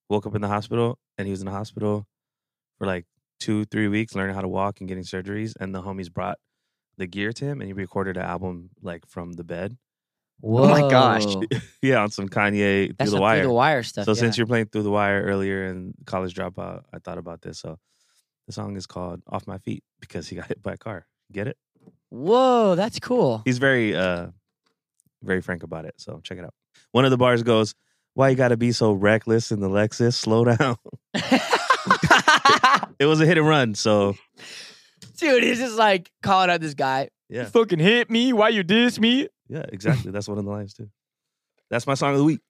Woke 0.08 0.26
up 0.26 0.34
in 0.34 0.40
the 0.42 0.48
hospital 0.48 0.98
and 1.18 1.26
he 1.26 1.30
was 1.30 1.40
in 1.40 1.46
the 1.46 1.52
hospital 1.52 2.06
for 2.78 2.86
like 2.86 3.06
two, 3.40 3.64
three 3.66 3.88
weeks 3.88 4.14
learning 4.14 4.34
how 4.34 4.42
to 4.42 4.48
walk 4.48 4.80
and 4.80 4.88
getting 4.88 5.04
surgeries. 5.04 5.54
And 5.58 5.74
the 5.74 5.82
homies 5.82 6.12
brought 6.12 6.38
the 6.96 7.06
gear 7.06 7.32
to 7.32 7.44
him 7.44 7.60
and 7.60 7.66
he 7.68 7.72
recorded 7.72 8.16
an 8.16 8.24
album 8.24 8.70
like 8.82 9.06
from 9.06 9.32
the 9.32 9.44
bed. 9.44 9.76
Whoa. 10.40 10.64
Oh 10.64 10.68
my 10.68 10.80
gosh. 10.90 11.24
yeah, 11.82 12.02
on 12.02 12.10
some 12.10 12.28
Kanye 12.28 12.94
That's 12.96 13.10
through 13.10 13.18
the 13.18 13.22
wire. 13.22 13.38
through 13.38 13.48
the 13.48 13.54
wire 13.54 13.82
stuff. 13.82 14.04
so 14.04 14.12
yeah. 14.12 14.20
since 14.20 14.36
you're 14.36 14.46
playing 14.46 14.66
through 14.66 14.82
the 14.82 14.90
wire 14.90 15.22
earlier 15.22 15.64
in 15.66 15.94
college 16.06 16.34
dropout, 16.34 16.82
I 16.92 16.98
thought 16.98 17.18
about 17.18 17.42
this. 17.42 17.60
So 17.60 17.78
the 18.46 18.52
song 18.52 18.76
is 18.76 18.86
called 18.86 19.22
Off 19.28 19.46
My 19.46 19.58
Feet 19.58 19.82
because 20.00 20.28
he 20.28 20.36
got 20.36 20.46
hit 20.46 20.62
by 20.62 20.74
a 20.74 20.76
car. 20.76 21.06
Get 21.32 21.48
it? 21.48 21.56
Whoa, 22.10 22.74
that's 22.74 23.00
cool. 23.00 23.42
He's 23.44 23.58
very 23.58 23.94
uh 23.94 24.28
very 25.22 25.40
frank 25.40 25.62
about 25.62 25.84
it. 25.84 25.94
So 25.96 26.20
check 26.22 26.38
it 26.38 26.44
out. 26.44 26.54
One 26.92 27.04
of 27.04 27.10
the 27.10 27.16
bars 27.16 27.42
goes, 27.42 27.74
Why 28.14 28.28
you 28.30 28.36
gotta 28.36 28.56
be 28.56 28.72
so 28.72 28.92
reckless 28.92 29.50
in 29.50 29.60
the 29.60 29.68
Lexus? 29.68 30.14
Slow 30.14 30.44
down. 30.56 30.76
it 32.98 33.06
was 33.06 33.20
a 33.20 33.26
hit 33.26 33.38
and 33.38 33.46
run, 33.46 33.74
so 33.74 34.14
Dude, 35.18 35.42
he's 35.42 35.58
just 35.58 35.76
like 35.76 36.10
calling 36.22 36.50
out 36.50 36.60
this 36.60 36.74
guy. 36.74 37.10
yeah. 37.28 37.44
Fucking 37.44 37.78
hit 37.78 38.10
me. 38.10 38.32
Why 38.32 38.48
you 38.50 38.62
diss 38.62 38.98
me? 38.98 39.28
Yeah, 39.48 39.64
exactly. 39.68 40.10
That's 40.10 40.28
one 40.28 40.38
of 40.38 40.44
the 40.44 40.50
lines 40.50 40.74
too. 40.74 40.88
That's 41.70 41.86
my 41.86 41.94
song 41.94 42.12
of 42.12 42.18
the 42.18 42.24
week. 42.24 42.40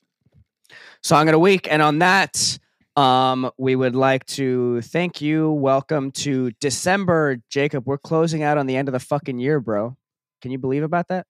Song 1.03 1.29
of 1.29 1.33
the 1.33 1.39
week. 1.39 1.69
And 1.71 1.83
on 1.83 1.99
that, 2.01 2.59
um, 2.97 3.51
we 3.59 3.77
would 3.77 3.95
like 3.97 4.25
to 4.27 4.81
thank 4.83 5.21
you. 5.21 5.51
Welcome 5.51 6.11
to 6.13 6.51
December, 6.61 7.39
Jacob. 7.51 7.87
We're 7.87 7.99
closing 7.99 8.43
out 8.43 8.59
on 8.59 8.67
the 8.67 8.77
end 8.77 8.89
of 8.89 8.93
the 8.93 9.01
fucking 9.01 9.39
year, 9.39 9.61
bro. 9.61 9.97
Can 10.43 10.51
you 10.51 10.59
believe 10.59 10.83
about 10.83 11.09
that? 11.09 11.27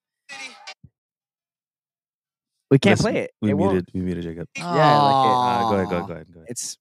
We 2.74 2.78
can't 2.80 2.98
Listen, 2.98 3.12
play 3.12 3.20
it. 3.22 3.30
We 3.40 3.50
It 3.50 3.54
won't. 3.54 3.72
muted 3.72 3.90
we 3.94 4.00
muted 4.00 4.24
Jacob. 4.24 4.48
Yeah, 4.56 4.64
like 4.66 4.74
it- 4.74 4.74
Uh, 4.74 5.68
go 5.70 5.74
ahead, 5.76 5.88
go 5.88 5.96
ahead, 5.96 6.08
go 6.08 6.12
ahead, 6.14 6.26
go 6.32 6.38
ahead. 6.40 6.50
It's 6.50 6.76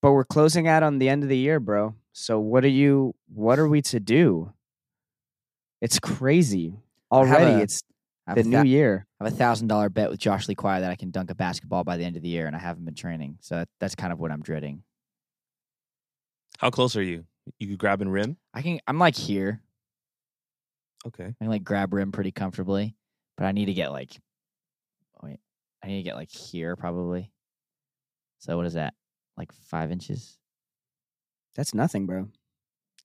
but 0.00 0.12
we're 0.12 0.24
closing 0.24 0.68
out 0.68 0.84
on 0.84 0.98
the 0.98 1.08
end 1.08 1.24
of 1.24 1.28
the 1.28 1.36
year, 1.36 1.58
bro. 1.58 1.96
So 2.12 2.38
what 2.38 2.64
are 2.64 2.68
you 2.68 3.16
what 3.34 3.58
are 3.58 3.66
we 3.66 3.82
to 3.82 3.98
do? 3.98 4.52
It's 5.80 5.98
crazy. 5.98 6.76
Already 7.10 7.58
a- 7.60 7.64
it's 7.64 7.82
the 8.36 8.44
new 8.44 8.50
thou- 8.58 8.62
year. 8.62 9.04
I 9.18 9.24
have 9.24 9.32
a 9.32 9.36
thousand 9.36 9.66
dollar 9.66 9.88
bet 9.88 10.10
with 10.10 10.20
Josh 10.20 10.46
Lee 10.46 10.54
Choir 10.54 10.80
that 10.80 10.92
I 10.92 10.94
can 10.94 11.10
dunk 11.10 11.32
a 11.32 11.34
basketball 11.34 11.82
by 11.82 11.96
the 11.96 12.04
end 12.04 12.14
of 12.14 12.22
the 12.22 12.28
year, 12.28 12.46
and 12.46 12.54
I 12.54 12.60
haven't 12.60 12.84
been 12.84 12.94
training, 12.94 13.38
so 13.40 13.56
that, 13.56 13.68
that's 13.80 13.96
kind 13.96 14.12
of 14.12 14.20
what 14.20 14.30
I'm 14.30 14.42
dreading. 14.42 14.84
How 16.58 16.70
close 16.70 16.94
are 16.94 17.02
you? 17.02 17.24
You 17.58 17.76
grabbing 17.76 18.08
rim? 18.10 18.36
I 18.54 18.62
can. 18.62 18.78
I'm 18.86 19.00
like 19.00 19.16
here. 19.16 19.60
Okay. 21.04 21.24
I 21.24 21.34
can 21.40 21.48
like 21.48 21.64
grab 21.64 21.92
rim 21.92 22.12
pretty 22.12 22.30
comfortably, 22.30 22.94
but 23.36 23.46
I 23.46 23.50
need 23.50 23.66
to 23.66 23.74
get 23.74 23.90
like. 23.90 24.16
I 25.82 25.88
need 25.88 25.98
to 25.98 26.02
get 26.02 26.16
like 26.16 26.30
here 26.30 26.76
probably. 26.76 27.30
So 28.38 28.56
what 28.56 28.66
is 28.66 28.74
that? 28.74 28.94
Like 29.36 29.52
five 29.52 29.90
inches? 29.90 30.38
That's 31.54 31.74
nothing, 31.74 32.06
bro. 32.06 32.28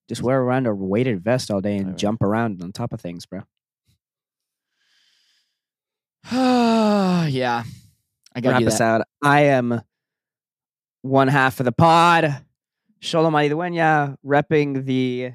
Just 0.07 0.21
wear 0.21 0.39
around 0.39 0.67
a 0.67 0.73
weighted 0.73 1.23
vest 1.23 1.51
all 1.51 1.59
day 1.59 1.75
and 1.75 1.87
Alright. 1.87 1.97
jump 1.97 2.21
around 2.21 2.63
on 2.63 2.71
top 2.71 2.93
of 2.93 3.01
things, 3.01 3.25
bro. 3.25 3.41
yeah, 6.31 7.63
I 8.35 8.41
gotta 8.41 8.57
Wrap 8.57 8.67
us 8.67 8.81
out. 8.81 9.01
I 9.21 9.41
am 9.41 9.81
one 11.01 11.27
half 11.27 11.59
of 11.59 11.65
the 11.65 11.71
pod. 11.71 12.43
Xolo 13.01 13.29
Maridueña, 13.29 14.15
repping 14.25 14.85
the 14.85 15.33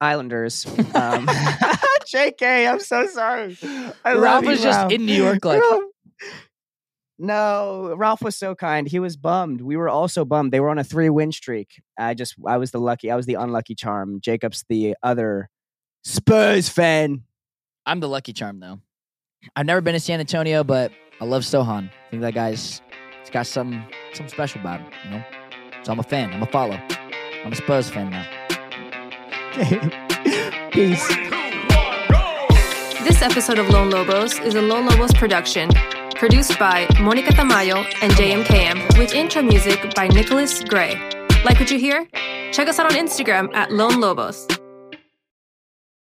Islanders. 0.00 0.66
Um, 0.94 1.26
JK, 2.06 2.70
I'm 2.70 2.80
so 2.80 3.06
sorry. 3.06 3.56
I 4.04 4.12
love 4.12 4.22
Ralph 4.22 4.44
you, 4.44 4.50
was 4.50 4.62
just 4.62 4.92
in 4.92 5.06
New 5.06 5.14
York, 5.14 5.44
like 5.44 5.62
No, 7.18 7.94
Ralph 7.96 8.20
was 8.20 8.36
so 8.36 8.54
kind. 8.54 8.86
He 8.86 8.98
was 8.98 9.16
bummed. 9.16 9.62
We 9.62 9.76
were 9.76 9.88
also 9.88 10.24
bummed. 10.24 10.52
They 10.52 10.60
were 10.60 10.68
on 10.68 10.78
a 10.78 10.84
three 10.84 11.08
win 11.08 11.32
streak. 11.32 11.82
I 11.98 12.12
just, 12.12 12.34
I 12.46 12.58
was 12.58 12.72
the 12.72 12.78
lucky, 12.78 13.10
I 13.10 13.16
was 13.16 13.24
the 13.24 13.34
unlucky 13.34 13.74
charm. 13.74 14.20
Jacob's 14.20 14.64
the 14.68 14.96
other 15.02 15.48
Spurs 16.04 16.68
fan. 16.68 17.22
I'm 17.86 18.00
the 18.00 18.08
lucky 18.08 18.32
charm 18.32 18.60
though. 18.60 18.80
I've 19.54 19.66
never 19.66 19.80
been 19.80 19.94
to 19.94 20.00
San 20.00 20.20
Antonio, 20.20 20.62
but 20.62 20.92
I 21.20 21.24
love 21.24 21.42
Sochan. 21.42 21.88
I 21.88 22.10
think 22.10 22.22
that 22.22 22.34
guy's 22.34 22.82
he's 23.20 23.30
got 23.30 23.46
some 23.46 23.86
something 24.12 24.28
special 24.32 24.60
about 24.60 24.80
him, 24.80 24.92
you 25.04 25.10
know. 25.10 25.24
So 25.84 25.92
I'm 25.92 26.00
a 26.00 26.02
fan. 26.02 26.32
I'm 26.32 26.42
a 26.42 26.46
follow. 26.46 26.78
I'm 27.44 27.52
a 27.52 27.56
Spurs 27.56 27.88
fan 27.88 28.10
now. 28.10 28.26
Peace. 30.70 31.06
Three, 31.06 31.28
two, 31.28 31.30
one, 31.30 32.08
go! 32.08 32.46
This 33.04 33.22
episode 33.22 33.58
of 33.58 33.68
Lone 33.70 33.90
Lobos 33.90 34.38
is 34.40 34.54
a 34.54 34.62
Lone 34.62 34.86
Lobos 34.86 35.12
production, 35.14 35.70
produced 36.16 36.58
by 36.58 36.86
Monica 37.00 37.30
Tamayo 37.32 37.84
and 38.02 38.12
JMKM, 38.12 38.98
with 38.98 39.14
intro 39.14 39.42
music 39.42 39.94
by 39.94 40.08
Nicklaus 40.08 40.62
Gray. 40.64 40.94
Like 41.44 41.58
what 41.60 41.70
you 41.70 41.78
hear? 41.78 42.06
Check 42.52 42.68
us 42.68 42.78
out 42.78 42.92
on 42.92 42.98
Instagram 42.98 43.54
at 43.54 43.72
Lone 43.72 44.00
Lobos. 44.00 44.46